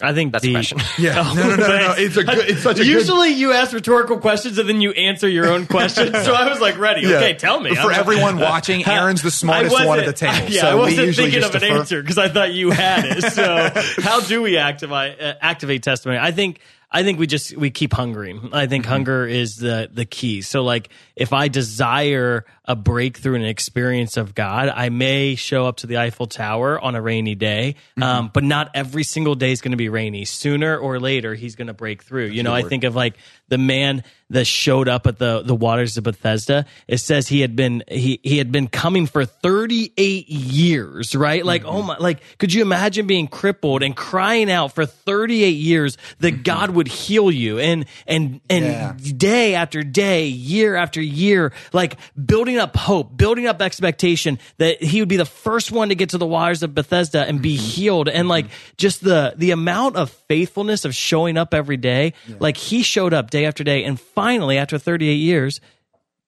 i 0.00 0.12
think 0.14 0.30
that's 0.32 0.44
the, 0.44 0.50
a 0.50 0.54
question 0.54 0.78
Yeah. 0.98 1.14
No, 1.34 1.34
no, 1.34 1.56
no, 1.56 1.56
no, 1.56 1.78
no. 1.78 1.94
It's 1.98 2.16
a 2.16 2.22
good, 2.24 2.48
it's 2.50 2.62
such 2.62 2.76
a 2.76 2.84
good 2.84 2.86
Usually 2.86 3.30
you 3.30 3.52
ask 3.52 3.72
rhetorical 3.72 4.18
questions 4.18 4.58
and 4.58 4.68
then 4.68 4.80
you 4.80 4.92
answer 4.92 5.28
your 5.28 5.48
own 5.50 5.66
questions. 5.66 6.10
so 6.24 6.32
I 6.34 6.48
was 6.48 6.60
like, 6.60 6.78
ready. 6.78 7.02
Yeah. 7.02 7.16
Okay, 7.16 7.34
tell 7.34 7.58
me. 7.60 7.74
For 7.74 7.90
I'm- 7.90 7.98
everyone 8.00 8.38
watching, 8.38 8.86
Aaron's 8.86 9.22
the 9.22 9.30
smartest 9.32 9.74
one 9.74 9.98
at 9.98 10.04
the 10.06 10.12
wasn't- 10.12 10.16
table. 10.16 10.50
Yeah, 10.52 10.60
so 10.62 10.68
I 10.68 10.74
wasn't 10.76 11.06
usually 11.08 11.30
thinking 11.32 11.48
of 11.48 11.54
an 11.54 11.60
defer. 11.62 11.78
answer 11.80 12.00
because 12.02 12.18
I 12.18 12.28
thought 12.28 12.54
you 12.54 12.70
had 12.70 13.04
it. 13.06 13.32
So 13.32 13.70
how 14.02 14.20
do 14.20 14.40
we 14.42 14.56
activate 14.56 15.20
uh, 15.20 15.34
activate 15.40 15.82
testimony? 15.82 16.18
I 16.20 16.30
think 16.30 16.60
I 16.90 17.02
think 17.02 17.18
we 17.18 17.26
just 17.26 17.56
we 17.56 17.70
keep 17.70 17.92
hungering. 17.92 18.50
I 18.52 18.66
think 18.68 18.86
hunger 18.86 19.26
is 19.26 19.56
the 19.56 19.90
the 19.92 20.04
key. 20.04 20.42
So 20.42 20.62
like 20.62 20.90
if 21.16 21.32
I 21.32 21.48
desire 21.48 22.44
a 22.66 22.74
breakthrough 22.76 23.34
and 23.34 23.44
an 23.44 23.48
experience 23.50 24.16
of 24.16 24.34
God, 24.34 24.68
I 24.68 24.88
may 24.88 25.34
show 25.36 25.66
up 25.66 25.76
to 25.78 25.86
the 25.86 25.98
Eiffel 25.98 26.26
Tower 26.26 26.80
on 26.80 26.94
a 26.94 27.00
rainy 27.02 27.34
day, 27.34 27.76
um, 28.00 28.30
but 28.32 28.42
not 28.44 28.70
every 28.74 29.04
single 29.04 29.34
day 29.34 29.52
is 29.52 29.60
going 29.60 29.70
to 29.72 29.76
be 29.76 29.88
rainy. 29.88 30.24
Sooner 30.24 30.76
or 30.76 30.98
later, 30.98 31.34
He's 31.34 31.54
going 31.56 31.68
to 31.68 31.74
break 31.74 32.02
through. 32.02 32.26
You 32.26 32.42
know, 32.42 32.54
I 32.54 32.62
think 32.62 32.84
of 32.84 32.94
like 32.96 33.16
the 33.48 33.58
man 33.58 34.02
that 34.30 34.44
showed 34.44 34.88
up 34.88 35.06
at 35.06 35.18
the 35.18 35.42
the 35.42 35.54
waters 35.54 35.96
of 35.96 36.02
Bethesda. 36.02 36.66
It 36.88 36.98
says 36.98 37.28
he 37.28 37.40
had 37.42 37.54
been 37.54 37.84
he 37.88 38.18
he 38.24 38.38
had 38.38 38.50
been 38.50 38.66
coming 38.66 39.06
for 39.06 39.24
38 39.24 40.28
years, 40.28 41.14
right? 41.14 41.44
Like 41.46 41.64
oh 41.64 41.82
my 41.82 41.96
like 41.98 42.20
could 42.38 42.52
you 42.52 42.62
imagine 42.62 43.06
being 43.06 43.28
crippled 43.28 43.84
and 43.84 43.96
crying 43.96 44.50
out 44.50 44.72
for 44.74 44.84
38 44.84 45.50
years 45.50 45.96
that 46.18 46.42
God 46.42 46.70
would 46.70 46.88
heal 46.88 47.30
you 47.30 47.60
and 47.60 47.86
and 48.08 48.40
and 48.50 48.64
Yeah. 48.64 48.94
day 49.16 49.54
after 49.54 49.84
day, 49.84 50.26
year 50.26 50.74
after 50.74 51.00
year, 51.00 51.52
like 51.72 51.96
building 52.16 52.55
up 52.58 52.76
hope, 52.76 53.16
building 53.16 53.46
up 53.46 53.62
expectation 53.62 54.38
that 54.58 54.82
he 54.82 55.00
would 55.00 55.08
be 55.08 55.16
the 55.16 55.24
first 55.24 55.72
one 55.72 55.88
to 55.88 55.94
get 55.94 56.10
to 56.10 56.18
the 56.18 56.26
waters 56.26 56.62
of 56.62 56.74
Bethesda 56.74 57.24
and 57.26 57.40
be 57.42 57.56
mm-hmm. 57.56 57.64
healed. 57.64 58.08
And 58.08 58.28
like 58.28 58.46
mm-hmm. 58.46 58.74
just 58.76 59.02
the 59.02 59.34
the 59.36 59.50
amount 59.50 59.96
of 59.96 60.10
faithfulness 60.10 60.84
of 60.84 60.94
showing 60.94 61.36
up 61.36 61.54
every 61.54 61.76
day, 61.76 62.14
like 62.38 62.56
he 62.56 62.82
showed 62.82 63.12
up 63.12 63.30
day 63.30 63.44
after 63.44 63.64
day. 63.64 63.84
And 63.84 64.00
finally, 64.00 64.58
after 64.58 64.78
38 64.78 65.14
years, 65.14 65.60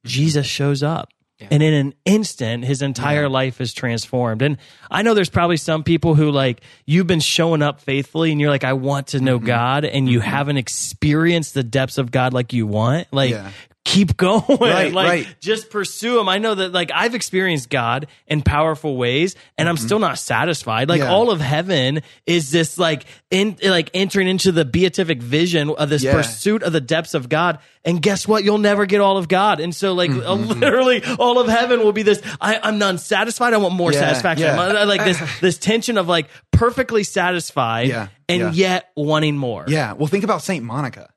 Jesus 0.05 0.47
shows 0.47 0.83
up. 0.83 1.11
And 1.53 1.63
in 1.63 1.73
an 1.73 1.95
instant, 2.05 2.65
his 2.65 2.83
entire 2.83 3.29
life 3.29 3.61
is 3.61 3.73
transformed. 3.73 4.43
And 4.43 4.59
I 4.91 5.03
know 5.03 5.15
there's 5.15 5.31
probably 5.31 5.57
some 5.57 5.85
people 5.85 6.17
who 6.17 6.33
like 6.33 6.63
you've 6.85 7.07
been 7.07 7.21
showing 7.21 7.63
up 7.63 7.81
faithfully 7.81 8.33
and 8.33 8.41
you're 8.41 8.51
like, 8.51 8.65
I 8.65 8.73
want 8.73 9.09
to 9.09 9.21
know 9.21 9.37
mm-hmm. 9.37 9.47
God, 9.47 9.85
and 9.85 10.09
you 10.09 10.19
haven't 10.19 10.57
experienced 10.57 11.55
the 11.55 11.63
depths 11.63 11.97
of 11.97 12.11
God 12.11 12.33
like 12.33 12.53
you 12.53 12.67
want. 12.67 13.07
Like, 13.13 13.31
Yeah. 13.31 13.51
Keep 13.89 14.17
going. 14.17 14.43
Right, 14.61 14.93
like 14.93 15.09
right. 15.09 15.37
just 15.41 15.71
pursue 15.71 16.21
him. 16.21 16.29
I 16.29 16.39
know 16.39 16.55
that 16.55 16.73
like 16.73 16.91
I've 16.95 17.15
experienced 17.15 17.71
God 17.71 18.07
in 18.27 18.43
powerful 18.43 18.97
ways 18.97 19.35
and 19.57 19.69
I'm 19.69 19.77
still 19.77 19.99
not 19.99 20.19
satisfied. 20.19 20.89
Like 20.89 21.01
Mm-hmm. 21.01 21.09
Yeah. 21.11 21.15
all 21.17 21.31
of 21.31 21.41
heaven 21.41 22.03
is 22.27 22.51
this 22.51 22.77
like 22.79 23.05
in 23.31 23.57
like 23.63 23.91
entering 23.95 24.29
into 24.29 24.53
the 24.53 24.65
beatific 24.65 25.23
vision 25.23 25.71
of 25.71 25.89
this 25.89 26.03
Yeah. 26.03 26.13
pursuit 26.13 26.63
of 26.63 26.73
the 26.73 26.81
depths 26.81 27.15
of 27.15 27.29
God. 27.29 27.59
And 27.85 28.03
guess 28.03 28.27
what? 28.29 28.45
You'll 28.45 28.59
never 28.59 28.85
get 28.87 29.01
all 29.01 29.17
of 29.17 29.29
God. 29.29 29.61
And 29.61 29.75
so 29.75 29.95
like 29.95 30.11
uh, 30.11 30.15
Mm-hmm. 30.15 30.61
literally 30.61 31.03
all 31.19 31.39
of 31.39 31.49
heaven 31.49 31.81
will 31.81 31.93
be 31.93 32.03
this 32.03 32.21
I, 32.41 32.59
I'm 32.63 32.79
not 32.79 33.01
satisfied. 33.01 33.55
I 33.55 33.59
want 33.59 33.75
more 33.75 33.93
Yeah, 33.93 34.01
satisfaction. 34.01 34.49
I 34.49 34.85
like 34.85 35.05
this 35.05 35.21
this 35.41 35.59
tension 35.59 35.97
of 35.99 36.09
like 36.09 36.29
perfectly 36.53 37.05
satisfied 37.05 37.89
Yeah, 37.89 38.09
and 38.29 38.55
yet 38.55 38.91
wanting 38.97 39.37
more. 39.37 39.65
Yeah. 39.69 39.93
Well, 39.95 40.09
think 40.09 40.25
about 40.25 40.43
Saint 40.43 40.65
Monica, 40.65 41.11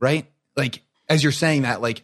right? 0.00 0.26
Like 0.56 0.82
as 1.08 1.22
you're 1.22 1.32
saying 1.32 1.62
that, 1.62 1.80
like 1.80 2.02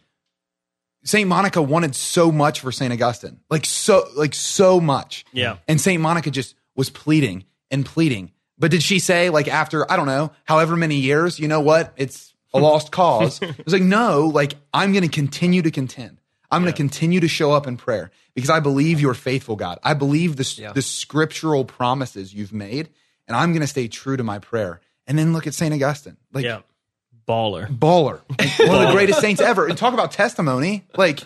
Saint 1.04 1.28
Monica 1.28 1.60
wanted 1.62 1.94
so 1.94 2.32
much 2.32 2.60
for 2.60 2.72
Saint 2.72 2.92
Augustine, 2.92 3.40
like 3.50 3.66
so, 3.66 4.04
like 4.16 4.34
so 4.34 4.80
much. 4.80 5.24
Yeah. 5.32 5.56
And 5.68 5.80
Saint 5.80 6.00
Monica 6.02 6.30
just 6.30 6.54
was 6.74 6.90
pleading 6.90 7.44
and 7.70 7.84
pleading. 7.84 8.32
But 8.58 8.70
did 8.70 8.82
she 8.82 8.98
say 8.98 9.30
like 9.30 9.46
after 9.48 9.90
I 9.90 9.96
don't 9.96 10.06
know, 10.06 10.32
however 10.44 10.76
many 10.76 10.96
years, 10.96 11.38
you 11.38 11.48
know 11.48 11.60
what? 11.60 11.92
It's 11.96 12.34
a 12.54 12.58
lost 12.58 12.90
cause. 12.98 13.42
It 13.42 13.64
was 13.64 13.72
like 13.74 13.82
no, 13.82 14.26
like 14.28 14.54
I'm 14.72 14.92
going 14.92 15.02
to 15.02 15.08
continue 15.08 15.62
to 15.62 15.70
contend. 15.70 16.20
I'm 16.50 16.62
going 16.62 16.72
to 16.72 16.76
continue 16.76 17.18
to 17.20 17.28
show 17.28 17.50
up 17.52 17.66
in 17.66 17.76
prayer 17.76 18.10
because 18.34 18.48
I 18.50 18.60
believe 18.60 19.00
you're 19.00 19.12
faithful, 19.14 19.56
God. 19.56 19.78
I 19.82 19.94
believe 19.94 20.36
the 20.36 20.54
Yeah. 20.56 20.72
the 20.72 20.82
scriptural 20.82 21.64
promises 21.64 22.32
you've 22.32 22.52
made, 22.52 22.90
and 23.26 23.36
I'm 23.36 23.50
going 23.52 23.60
to 23.62 23.66
stay 23.66 23.88
true 23.88 24.16
to 24.16 24.22
my 24.24 24.38
prayer. 24.38 24.80
And 25.06 25.18
then 25.18 25.32
look 25.34 25.46
at 25.46 25.52
Saint 25.54 25.74
Augustine, 25.74 26.16
like 26.32 26.44
Yeah. 26.44 26.60
Baller. 27.26 27.66
baller, 27.66 28.20
one 28.68 28.82
of 28.82 28.88
the 28.88 28.92
greatest 28.92 29.20
saints 29.20 29.40
ever. 29.40 29.66
And 29.66 29.76
talk 29.78 29.94
about 29.94 30.12
testimony, 30.12 30.84
like 30.96 31.20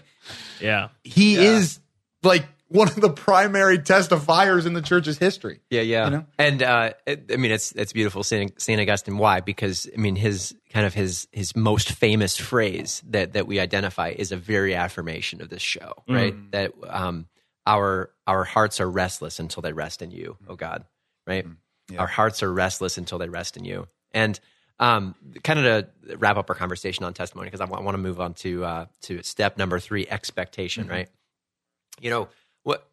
Yeah. 0.61 0.89
he 1.05 1.37
is 1.37 1.81
like 2.23 2.45
one 2.69 2.89
of 2.89 2.97
the 3.01 3.09
primary 3.11 3.79
testifiers 3.79 4.67
in 4.67 4.75
the 4.75 4.83
church's 4.83 5.17
history. 5.17 5.61
Yeah, 5.71 5.81
yeah. 5.81 6.05
You 6.05 6.11
know? 6.11 6.27
And 6.39 6.63
uh, 6.63 6.91
it, 7.07 7.31
I 7.33 7.37
mean, 7.37 7.51
it's 7.51 7.73
it's 7.73 7.93
beautiful, 7.95 8.23
Saint, 8.23 8.61
Saint 8.61 8.81
Augustine. 8.81 9.17
Why? 9.17 9.41
Because 9.41 9.89
I 9.93 9.99
mean, 9.99 10.17
his 10.17 10.55
kind 10.71 10.85
of 10.87 10.93
his 10.93 11.27
his 11.33 11.57
most 11.57 11.93
famous 11.93 12.37
phrase 12.37 13.03
that 13.09 13.33
that 13.33 13.47
we 13.47 13.59
identify 13.59 14.11
is 14.11 14.33
a 14.33 14.37
very 14.37 14.75
affirmation 14.75 15.41
of 15.41 15.49
this 15.49 15.63
show, 15.63 15.95
right? 16.09 16.35
That 16.53 16.73
um, 16.87 17.27
our 17.67 18.11
our 18.27 18.45
hearts 18.45 18.81
are 18.81 18.91
restless 18.91 19.41
until 19.41 19.63
they 19.63 19.73
rest 19.73 20.03
in 20.03 20.11
you, 20.11 20.37
oh 20.47 20.55
God, 20.57 20.85
right? 21.27 21.47
Our 21.97 22.07
hearts 22.07 22.43
are 22.43 22.53
restless 22.53 22.99
until 22.99 23.17
they 23.17 23.31
rest 23.31 23.57
in 23.57 23.65
you, 23.65 23.89
and 24.13 24.39
um, 24.81 25.15
kind 25.43 25.59
of 25.59 25.65
to 26.07 26.17
wrap 26.17 26.37
up 26.37 26.49
our 26.51 26.57
conversation 26.57 27.05
on 27.05 27.15
testimony, 27.15 27.47
because 27.49 27.61
I 27.61 27.65
want, 27.65 27.85
want 27.85 27.95
to 27.95 28.03
move 28.03 28.21
on 28.21 28.35
to 28.35 28.65
uh, 28.65 28.87
to 29.03 29.23
step 29.23 29.59
number 29.59 29.79
three, 29.81 30.07
expectation, 30.09 30.89
right? 30.89 31.09
You 32.01 32.11
know 32.11 32.29
what 32.63 32.89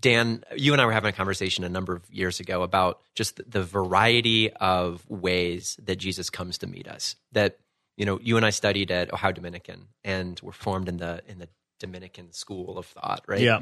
Dan, 0.00 0.44
you 0.56 0.72
and 0.72 0.80
I 0.80 0.86
were 0.86 0.92
having 0.92 1.10
a 1.10 1.12
conversation 1.12 1.64
a 1.64 1.68
number 1.68 1.94
of 1.94 2.02
years 2.10 2.40
ago 2.40 2.62
about 2.62 3.00
just 3.14 3.40
the 3.48 3.62
variety 3.62 4.52
of 4.52 5.08
ways 5.08 5.78
that 5.84 5.96
Jesus 5.96 6.30
comes 6.30 6.58
to 6.58 6.66
meet 6.66 6.88
us. 6.88 7.16
That 7.32 7.58
you 7.96 8.06
know, 8.06 8.18
you 8.20 8.36
and 8.36 8.46
I 8.46 8.50
studied 8.50 8.90
at 8.90 9.12
Ohio 9.12 9.32
Dominican 9.32 9.88
and 10.02 10.40
were 10.40 10.52
formed 10.52 10.88
in 10.88 10.96
the 10.96 11.22
in 11.28 11.38
the 11.38 11.48
Dominican 11.78 12.32
school 12.32 12.78
of 12.78 12.86
thought, 12.86 13.24
right? 13.26 13.40
Yeah. 13.40 13.60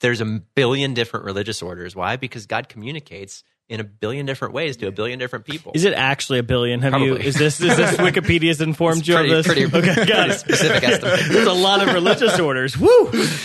There's 0.00 0.20
a 0.20 0.26
billion 0.26 0.92
different 0.92 1.24
religious 1.24 1.62
orders. 1.62 1.96
Why? 1.96 2.16
Because 2.16 2.46
God 2.46 2.68
communicates 2.68 3.44
in 3.68 3.80
a 3.80 3.84
billion 3.84 4.26
different 4.26 4.52
ways 4.54 4.76
to 4.78 4.86
a 4.86 4.92
billion 4.92 5.18
different 5.18 5.44
people. 5.46 5.72
Is 5.74 5.84
it 5.84 5.94
actually 5.94 6.38
a 6.38 6.42
billion? 6.42 6.82
Have 6.82 7.00
you? 7.00 7.16
Is 7.16 7.34
this 7.36 7.60
is 7.60 7.76
this 7.76 7.96
Wikipedia's 7.96 8.60
informed 8.60 9.00
It's 9.00 9.08
you 9.08 9.14
pretty- 9.14 9.30
of 9.32 9.36
this? 9.44 9.46
pretty- 9.46 9.64
okay, 9.90 10.06
got 10.06 10.30
it. 10.30 10.38
specific 10.38 10.82
estimate. 10.82 11.20
There's 11.30 11.46
a 11.46 11.52
lot 11.52 11.86
of 11.86 11.94
religious 11.94 12.38
orders. 12.38 12.76
Woo! 12.76 12.88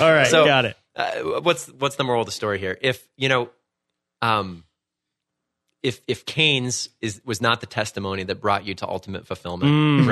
All 0.01 0.11
right, 0.13 0.27
So- 0.27 0.45
got 0.45 0.65
it. 0.65 0.77
uh, 0.95 1.39
what's 1.41 1.67
what's 1.67 1.95
the 1.95 2.03
moral 2.03 2.21
of 2.21 2.25
the 2.25 2.31
story 2.33 2.59
here? 2.59 2.77
If 2.81 3.07
you 3.17 3.29
know, 3.29 3.49
um, 4.21 4.65
if 5.81 6.01
if 6.07 6.25
Cane's 6.25 6.89
is 7.01 7.21
was 7.23 7.41
not 7.41 7.61
the 7.61 7.67
testimony 7.67 8.23
that 8.23 8.41
brought 8.41 8.65
you 8.65 8.75
to 8.75 8.87
ultimate 8.87 9.25
fulfillment, 9.25 9.71
Mm, 9.71 10.07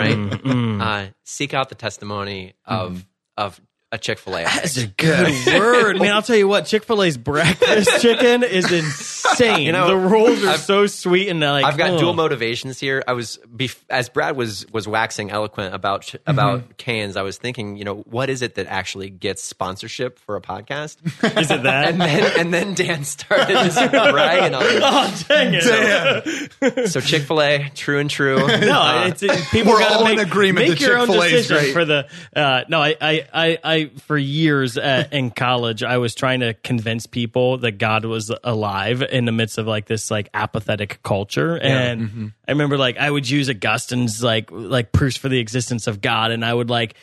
right? 0.81 1.07
Uh, 1.07 1.11
seek 1.25 1.53
out 1.53 1.67
the 1.69 1.75
testimony 1.75 2.53
of 2.65 3.05
of 3.35 3.59
a 3.91 3.97
Chick 3.97 4.19
Fil 4.19 4.35
A. 4.37 4.43
That's 4.43 4.75
a 4.77 4.87
good 4.87 5.47
word, 5.59 5.97
man. 5.99 6.13
I'll 6.13 6.21
tell 6.21 6.35
you 6.35 6.47
what, 6.47 6.65
Chick 6.65 6.83
Fil 6.83 7.01
A's 7.03 7.17
breakfast 7.17 8.01
chicken 8.01 8.43
is 8.43 8.69
insane. 8.71 9.61
You 9.61 9.71
know, 9.71 9.87
the 9.87 9.95
rolls 9.95 10.43
are 10.43 10.49
I've- 10.49 10.57
so 10.57 10.87
sweet 10.87 11.29
and 11.29 11.39
like. 11.39 11.63
I've 11.63 11.77
got 11.77 11.91
ugh. 11.91 11.99
dual 11.99 12.13
motivations 12.13 12.79
here. 12.79 13.01
I 13.07 13.13
was 13.13 13.39
bef- 13.47 13.79
as 13.89 14.09
Brad 14.09 14.35
was 14.35 14.65
was 14.73 14.87
waxing 14.89 15.31
eloquent 15.31 15.73
about 15.73 16.01
ch- 16.01 16.17
about 16.25 16.77
Cane's. 16.77 17.15
I 17.15 17.21
was 17.21 17.37
thinking, 17.37 17.77
you 17.77 17.85
know, 17.85 17.95
what 18.09 18.29
is 18.29 18.41
it 18.41 18.55
that 18.55 18.67
actually 18.67 19.09
gets 19.09 19.41
sponsorship 19.43 20.19
for 20.19 20.35
a 20.35 20.41
podcast? 20.41 20.97
Is 21.39 21.49
it 21.51 21.63
that? 21.63 21.89
and 21.89 22.01
then 22.01 22.39
and 22.39 22.53
then 22.53 22.73
Dan 22.73 23.03
started 23.05 23.47
just 23.47 23.91
bragging 23.91 24.53
on 24.53 24.63
it. 24.63 24.81
oh 24.83 25.23
dang 25.29 25.53
it! 25.53 26.89
So 26.89 26.99
Chick 26.99 27.23
Fil 27.23 27.41
A, 27.41 27.69
true 27.73 27.99
and 27.99 28.09
true. 28.09 28.35
No, 28.37 29.03
it's 29.07 29.23
it, 29.23 29.31
people 29.51 29.73
We're 29.73 29.79
gotta 29.79 29.95
all 29.95 30.03
make, 30.05 30.19
in 30.19 30.25
agreement 30.25 30.67
Make 30.69 30.79
your 30.81 30.97
own 30.97 31.07
Chick-fil-A 31.07 31.25
is 31.27 31.31
decision 31.47 31.57
great. 31.57 31.73
for 31.73 31.85
the. 31.85 32.07
Uh, 32.35 32.63
no, 32.69 32.81
I, 32.81 32.95
I, 32.99 33.27
I, 33.33 33.57
I, 33.63 33.76
for 33.85 34.17
years 34.17 34.77
uh, 34.77 35.07
in 35.11 35.31
college, 35.31 35.83
I 35.83 35.97
was 35.97 36.13
trying 36.15 36.41
to 36.41 36.53
convince 36.53 37.05
people 37.07 37.59
that 37.59 37.77
God 37.77 38.05
was 38.05 38.31
alive 38.43 39.01
in 39.01 39.25
the 39.25 39.31
midst 39.31 39.57
of 39.57 39.67
like 39.67 39.85
this 39.85 40.11
like 40.11 40.29
apathetic 40.33 41.01
culture, 41.03 41.57
and 41.57 42.01
Mm-hmm. 42.01 42.27
I 42.47 42.51
remember 42.51 42.77
like 42.77 42.97
I 42.97 43.09
would 43.09 43.29
use 43.29 43.49
Augustine's 43.49 44.21
like 44.23 44.49
like 44.51 44.91
proofs 44.91 45.17
for 45.17 45.29
the 45.29 45.39
existence 45.39 45.87
of 45.87 46.01
God, 46.01 46.31
and 46.31 46.43
I 46.43 46.53
would 46.53 46.69
like 46.69 46.95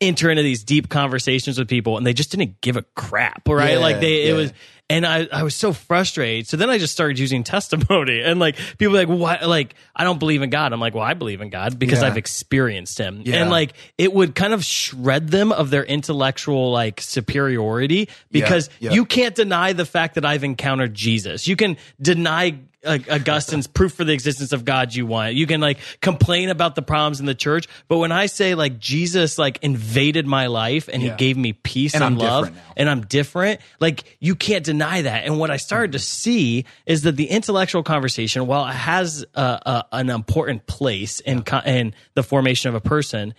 enter 0.00 0.30
into 0.30 0.42
these 0.42 0.64
deep 0.64 0.88
conversations 0.88 1.58
with 1.58 1.68
people 1.68 1.96
and 1.96 2.06
they 2.06 2.14
just 2.14 2.30
didn't 2.30 2.60
give 2.60 2.76
a 2.76 2.82
crap 2.94 3.46
right? 3.48 3.72
Yeah, 3.72 3.78
like 3.78 4.00
they 4.00 4.28
it 4.28 4.32
was 4.32 4.52
and 4.90 5.06
I, 5.06 5.26
I 5.32 5.42
was 5.42 5.54
so 5.54 5.72
frustrated. 5.72 6.46
So 6.46 6.56
then 6.56 6.68
I 6.68 6.78
just 6.78 6.92
started 6.92 7.18
using 7.18 7.42
testimony 7.44 8.22
and 8.22 8.38
like 8.38 8.56
people 8.78 8.92
were 8.92 8.98
like, 8.98 9.08
why? 9.08 9.44
Like, 9.44 9.74
I 9.96 10.04
don't 10.04 10.18
believe 10.18 10.42
in 10.42 10.50
God. 10.50 10.72
I'm 10.72 10.80
like, 10.80 10.94
well, 10.94 11.04
I 11.04 11.14
believe 11.14 11.40
in 11.40 11.48
God 11.48 11.78
because 11.78 12.02
Yeah. 12.02 12.08
I've 12.08 12.16
experienced 12.16 12.98
him. 12.98 13.22
Yeah. 13.24 13.36
And 13.36 13.50
like, 13.50 13.72
it 13.96 14.12
would 14.12 14.34
kind 14.34 14.52
of 14.52 14.64
shred 14.64 15.28
them 15.28 15.52
of 15.52 15.70
their 15.70 15.84
intellectual 15.84 16.70
like 16.70 17.00
superiority 17.00 18.08
because 18.30 18.68
yeah. 18.78 18.92
you 18.92 19.06
can't 19.06 19.34
deny 19.34 19.72
the 19.72 19.86
fact 19.86 20.16
that 20.16 20.24
I've 20.24 20.44
encountered 20.44 20.94
Jesus. 20.94 21.46
You 21.46 21.56
can 21.56 21.76
deny 22.00 22.58
uh, 22.84 22.98
Augustine's 23.10 23.66
proof 23.66 23.94
for 23.94 24.04
the 24.04 24.12
existence 24.12 24.52
of 24.52 24.64
God 24.64 24.94
you 24.94 25.06
want. 25.06 25.34
You 25.34 25.46
can 25.46 25.60
like 25.60 25.78
complain 26.00 26.48
about 26.50 26.74
the 26.74 26.82
problems 26.82 27.20
in 27.20 27.26
the 27.26 27.34
church, 27.34 27.66
but 27.88 27.98
when 27.98 28.12
I 28.12 28.26
say 28.26 28.54
like 28.54 28.78
Jesus 28.78 29.38
like 29.38 29.58
invaded 29.62 30.26
my 30.26 30.46
life 30.48 30.88
and 30.92 31.02
Yeah. 31.02 31.12
he 31.12 31.16
gave 31.16 31.36
me 31.36 31.52
peace 31.52 31.94
And 31.94 32.04
and, 32.04 32.18
love 32.18 32.50
and 32.76 32.88
I'm 32.90 33.02
different, 33.02 33.60
like 33.80 34.16
you 34.20 34.34
can't 34.34 34.64
deny 34.64 35.02
that. 35.02 35.24
And 35.24 35.38
what 35.38 35.50
I 35.50 35.56
started 35.56 35.92
to 35.92 35.98
see 35.98 36.64
is 36.86 37.02
that 37.02 37.16
the 37.16 37.26
intellectual 37.26 37.82
conversation, 37.82 38.46
while 38.46 38.66
it 38.66 38.72
has 38.74 39.24
uh, 39.34 39.58
uh, 39.64 39.82
an 39.92 40.10
important 40.10 40.66
place 40.66 41.20
in 41.20 41.42
co- 41.42 41.62
in 41.64 41.94
the 42.14 42.22
formation 42.22 42.68
of 42.68 42.74
a 42.74 42.80
person, 42.80 43.34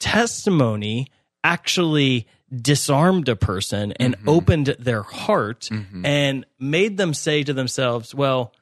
testimony 0.00 1.08
actually 1.42 2.26
disarmed 2.62 3.28
a 3.28 3.36
person 3.36 3.92
and 3.92 4.16
Mm-hmm. 4.16 4.28
opened 4.28 4.66
their 4.78 5.02
heart 5.02 5.68
mm-hmm. 5.70 6.04
and 6.06 6.46
made 6.58 6.96
them 6.96 7.14
say 7.14 7.42
to 7.42 7.52
themselves, 7.52 8.14
well, 8.14 8.52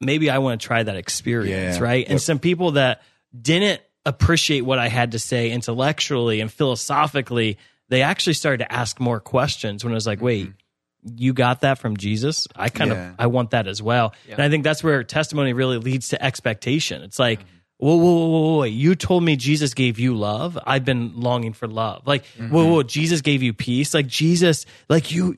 maybe 0.00 0.30
I 0.30 0.38
want 0.38 0.60
to 0.60 0.66
try 0.66 0.82
that 0.82 0.96
experience, 0.96 1.76
Yeah. 1.76 1.82
right? 1.82 2.06
And 2.08 2.20
some 2.20 2.38
people 2.38 2.72
that 2.72 3.02
didn't 3.40 3.80
appreciate 4.04 4.62
what 4.62 4.78
I 4.78 4.88
had 4.88 5.12
to 5.12 5.18
say 5.18 5.50
intellectually 5.50 6.40
and 6.40 6.52
philosophically, 6.52 7.58
they 7.88 8.02
actually 8.02 8.34
started 8.34 8.58
to 8.58 8.72
ask 8.72 8.98
more 8.98 9.20
questions 9.20 9.84
when 9.84 9.92
I 9.92 9.94
was 9.94 10.06
like, 10.06 10.18
mm-hmm. 10.18 10.26
wait, 10.26 10.52
you 11.16 11.32
got 11.32 11.62
that 11.62 11.78
from 11.78 11.96
Jesus? 11.96 12.46
I 12.54 12.68
kind 12.68 12.90
Yeah. 12.90 13.10
of 13.10 13.14
I 13.18 13.26
want 13.26 13.50
that 13.50 13.66
as 13.66 13.82
well. 13.82 14.14
And 14.28 14.40
I 14.40 14.48
think 14.48 14.64
that's 14.64 14.84
where 14.84 15.02
testimony 15.04 15.52
really 15.52 15.78
leads 15.78 16.08
to 16.10 16.22
expectation. 16.24 17.02
It's 17.02 17.18
like, 17.18 17.40
mm-hmm. 17.40 17.48
Whoa, 17.82 17.96
whoa, 17.96 18.12
whoa, 18.14 18.28
whoa, 18.28 18.56
whoa, 18.58 18.62
you 18.64 18.94
told 18.94 19.24
me 19.24 19.36
Jesus 19.36 19.74
gave 19.74 19.98
you 19.98 20.14
love. 20.14 20.58
I've 20.66 20.84
been 20.84 21.20
longing 21.20 21.52
for 21.52 21.66
love. 21.66 22.06
Like, 22.06 22.24
whoa, 22.38 22.66
whoa, 22.70 22.82
Jesus 22.82 23.20
gave 23.22 23.42
you 23.42 23.52
peace. 23.52 23.92
Like 23.94 24.06
Jesus, 24.06 24.66
like 24.88 25.10
you, 25.10 25.36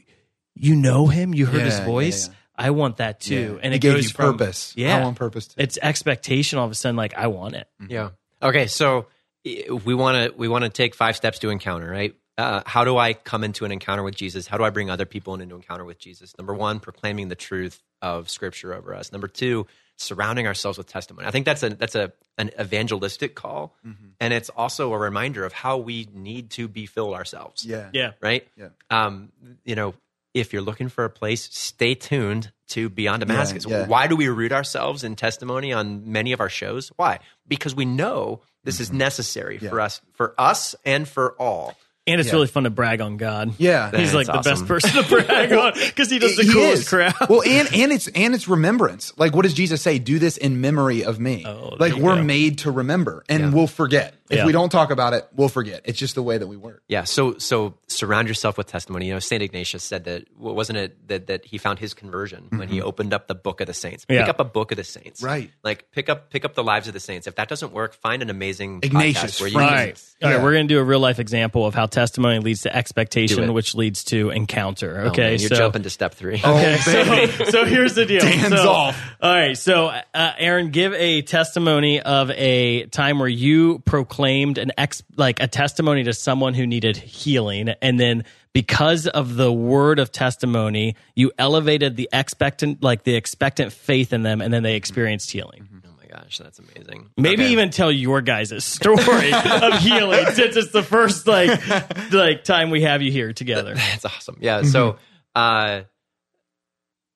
you 0.54 0.76
know 0.76 1.06
him. 1.06 1.32
You 1.34 1.46
heard 1.46 1.60
Yeah, 1.60 1.64
his 1.64 1.80
voice. 1.80 2.28
yeah. 2.28 2.34
I 2.56 2.70
want 2.70 2.98
that 2.98 3.18
too. 3.20 3.58
And 3.62 3.72
He 3.72 3.78
it 3.78 3.80
gave 3.80 3.94
goes 3.94 4.04
you 4.04 4.10
from- 4.10 4.36
purpose. 4.38 4.74
Yeah, 4.76 4.98
I 4.98 5.02
want 5.02 5.16
purpose 5.16 5.48
too. 5.48 5.54
It's 5.58 5.76
expectation. 5.80 6.58
All 6.58 6.66
of 6.66 6.70
a 6.70 6.74
sudden, 6.76 6.96
like 6.96 7.14
I 7.16 7.26
want 7.26 7.54
it. 7.56 7.66
Yeah. 7.88 8.10
Okay. 8.40 8.68
So 8.68 9.06
we 9.44 9.94
want 9.94 10.30
to 10.30 10.38
we 10.38 10.46
want 10.46 10.62
to 10.64 10.70
take 10.70 10.94
five 10.94 11.16
steps 11.16 11.40
to 11.40 11.50
encounter, 11.50 11.88
right? 11.90 12.14
Uh, 12.38 12.62
how 12.66 12.84
do 12.84 12.96
I 12.96 13.12
come 13.14 13.42
into 13.44 13.64
an 13.64 13.72
encounter 13.72 14.02
with 14.04 14.14
Jesus? 14.16 14.46
How 14.46 14.56
do 14.58 14.64
I 14.64 14.70
bring 14.70 14.90
other 14.90 15.04
people 15.06 15.34
into 15.34 15.54
encounter 15.56 15.84
with 15.84 15.98
Jesus? 15.98 16.36
Number 16.38 16.54
one, 16.54 16.78
proclaiming 16.80 17.28
the 17.28 17.34
truth 17.36 17.80
of 18.02 18.28
Scripture 18.30 18.72
over 18.74 18.94
us. 18.94 19.10
Number 19.12 19.28
two, 19.28 19.66
surrounding 19.96 20.46
ourselves 20.46 20.78
with 20.78 20.86
testimony. 20.86 21.26
I 21.26 21.30
think 21.30 21.46
that's 21.46 21.62
a 21.62 21.70
that's 21.70 21.94
a 21.94 22.12
an 22.38 22.50
evangelistic 22.60 23.34
call, 23.34 23.74
and 24.20 24.32
it's 24.34 24.48
also 24.50 24.92
a 24.92 24.98
reminder 24.98 25.44
of 25.44 25.52
how 25.52 25.78
we 25.78 26.08
need 26.12 26.50
to 26.50 26.68
be 26.68 26.86
filled 26.86 27.14
ourselves. 27.14 27.64
yeah. 27.64 27.90
Yeah. 27.92 28.12
Right. 28.20 28.46
Yeah. 28.56 28.68
Um, 28.90 29.30
you 29.64 29.74
know, 29.76 29.94
if 30.34 30.52
you're 30.52 30.62
looking 30.62 30.88
for 30.88 31.04
a 31.04 31.10
place, 31.10 31.48
stay 31.52 31.94
tuned 31.94 32.50
to 32.68 32.88
Beyond 32.88 33.20
Damascus. 33.20 33.66
yeah. 33.68 33.86
Why 33.86 34.06
do 34.08 34.16
we 34.16 34.26
root 34.28 34.50
ourselves 34.50 35.04
in 35.04 35.14
testimony 35.16 35.72
on 35.72 36.10
many 36.10 36.32
of 36.32 36.40
our 36.40 36.48
shows? 36.48 36.90
Why? 36.96 37.20
Because 37.46 37.74
we 37.74 37.84
know 37.84 38.40
This 38.64 38.80
is 38.80 38.90
necessary 38.92 39.58
for 39.58 39.66
Mm-hmm. 39.66 39.78
Us, 39.80 40.00
for 40.14 40.34
us, 40.38 40.74
and 40.84 41.06
for 41.06 41.34
all. 41.38 41.76
And 42.06 42.20
it's 42.20 42.28
Yeah. 42.28 42.34
really 42.34 42.48
fun 42.48 42.64
to 42.64 42.70
brag 42.70 43.00
on 43.00 43.16
God. 43.16 43.54
Yeah. 43.56 43.90
He's 43.90 44.12
That's 44.12 44.14
like 44.14 44.26
the 44.26 44.34
awesome. 44.34 44.52
best 44.52 44.66
person 44.66 45.02
to 45.02 45.08
brag 45.08 45.52
on 45.54 45.72
because 45.74 46.10
he 46.10 46.18
does 46.18 46.36
the 46.36 46.42
He 46.42 46.52
coolest 46.52 46.82
is. 46.82 46.88
crap. 46.88 47.30
Well, 47.30 47.42
and 47.42 47.66
and 47.74 47.92
it's 47.92 48.08
and 48.08 48.34
it's 48.34 48.46
remembrance. 48.46 49.12
Like, 49.16 49.34
what 49.34 49.42
does 49.44 49.54
Jesus 49.54 49.80
say? 49.80 49.98
Do 49.98 50.18
this 50.18 50.36
in 50.36 50.60
memory 50.60 51.02
of 51.02 51.18
me. 51.18 51.44
Oh, 51.46 51.76
like 51.78 51.94
we're 51.94 52.16
go. 52.16 52.22
made 52.22 52.58
to 52.58 52.70
remember, 52.70 53.24
and 53.28 53.42
Yeah. 53.44 53.50
we'll 53.52 53.66
forget 53.66 54.14
if 54.30 54.38
Yeah. 54.38 54.46
we 54.46 54.52
don't 54.52 54.70
talk 54.70 54.90
about 54.90 55.12
it. 55.12 55.26
We'll 55.34 55.48
forget. 55.50 55.82
It's 55.84 55.98
just 55.98 56.14
the 56.14 56.22
way 56.22 56.38
that 56.38 56.46
we 56.46 56.56
work. 56.56 56.82
Yeah. 56.88 57.04
So 57.04 57.36
so 57.38 57.74
surround 57.88 58.28
yourself 58.28 58.56
with 58.56 58.66
testimony. 58.66 59.06
You 59.08 59.14
know, 59.14 59.18
Saint 59.18 59.42
Ignatius 59.42 59.82
said 59.84 60.04
that 60.04 60.24
what 60.36 60.54
wasn't 60.54 60.78
it 60.78 61.08
that 61.08 61.26
that 61.26 61.44
he 61.44 61.58
found 61.58 61.78
his 61.78 61.92
conversion 61.94 62.46
when 62.50 62.68
he 62.68 62.80
opened 62.80 63.12
up 63.12 63.28
the 63.28 63.34
book 63.34 63.60
of 63.60 63.66
the 63.66 63.74
saints. 63.74 64.04
Pick 64.06 64.16
Yeah. 64.20 64.30
up 64.30 64.40
a 64.40 64.44
book 64.44 64.70
of 64.72 64.76
the 64.76 64.84
saints. 64.84 65.22
Right. 65.22 65.50
Like 65.62 65.90
pick 65.92 66.08
up 66.08 66.30
pick 66.30 66.44
up 66.44 66.54
the 66.54 66.64
lives 66.64 66.88
of 66.88 66.94
the 66.94 67.00
saints. 67.00 67.26
If 67.26 67.34
that 67.36 67.48
doesn't 67.48 67.72
work, 67.72 67.94
find 67.94 68.22
an 68.22 68.30
amazing 68.30 68.80
Ignatius, 68.82 69.36
podcast 69.36 69.40
where 69.40 69.48
you 69.48 69.54
Frank. 69.54 69.68
can- 69.68 69.76
All 69.76 69.84
right. 69.84 69.88
All 70.22 70.30
right. 70.30 70.36
Yeah. 70.38 70.42
We're 70.42 70.52
going 70.52 70.68
to 70.68 70.74
do 70.74 70.80
a 70.80 70.84
real 70.84 71.00
life 71.00 71.18
example 71.18 71.66
of 71.66 71.74
how 71.74 71.86
testimony 71.86 72.38
leads 72.38 72.62
to 72.62 72.74
expectation, 72.74 73.52
which 73.52 73.74
leads 73.74 74.04
to 74.04 74.30
encounter. 74.30 75.02
Oh, 75.04 75.08
Okay. 75.08 75.22
man, 75.32 75.40
you're 75.40 75.48
so, 75.50 75.56
jumping 75.56 75.82
to 75.82 75.90
step 75.90 76.14
three. 76.14 76.40
Okay, 76.42 76.76
so, 76.78 77.26
so 77.50 77.64
here's 77.66 77.94
the 77.94 78.06
deal. 78.06 78.20
Dan's 78.22 78.54
So- 78.54 78.70
off. 78.70 78.98
All 79.20 79.30
right, 79.30 79.56
so 79.58 79.86
uh, 79.88 80.32
Aaron, 80.38 80.70
give 80.70 80.94
a 80.94 81.20
testimony 81.22 82.00
of 82.00 82.30
a 82.30 82.86
time 82.86 83.18
where 83.18 83.28
you 83.28 83.80
proclaimed 83.80 84.13
an 84.58 84.72
ex, 84.78 85.02
like 85.16 85.40
a 85.40 85.46
testimony 85.48 86.04
to 86.04 86.12
someone 86.12 86.54
who 86.54 86.66
needed 86.66 86.96
healing, 86.96 87.68
and 87.82 87.98
then 87.98 88.24
because 88.52 89.06
of 89.06 89.34
the 89.36 89.52
word 89.52 89.98
of 89.98 90.12
testimony, 90.12 90.94
you 91.16 91.32
elevated 91.38 91.96
the 91.96 92.08
expectant, 92.12 92.82
like 92.82 93.02
the 93.04 93.14
expectant 93.16 93.72
faith 93.72 94.12
in 94.12 94.22
them, 94.22 94.40
and 94.40 94.52
then 94.54 94.62
they 94.62 94.76
experienced 94.76 95.30
healing. 95.30 95.68
Oh 95.84 95.90
my 96.00 96.06
gosh, 96.20 96.38
that's 96.38 96.58
amazing. 96.60 97.10
Maybe 97.16 97.42
Okay. 97.44 97.52
even 97.52 97.70
tell 97.70 97.90
your 97.90 98.20
guys' 98.20 98.64
story 98.64 99.32
of 99.32 99.78
healing 99.80 100.26
since 100.32 100.56
it's 100.56 100.70
the 100.72 100.82
first 100.84 101.26
like 101.26 101.50
like 102.12 102.44
time 102.44 102.70
we 102.70 102.82
have 102.82 103.02
you 103.02 103.10
here 103.10 103.32
together. 103.32 103.74
That's 103.74 104.04
awesome. 104.04 104.38
Yeah. 104.40 104.62
So, 104.62 104.96
uh, 105.34 105.82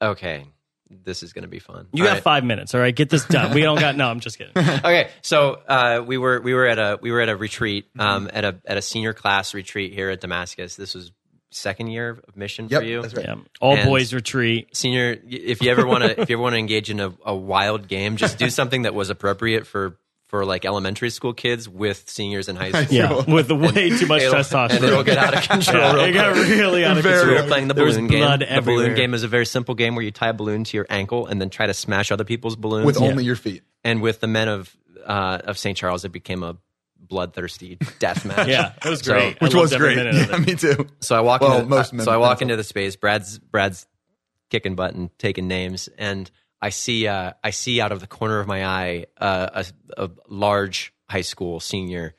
okay, 0.03 0.46
this 0.91 1.22
is 1.22 1.32
going 1.32 1.43
to 1.43 1.49
be 1.49 1.59
fun. 1.59 1.86
You 1.93 2.03
All 2.05 2.09
got 2.09 2.14
right. 2.14 2.22
five 2.22 2.45
minutes, 2.45 2.74
all 2.74 2.80
right? 2.80 2.95
Get 2.95 3.11
this 3.11 3.24
done. 3.24 3.55
We 3.55 3.62
don't 3.62 3.78
got. 3.78 3.97
No, 3.97 4.09
I'm 4.09 4.20
just 4.20 4.39
kidding. 4.39 4.53
okay, 4.57 5.11
so 5.22 5.53
uh, 5.68 6.03
we 6.07 6.18
were 6.18 6.41
we 6.41 6.55
were 6.55 6.66
at 6.66 6.78
a 6.78 6.99
we 7.03 7.11
were 7.11 7.20
at 7.20 7.28
a 7.28 7.36
retreat 7.36 7.86
Mm-hmm. 7.95 8.01
um, 8.01 8.30
at 8.32 8.45
a 8.45 8.57
at 8.66 8.76
a 8.76 8.82
senior 8.82 9.12
class 9.12 9.55
retreat 9.55 9.93
here 9.93 10.11
at 10.11 10.20
Damascus. 10.20 10.76
This 10.76 10.95
was 10.95 11.12
second 11.51 11.86
year 11.89 12.11
of 12.28 12.36
mission 12.36 12.68
Yep, 12.70 12.80
for 12.82 12.86
you. 12.86 13.01
that's 13.03 13.14
right. 13.14 13.24
Yeah, 13.26 13.34
all 13.61 13.74
And- 13.76 13.86
boys 13.89 14.12
retreat. 14.12 14.76
Senior, 14.76 15.16
if 15.28 15.62
you 15.62 15.70
ever 15.70 15.86
want 15.86 16.05
to 16.05 16.20
if 16.20 16.28
you 16.30 16.36
ever 16.36 16.43
want 16.43 16.53
to 16.55 16.59
engage 16.59 16.91
in 16.91 17.01
a, 17.01 17.12
a 17.24 17.34
wild 17.34 17.89
game, 17.89 18.16
just 18.16 18.39
do 18.39 18.51
something 18.61 18.82
that 18.82 18.95
was 18.95 19.09
appropriate 19.11 19.66
for 19.66 19.97
for 20.29 20.45
like 20.45 20.64
elementary 20.64 21.11
school 21.11 21.33
kids 21.35 21.68
with 21.68 22.09
seniors 22.09 22.49
in 22.49 22.57
high 22.57 22.70
school. 22.85 22.97
Yeah, 22.97 23.24
with 23.29 23.51
way 23.51 23.91
too 23.91 24.07
much 24.07 24.22
It'll- 24.22 24.35
testosterone. 24.35 24.70
and 24.76 24.85
it'll 24.85 25.03
get 25.05 25.18
out 25.18 25.35
of 25.35 25.43
control. 25.49 25.83
Yeah, 25.83 25.93
real 25.95 26.05
it 26.05 26.12
got 26.12 26.37
really 26.37 26.85
out 26.85 26.97
of 26.99 27.03
Very- 27.03 27.16
So 27.16 27.22
we 27.22 27.29
control. 27.29 27.43
were 27.45 27.49
playing 27.49 27.68
the 27.68 27.74
There 27.74 27.85
was 27.85 27.97
balloon 27.97 28.09
game. 28.11 28.20
blood 28.20 28.41
The 28.41 28.61
balloon 28.62 28.95
game 28.95 29.14
is 29.14 29.22
a 29.24 29.29
very 29.29 29.47
simple 29.47 29.74
game 29.74 29.95
where 29.95 30.05
you 30.05 30.11
tie 30.11 30.29
a 30.29 30.33
balloon 30.35 30.64
to 30.64 30.76
your 30.76 30.87
ankle 30.91 31.26
and 31.26 31.41
then 31.41 31.51
try 31.51 31.66
to 31.66 31.74
smash 31.74 32.12
other 32.12 32.24
people's 32.24 32.57
balloons. 32.57 32.87
With 32.87 33.01
only 33.01 33.24
your 33.24 33.37
feet. 33.37 33.62
and 33.85 34.01
with 34.03 34.20
the 34.20 34.26
men 34.29 34.49
of 34.49 34.76
uh, 35.07 35.39
of 35.45 35.59
St. 35.59 35.76
Charles, 35.76 36.05
it 36.05 36.12
became 36.12 36.43
a 36.43 36.57
bloodthirsty 37.01 37.79
death 37.99 38.24
match. 38.24 38.49
Yeah, 38.49 38.72
it 38.85 38.89
was 38.89 39.03
great. 39.03 39.37
I 39.41 39.45
Which 39.45 39.55
was 39.55 39.74
great. 39.74 39.97
Yeah, 39.97 40.37
me 40.39 40.55
too. 40.55 40.87
So 41.01 41.16
I 41.16 41.20
walk 41.20 41.41
Well, 41.41 41.59
into 41.59 41.68
most 41.68 41.95
uh, 41.95 42.03
so 42.03 42.12
I 42.12 42.16
walk 42.18 42.43
into 42.43 42.57
the 42.57 42.64
space. 42.64 42.97
Brad's 42.97 43.39
Brad's 43.39 43.87
kicking 44.51 44.74
butt 44.74 44.95
and 44.95 45.09
taking 45.18 45.49
names, 45.49 45.89
and 45.97 46.31
I 46.61 46.70
see 46.70 47.06
uh, 47.06 47.32
I 47.42 47.50
see 47.50 47.80
out 47.80 47.92
of 47.92 48.00
the 48.00 48.06
corner 48.06 48.40
of 48.40 48.46
my 48.46 48.64
eye 48.64 49.06
uh, 49.18 49.64
a, 49.96 50.04
a 50.06 50.11
large 50.28 50.92
high 51.09 51.20
school 51.22 51.61
senior 51.61 52.14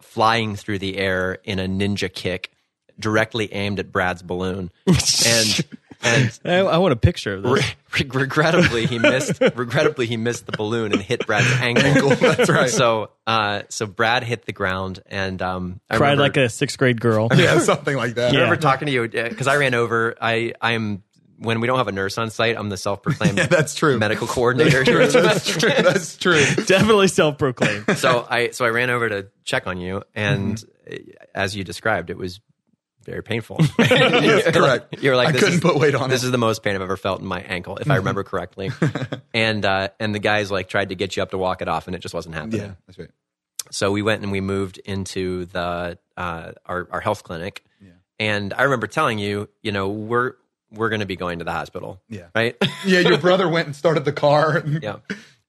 flying 0.00 0.56
through 0.56 0.78
the 0.78 0.96
air 0.98 1.38
in 1.44 1.58
a 1.58 1.66
ninja 1.66 2.12
kick, 2.12 2.50
directly 2.98 3.52
aimed 3.52 3.78
at 3.78 3.92
Brad's 3.92 4.22
balloon, 4.22 4.70
and 4.86 5.60
and 6.02 6.40
I, 6.44 6.56
I 6.58 6.78
want 6.78 6.92
a 6.92 6.96
picture 6.96 7.34
of 7.34 7.42
this. 7.44 7.52
Re- 8.00 8.06
regrettably 8.14 8.86
he 8.86 8.98
missed 8.98 9.38
regrettably 9.54 10.06
he 10.06 10.16
missed 10.16 10.46
the 10.46 10.52
balloon 10.52 10.92
and 10.92 11.00
hit 11.02 11.26
Brad's 11.26 11.52
ankle. 11.60 12.08
That's 12.16 12.48
right. 12.50 12.70
So 12.70 13.10
uh 13.26 13.62
so 13.68 13.86
Brad 13.86 14.24
hit 14.24 14.46
the 14.46 14.52
ground 14.52 15.00
and 15.06 15.40
um 15.42 15.80
I 15.90 15.98
Cried 15.98 16.12
remember, 16.12 16.22
like 16.22 16.36
a 16.38 16.48
sixth 16.48 16.78
grade 16.78 17.00
girl. 17.00 17.28
Yeah, 17.36 17.58
something 17.58 17.94
like 17.96 18.14
that. 18.14 18.30
I 18.30 18.32
Yeah. 18.32 18.40
remember 18.40 18.60
talking 18.60 18.86
to 18.86 18.92
you 18.92 19.06
because 19.06 19.46
I 19.46 19.56
ran 19.56 19.74
over 19.74 20.16
I 20.20 20.54
I 20.60 20.72
am 20.72 21.02
when 21.42 21.60
we 21.60 21.66
don't 21.66 21.78
have 21.78 21.88
a 21.88 21.92
nurse 21.92 22.18
on 22.18 22.30
site 22.30 22.56
I'm 22.56 22.68
the 22.68 22.76
self-proclaimed 22.76 23.38
Yeah, 23.38 23.46
that's 23.46 23.74
true. 23.74 23.98
medical 23.98 24.26
coordinator 24.26 24.84
That's 25.10 25.46
true. 25.58 25.70
That's 25.70 26.16
true. 26.16 26.44
Definitely 26.66 27.08
self-proclaimed. 27.08 27.96
so 27.98 28.26
I 28.28 28.50
so 28.50 28.64
I 28.64 28.68
ran 28.70 28.90
over 28.90 29.08
to 29.08 29.28
check 29.44 29.66
on 29.66 29.78
you 29.78 30.02
and 30.14 30.56
Mm-hmm. 30.56 31.10
as 31.34 31.54
you 31.54 31.62
described 31.62 32.10
it 32.10 32.18
was 32.18 32.40
very 33.04 33.22
painful. 33.22 33.58
Yes, 33.78 34.54
correct. 34.54 35.00
You're 35.02 35.16
like 35.16 35.28
I 35.28 35.32
this 35.32 35.40
couldn't 35.40 35.54
is- 35.56 35.60
put 35.60 35.76
weight 35.78 35.94
on 35.94 36.10
This 36.10 36.20
it. 36.22 36.24
Mm-hmm. 36.24 36.26
is 36.26 36.30
the 36.32 36.38
most 36.38 36.62
pain 36.62 36.74
I've 36.74 36.82
ever 36.82 36.96
felt 36.96 37.20
in 37.20 37.26
my 37.26 37.40
ankle, 37.40 37.76
if 37.78 37.90
I 37.90 37.96
remember 37.96 38.22
correctly. 38.24 38.70
and 39.34 39.64
uh, 39.64 39.88
and 40.00 40.14
the 40.14 40.18
guys 40.18 40.50
like 40.50 40.68
tried 40.68 40.88
to 40.90 40.94
get 40.96 41.16
you 41.16 41.22
up 41.22 41.30
to 41.30 41.38
walk 41.38 41.62
it 41.62 41.68
off, 41.68 41.86
and 41.86 41.94
it 41.96 42.00
just 42.00 42.14
wasn't 42.14 42.34
happening. 42.34 42.60
Yeah, 42.60 42.72
that's 42.86 42.98
right. 42.98 43.10
So 43.70 43.90
we 43.92 44.02
went 44.02 44.22
and 44.22 44.30
we 44.32 44.40
moved 44.40 44.78
into 44.78 45.46
the 45.46 45.98
uh, 46.16 46.52
our 46.66 46.88
our 46.90 47.00
health 47.00 47.22
clinic, 47.24 47.64
Yeah. 47.80 47.90
and 48.20 48.52
I 48.54 48.62
remember 48.64 48.86
telling 48.88 49.18
you, 49.18 49.48
you 49.62 49.72
know, 49.72 49.88
we're 49.88 50.34
we're 50.74 50.88
going 50.88 51.00
to 51.00 51.06
be 51.06 51.16
going 51.16 51.38
to 51.40 51.44
the 51.44 51.52
hospital, 51.52 52.00
Yeah. 52.08 52.26
right, 52.34 52.56
Yeah, 52.86 53.00
your 53.00 53.18
brother 53.18 53.48
went 53.48 53.66
and 53.66 53.76
started 53.76 54.04
the 54.04 54.12
car. 54.12 54.62
yeah, 54.82 54.96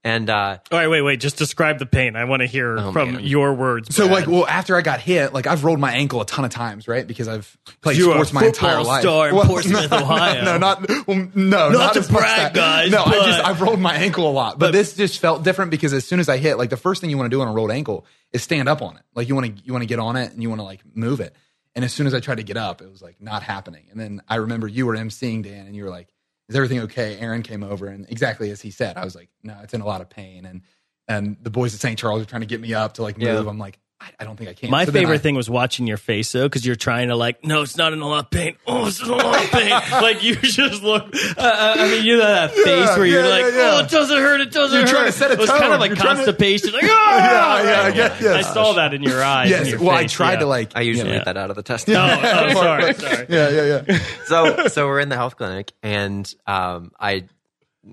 and 0.05 0.29
uh, 0.29 0.57
All 0.69 0.77
right, 0.77 0.89
wait, 0.89 1.01
wait. 1.01 1.21
Just 1.21 1.37
describe 1.37 1.79
the 1.79 1.85
pain. 1.85 2.17
I 2.17 2.25
want 2.25 2.41
to 2.41 2.45
hear 2.45 2.77
Oh, 2.77 2.91
from 2.91 3.13
man. 3.13 3.23
your 3.23 3.53
words. 3.53 3.95
So, 3.95 4.07
Brad. 4.09 4.19
like, 4.19 4.27
well, 4.27 4.45
after 4.45 4.75
I 4.75 4.81
got 4.81 4.99
hit, 4.99 5.31
like, 5.33 5.47
I've 5.47 5.63
rolled 5.63 5.79
my 5.79 5.93
ankle 5.93 6.19
a 6.19 6.25
ton 6.25 6.43
of 6.43 6.51
times, 6.51 6.89
right? 6.89 7.07
Because 7.07 7.29
I've 7.29 7.57
played 7.81 7.95
You 7.95 8.09
were 8.09 8.15
a 8.15 8.25
sports 8.25 8.33
my 8.33 8.45
entire 8.47 8.75
football 8.79 8.85
life. 8.93 9.01
star 9.01 9.29
in 9.29 9.35
Well, 9.35 9.45
Portsmouth, 9.47 9.89
no, 9.91 9.97
Ohio. 9.99 10.43
No, 10.43 10.57
not 10.57 10.89
well, 11.07 11.29
no, 11.33 11.69
not, 11.69 11.93
to 11.93 11.99
as 11.99 12.11
much 12.11 12.19
brag, 12.21 12.53
that. 12.53 12.53
guys, 12.53 12.91
No, 12.91 13.01
I 13.05 13.11
just 13.11 13.45
I've 13.45 13.61
rolled 13.61 13.79
my 13.79 13.95
ankle 13.95 14.29
a 14.29 14.33
lot, 14.33 14.59
but, 14.59 14.73
this 14.73 14.93
just 14.93 15.19
felt 15.19 15.43
different 15.45 15.71
because 15.71 15.93
as 15.93 16.05
soon 16.05 16.19
as 16.19 16.27
I 16.27 16.35
hit, 16.35 16.57
like, 16.57 16.69
the 16.69 16.75
first 16.75 16.99
thing 16.99 17.09
you 17.09 17.17
want 17.17 17.31
to 17.31 17.37
do 17.37 17.41
on 17.41 17.47
a 17.47 17.53
rolled 17.53 17.71
ankle 17.71 18.05
is 18.33 18.43
stand 18.43 18.67
up 18.67 18.81
on 18.81 18.97
it. 18.97 19.03
Like, 19.15 19.29
you 19.29 19.35
want 19.35 19.55
to 19.57 19.63
you 19.65 19.71
want 19.71 19.83
to 19.83 19.87
get 19.87 19.99
on 19.99 20.17
it 20.17 20.33
and 20.33 20.41
you 20.43 20.49
want 20.49 20.59
to 20.59 20.65
like 20.65 20.81
move 20.95 21.21
it. 21.21 21.33
And 21.75 21.83
as 21.83 21.93
soon 21.93 22.07
as 22.07 22.13
I 22.13 22.19
tried 22.19 22.37
to 22.37 22.43
get 22.43 22.57
up, 22.57 22.81
it 22.81 22.89
was 22.89 23.01
like 23.01 23.21
not 23.21 23.43
happening. 23.43 23.87
And 23.91 23.99
then 23.99 24.21
I 24.27 24.35
remember 24.35 24.67
you 24.67 24.85
were 24.85 24.95
emceeing 24.95 25.43
Dan, 25.43 25.65
and 25.65 25.75
you 25.75 25.83
were 25.83 25.89
like, 25.89 26.13
"Is 26.49 26.55
everything 26.55 26.81
okay?" 26.81 27.17
Aaron 27.19 27.41
came 27.41 27.63
over, 27.63 27.87
and 27.87 28.05
exactly 28.09 28.51
as 28.51 28.61
he 28.61 28.71
said, 28.71 28.97
I 28.97 29.03
was 29.03 29.15
like, 29.15 29.29
"No, 29.43 29.59
it's 29.63 29.73
in 29.73 29.81
a 29.81 29.85
lot 29.85 30.01
of 30.01 30.09
pain." 30.09 30.45
And 30.45 30.61
and 31.07 31.37
the 31.41 31.49
boys 31.49 31.73
at 31.73 31.81
St. 31.81 31.97
Charles 31.97 32.21
are 32.21 32.25
trying 32.25 32.41
to 32.41 32.47
get 32.47 32.61
me 32.61 32.73
up 32.73 32.93
to 32.93 33.01
like 33.03 33.17
move. 33.17 33.27
Yeah. 33.27 33.49
I'm 33.49 33.57
like, 33.57 33.79
I, 34.03 34.11
I 34.19 34.23
don't 34.25 34.35
think 34.35 34.49
I 34.49 34.53
can. 34.53 34.69
My 34.69 34.83
So 34.85 34.91
favorite 34.91 35.15
I- 35.15 35.19
thing 35.19 35.35
was 35.35 35.49
watching 35.49 35.87
your 35.87 35.95
face 35.97 36.31
though, 36.33 36.43
because 36.43 36.65
you're 36.65 36.75
trying 36.75 37.07
to 37.07 37.15
like, 37.15 37.43
no, 37.45 37.61
it's 37.61 37.77
not 37.77 37.93
in 37.93 38.01
a 38.01 38.07
lot 38.07 38.25
of 38.25 38.29
pain. 38.31 38.55
Oh, 38.67 38.87
it's 38.87 39.01
in 39.01 39.09
a 39.09 39.15
lot 39.15 39.43
of 39.43 39.49
pain. 39.51 39.69
like 39.91 40.21
you 40.23 40.35
just 40.35 40.83
look. 40.83 41.03
Uh, 41.03 41.41
uh, 41.41 41.75
I 41.77 41.87
mean, 41.89 42.03
you 42.05 42.17
know 42.17 42.25
that 42.27 42.51
face 42.51 42.65
Yeah, 42.67 42.97
where 42.97 43.05
you're 43.05 43.23
yeah, 43.23 43.29
like, 43.29 43.41
yeah, 43.53 43.57
yeah. 43.57 43.71
oh, 43.75 43.83
it 43.85 43.89
doesn't 43.89 44.17
hurt. 44.17 44.41
It 44.41 44.51
doesn't 44.51 44.77
You're 44.77 44.87
hurt. 44.87 44.93
trying 44.93 45.05
to 45.05 45.11
set 45.11 45.31
a 45.31 45.33
it 45.35 45.39
was 45.39 45.49
kind 45.49 45.73
of 45.73 45.79
like 45.79 45.89
You're 45.89 45.95
trying 45.97 46.17
to- 46.17 46.23
constipation. 46.25 46.73
Like, 46.73 46.83
ah! 46.87 47.59
Yeah, 47.61 47.63
yeah, 47.71 47.81
I 47.81 47.91
get- 47.91 48.21
yes. 48.21 48.45
I 48.45 48.53
saw 48.53 48.73
that 48.73 48.93
in 48.93 49.03
your 49.03 49.23
eyes. 49.23 49.49
Yes. 49.49 49.69
your 49.69 49.79
Well, 49.79 49.91
I 49.95 50.05
tried 50.07 50.33
yeah. 50.33 50.39
to 50.39 50.45
like. 50.47 50.71
I 50.75 50.81
usually 50.81 51.09
Yeah. 51.09 51.15
leave 51.17 51.25
that 51.25 51.37
out 51.37 51.49
of 51.49 51.55
the 51.55 51.63
test. 51.63 51.87
Oh, 51.89 51.93
oh, 51.95 52.53
sorry, 52.53 52.93
sorry. 52.95 53.25
Yeah, 53.29 53.49
yeah, 53.49 53.83
yeah. 53.87 53.99
so 54.25 54.67
so 54.67 54.87
we're 54.87 54.99
in 54.99 55.09
the 55.09 55.15
health 55.15 55.37
clinic 55.37 55.71
and 55.81 56.31
um 56.47 56.91
I 56.99 57.25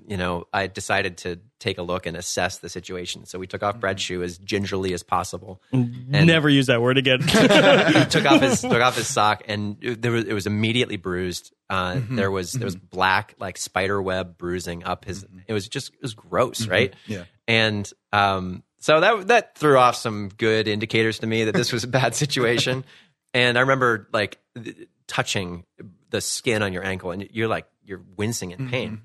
you 0.07 0.17
know 0.17 0.45
I 0.51 0.67
decided 0.67 1.17
to 1.19 1.39
take 1.61 1.77
a 1.77 1.83
look 1.83 2.05
and 2.05 2.17
assess 2.17 2.57
the 2.57 2.67
situation. 2.67 3.25
So 3.25 3.37
we 3.37 3.45
took 3.45 3.61
off 3.61 3.79
Brad's 3.79 4.01
mm-hmm. 4.01 4.15
shoe 4.15 4.23
as 4.23 4.39
gingerly 4.39 4.93
as 4.93 5.03
possible. 5.03 5.61
And 5.71 6.25
Never 6.27 6.49
use 6.49 6.67
that 6.67 6.81
word 6.81 6.97
again. 6.97 7.19
took 8.09 8.25
off 8.25 8.41
his 8.41 8.61
took 8.61 8.81
off 8.81 8.97
his 8.97 9.07
sock 9.07 9.43
and 9.47 9.77
it, 9.81 10.01
there 10.01 10.11
was 10.11 10.25
it 10.25 10.33
was 10.33 10.47
immediately 10.47 10.97
bruised. 10.97 11.53
Uh, 11.69 11.93
mm-hmm. 11.93 12.15
There 12.15 12.31
was 12.31 12.53
there 12.53 12.65
was 12.65 12.75
mm-hmm. 12.75 12.87
black 12.87 13.35
like 13.39 13.57
spider 13.57 14.01
web 14.01 14.37
bruising 14.37 14.83
up 14.83 15.05
his. 15.05 15.25
It 15.47 15.53
was 15.53 15.69
just 15.69 15.93
it 15.93 16.01
was 16.01 16.15
gross, 16.15 16.67
right? 16.67 16.93
Yeah. 17.05 17.25
And 17.47 17.89
um, 18.11 18.63
so 18.79 18.99
that 18.99 19.27
that 19.27 19.55
threw 19.55 19.77
off 19.77 19.95
some 19.95 20.29
good 20.29 20.67
indicators 20.67 21.19
to 21.19 21.27
me 21.27 21.45
that 21.45 21.53
this 21.53 21.71
was 21.71 21.83
a 21.83 21.87
bad 21.87 22.15
situation. 22.15 22.83
and 23.33 23.57
I 23.57 23.61
remember 23.61 24.09
like 24.11 24.39
th- 24.61 24.87
touching 25.07 25.65
the 26.09 26.21
skin 26.21 26.63
on 26.63 26.73
your 26.73 26.83
ankle, 26.83 27.11
and 27.11 27.27
you're 27.31 27.47
like 27.47 27.67
you're 27.85 28.01
wincing 28.17 28.51
in 28.51 28.69
pain. 28.69 29.01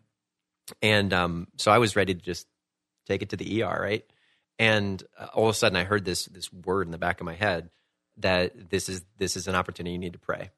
And 0.82 1.12
um, 1.12 1.48
so 1.56 1.70
I 1.70 1.78
was 1.78 1.96
ready 1.96 2.14
to 2.14 2.20
just 2.20 2.46
take 3.06 3.22
it 3.22 3.30
to 3.30 3.36
the 3.36 3.62
ER, 3.62 3.78
right? 3.80 4.04
And 4.58 5.02
uh, 5.18 5.26
all 5.34 5.44
of 5.44 5.50
a 5.50 5.54
sudden, 5.58 5.76
I 5.76 5.84
heard 5.84 6.04
this 6.04 6.24
this 6.26 6.52
word 6.52 6.86
in 6.86 6.92
the 6.92 6.98
back 6.98 7.20
of 7.20 7.24
my 7.26 7.34
head 7.34 7.70
that 8.18 8.70
this 8.70 8.88
is 8.88 9.04
this 9.18 9.36
is 9.36 9.46
an 9.48 9.54
opportunity 9.54 9.92
you 9.92 9.98
need 9.98 10.14
to 10.14 10.18
pray. 10.18 10.50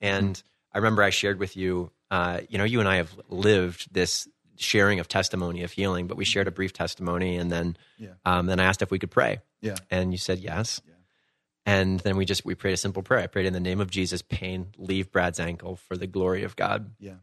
And 0.00 0.42
I 0.72 0.78
remember 0.78 1.02
I 1.02 1.10
shared 1.10 1.38
with 1.38 1.56
you, 1.56 1.90
uh, 2.10 2.40
you 2.48 2.56
know, 2.58 2.64
you 2.64 2.80
and 2.80 2.88
I 2.88 2.96
have 2.96 3.12
lived 3.28 3.92
this 3.92 4.28
sharing 4.56 5.00
of 5.00 5.08
testimony 5.08 5.64
of 5.64 5.72
healing, 5.72 6.06
but 6.06 6.16
we 6.16 6.24
shared 6.24 6.46
a 6.46 6.52
brief 6.52 6.72
testimony, 6.72 7.36
and 7.36 7.50
then 7.50 7.76
Yeah. 7.98 8.14
um, 8.24 8.46
then 8.46 8.60
I 8.60 8.64
asked 8.64 8.80
if 8.82 8.90
we 8.90 8.98
could 8.98 9.10
pray, 9.10 9.40
Yeah. 9.60 9.76
and 9.90 10.12
you 10.12 10.18
said 10.18 10.38
yes. 10.38 10.80
And 11.64 12.00
then 12.00 12.16
we 12.16 12.24
just 12.24 12.44
we 12.44 12.54
prayed 12.56 12.72
a 12.74 12.76
simple 12.76 13.02
prayer. 13.04 13.20
I 13.22 13.26
prayed 13.28 13.46
in 13.46 13.52
the 13.52 13.60
name 13.60 13.80
of 13.80 13.88
Jesus, 13.90 14.20
pain, 14.20 14.72
leave 14.78 15.12
Brad's 15.12 15.38
ankle 15.38 15.76
for 15.76 15.96
the 15.96 16.08
glory 16.08 16.42
of 16.42 16.56
God. 16.56 16.92
Yeah. 16.98 17.16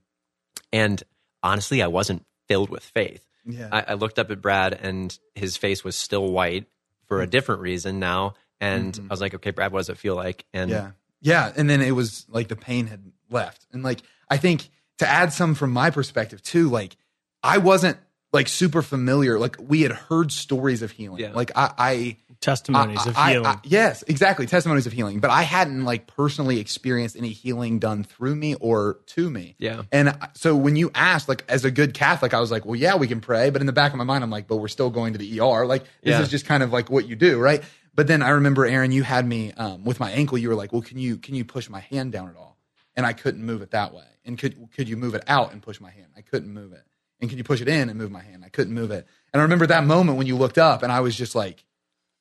And 0.71 1.03
honestly, 1.43 1.81
I 1.81 1.87
wasn't 1.87 2.25
filled 2.47 2.69
with 2.69 2.83
faith. 2.83 3.23
Yeah. 3.45 3.69
I, 3.71 3.81
I 3.89 3.93
looked 3.93 4.19
up 4.19 4.31
at 4.31 4.41
Brad, 4.41 4.73
and 4.73 5.17
his 5.35 5.57
face 5.57 5.83
was 5.83 5.95
still 5.95 6.31
white 6.31 6.65
for 7.07 7.21
a 7.21 7.27
mm. 7.27 7.29
different 7.29 7.61
reason 7.61 7.99
now. 7.99 8.35
And 8.61 8.93
mm-hmm. 8.93 9.05
I 9.09 9.13
was 9.13 9.21
like, 9.21 9.33
okay, 9.35 9.51
Brad, 9.51 9.71
what 9.71 9.79
does 9.79 9.89
it 9.89 9.97
feel 9.97 10.15
like? 10.15 10.45
And 10.53 10.69
Yeah. 10.69 10.91
Yeah. 11.21 11.51
And 11.55 11.69
then 11.69 11.81
it 11.81 11.91
was 11.91 12.25
like 12.29 12.47
the 12.47 12.55
pain 12.55 12.87
had 12.87 13.11
left. 13.29 13.65
And 13.73 13.83
like, 13.83 14.01
I 14.29 14.37
think 14.37 14.69
to 14.99 15.07
add 15.07 15.33
some 15.33 15.55
from 15.55 15.71
my 15.71 15.89
perspective 15.89 16.41
too, 16.41 16.69
like, 16.69 16.95
I 17.43 17.57
wasn't 17.57 17.97
like 18.31 18.47
super 18.47 18.81
familiar. 18.81 19.39
Like, 19.39 19.57
we 19.59 19.81
had 19.81 19.91
heard 19.91 20.31
stories 20.31 20.81
of 20.81 20.91
healing. 20.91 21.19
Yeah. 21.19 21.31
Like, 21.33 21.51
I, 21.55 21.71
I, 21.77 22.17
Testimonies 22.41 22.99
I- 23.05 23.09
of 23.09 23.17
I- 23.17 23.31
healing. 23.31 23.45
I- 23.47 23.59
yes, 23.63 24.03
exactly. 24.07 24.45
Testimonies 24.45 24.85
of 24.87 24.93
healing. 24.93 25.19
But 25.19 25.31
I 25.31 25.41
hadn't 25.41 25.83
like 25.83 26.07
personally 26.07 26.59
experienced 26.59 27.17
any 27.17 27.29
healing 27.29 27.79
done 27.79 28.03
through 28.03 28.35
me 28.35 28.55
or 28.55 28.99
to 29.07 29.29
me. 29.29 29.55
Yeah. 29.57 29.81
And 29.91 30.15
so 30.35 30.55
when 30.55 30.75
you 30.75 30.91
asked, 30.95 31.27
like, 31.27 31.43
as 31.49 31.65
a 31.65 31.71
good 31.71 31.93
Catholic, 31.93 32.33
I 32.33 32.39
was 32.39 32.51
like, 32.51 32.65
well, 32.65 32.75
yeah, 32.75 32.95
we 32.95 33.07
can 33.07 33.19
pray. 33.19 33.49
But 33.49 33.61
in 33.61 33.67
the 33.67 33.73
back 33.73 33.91
of 33.91 33.97
my 33.97 34.03
mind, 34.03 34.23
I'm 34.23 34.29
like, 34.29 34.47
but 34.47 34.57
we're 34.57 34.67
still 34.67 34.89
going 34.89 35.13
to 35.13 35.19
the 35.19 35.39
ER. 35.41 35.65
Like, 35.65 35.83
this 35.83 35.89
Yeah. 36.11 36.21
is 36.21 36.29
just 36.29 36.45
kind 36.45 36.63
of 36.63 36.71
like 36.71 36.89
what 36.89 37.07
you 37.07 37.15
do, 37.15 37.39
right? 37.39 37.63
But 37.95 38.07
then 38.07 38.21
I 38.21 38.29
remember, 38.29 38.65
Aaron, 38.65 38.91
you 38.91 39.03
had 39.03 39.25
me 39.27 39.51
um, 39.53 39.83
with 39.83 39.99
my 39.99 40.11
ankle. 40.11 40.37
You 40.37 40.49
were 40.49 40.55
like, 40.55 40.71
well, 40.71 40.81
can 40.83 40.97
you 40.99 41.17
can 41.17 41.35
you 41.35 41.43
push 41.43 41.67
my 41.69 41.79
hand 41.81 42.11
down 42.13 42.29
at 42.29 42.35
all? 42.37 42.57
And 42.95 43.05
I 43.05 43.11
couldn't 43.13 43.43
move 43.43 43.61
it 43.61 43.71
that 43.71 43.93
way. 43.93 44.05
And 44.23 44.37
could 44.37 44.69
could 44.73 44.87
you 44.87 44.95
move 44.95 45.15
it 45.15 45.23
out 45.27 45.51
and 45.51 45.61
push 45.61 45.81
my 45.81 45.89
hand? 45.89 46.07
I 46.15 46.21
couldn't 46.21 46.53
move 46.53 46.71
it. 46.71 46.83
And 47.21 47.29
can 47.29 47.37
you 47.37 47.43
push 47.43 47.61
it 47.61 47.67
in 47.67 47.89
and 47.89 47.97
move 47.97 48.11
my 48.11 48.21
hand? 48.21 48.43
I 48.45 48.49
couldn't 48.49 48.73
move 48.73 48.91
it. 48.91 49.05
And 49.33 49.41
I 49.41 49.43
remember 49.43 49.67
that 49.67 49.85
moment 49.85 50.17
when 50.17 50.27
you 50.27 50.37
looked 50.37 50.57
up, 50.57 50.83
and 50.83 50.91
I 50.91 51.01
was 51.01 51.15
just 51.15 51.35
like 51.35 51.63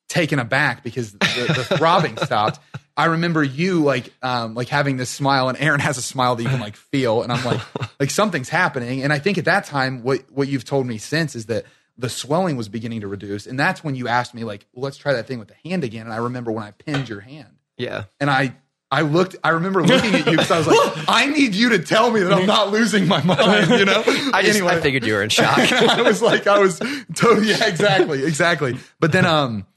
taken 0.09 0.39
aback 0.39 0.83
because 0.83 1.13
the, 1.13 1.53
the 1.69 1.77
throbbing 1.77 2.17
stopped. 2.23 2.59
I 2.97 3.05
remember 3.05 3.41
you 3.43 3.83
like 3.83 4.11
um, 4.21 4.55
like 4.55 4.67
having 4.67 4.97
this 4.97 5.09
smile, 5.09 5.47
and 5.47 5.57
Aaron 5.57 5.79
has 5.79 5.97
a 5.97 6.01
smile 6.01 6.35
that 6.35 6.43
you 6.43 6.49
can 6.49 6.59
like 6.59 6.75
feel, 6.75 7.21
and 7.21 7.31
I'm 7.31 7.45
like 7.45 7.61
like 7.99 8.11
something's 8.11 8.49
happening. 8.49 9.03
And 9.03 9.13
I 9.13 9.19
think 9.19 9.37
at 9.37 9.45
that 9.45 9.65
time, 9.65 10.03
what 10.03 10.29
what 10.29 10.49
you've 10.49 10.65
told 10.65 10.85
me 10.85 10.97
since 10.97 11.35
is 11.35 11.45
that 11.45 11.65
the 11.97 12.09
swelling 12.09 12.57
was 12.57 12.67
beginning 12.67 13.01
to 13.01 13.07
reduce, 13.07 13.47
and 13.47 13.57
that's 13.57 13.83
when 13.83 13.95
you 13.95 14.09
asked 14.09 14.33
me 14.33 14.43
like, 14.43 14.65
well, 14.73 14.83
let's 14.83 14.97
try 14.97 15.13
that 15.13 15.27
thing 15.27 15.39
with 15.39 15.47
the 15.47 15.69
hand 15.69 15.83
again. 15.85 16.05
And 16.05 16.13
I 16.13 16.17
remember 16.17 16.51
when 16.51 16.63
I 16.63 16.71
pinned 16.71 17.07
your 17.07 17.21
hand, 17.21 17.55
yeah. 17.77 18.05
and 18.19 18.29
I. 18.29 18.55
I 18.91 19.01
looked. 19.01 19.35
I 19.43 19.49
remember 19.49 19.83
looking 19.83 20.15
at 20.15 20.25
you 20.25 20.31
because 20.31 20.49
I 20.49 20.57
was 20.57 20.67
like, 20.67 21.05
"I 21.07 21.27
need 21.27 21.53
you 21.53 21.69
to 21.69 21.79
tell 21.79 22.09
me 22.09 22.21
that 22.21 22.33
I'm 22.33 22.47
not 22.47 22.71
losing 22.71 23.07
my 23.07 23.21
mind." 23.23 23.69
You 23.69 23.85
know. 23.85 24.03
I 24.33 24.41
just 24.43 24.61
I 24.63 24.79
figured 24.81 25.03
you 25.05 25.13
were 25.13 25.21
in 25.21 25.29
shock. 25.29 25.57
I 25.71 26.01
was 26.01 26.21
like, 26.21 26.47
I 26.47 26.57
was 26.59 26.79
totally, 27.13 27.49
yeah, 27.49 27.65
exactly, 27.67 28.23
exactly. 28.23 28.77
But 28.99 29.11
then, 29.11 29.25
um, 29.27 29.67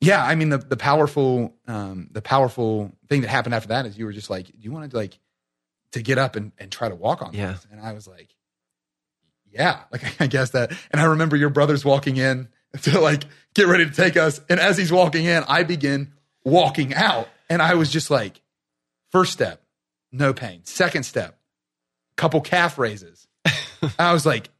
yeah, 0.00 0.24
I 0.24 0.34
mean, 0.34 0.48
the 0.48 0.58
the 0.58 0.76
powerful, 0.76 1.54
um, 1.68 2.08
the 2.10 2.20
powerful 2.22 2.90
thing 3.08 3.20
that 3.20 3.28
happened 3.28 3.54
after 3.54 3.68
that 3.68 3.86
is 3.86 3.96
you 3.96 4.04
were 4.04 4.12
just 4.12 4.30
like, 4.30 4.46
do 4.46 4.52
you 4.58 4.72
want 4.72 4.90
to 4.90 4.96
like 4.96 5.16
to 5.92 6.02
get 6.02 6.18
up 6.18 6.34
and, 6.34 6.50
and 6.58 6.72
try 6.72 6.88
to 6.88 6.94
walk 6.96 7.22
on 7.22 7.34
Yeah. 7.34 7.52
this? 7.52 7.66
And 7.70 7.80
I 7.80 7.92
was 7.92 8.08
like, 8.08 8.34
yeah, 9.52 9.82
like 9.92 10.20
I 10.20 10.26
guess 10.26 10.50
that. 10.50 10.72
And 10.90 11.00
I 11.00 11.04
remember 11.04 11.36
your 11.36 11.50
brother's 11.50 11.84
walking 11.84 12.16
in 12.16 12.48
to 12.82 13.00
like 13.00 13.24
get 13.54 13.68
ready 13.68 13.86
to 13.86 13.92
take 13.92 14.16
us, 14.16 14.40
and 14.48 14.58
as 14.58 14.76
he's 14.76 14.90
walking 14.92 15.24
in, 15.24 15.44
I 15.48 15.62
begin 15.62 16.12
walking 16.44 16.94
out, 16.94 17.28
and 17.48 17.62
I 17.62 17.74
was 17.74 17.90
just 17.90 18.10
like, 18.10 18.40
first 19.16 19.32
step, 19.32 19.62
no 20.12 20.34
pain. 20.34 20.60
Second 20.64 21.04
step, 21.04 21.38
couple 22.18 22.42
calf 22.42 22.78
raises. 22.78 23.26
I 23.98 24.12
was 24.12 24.26
like, 24.26 24.50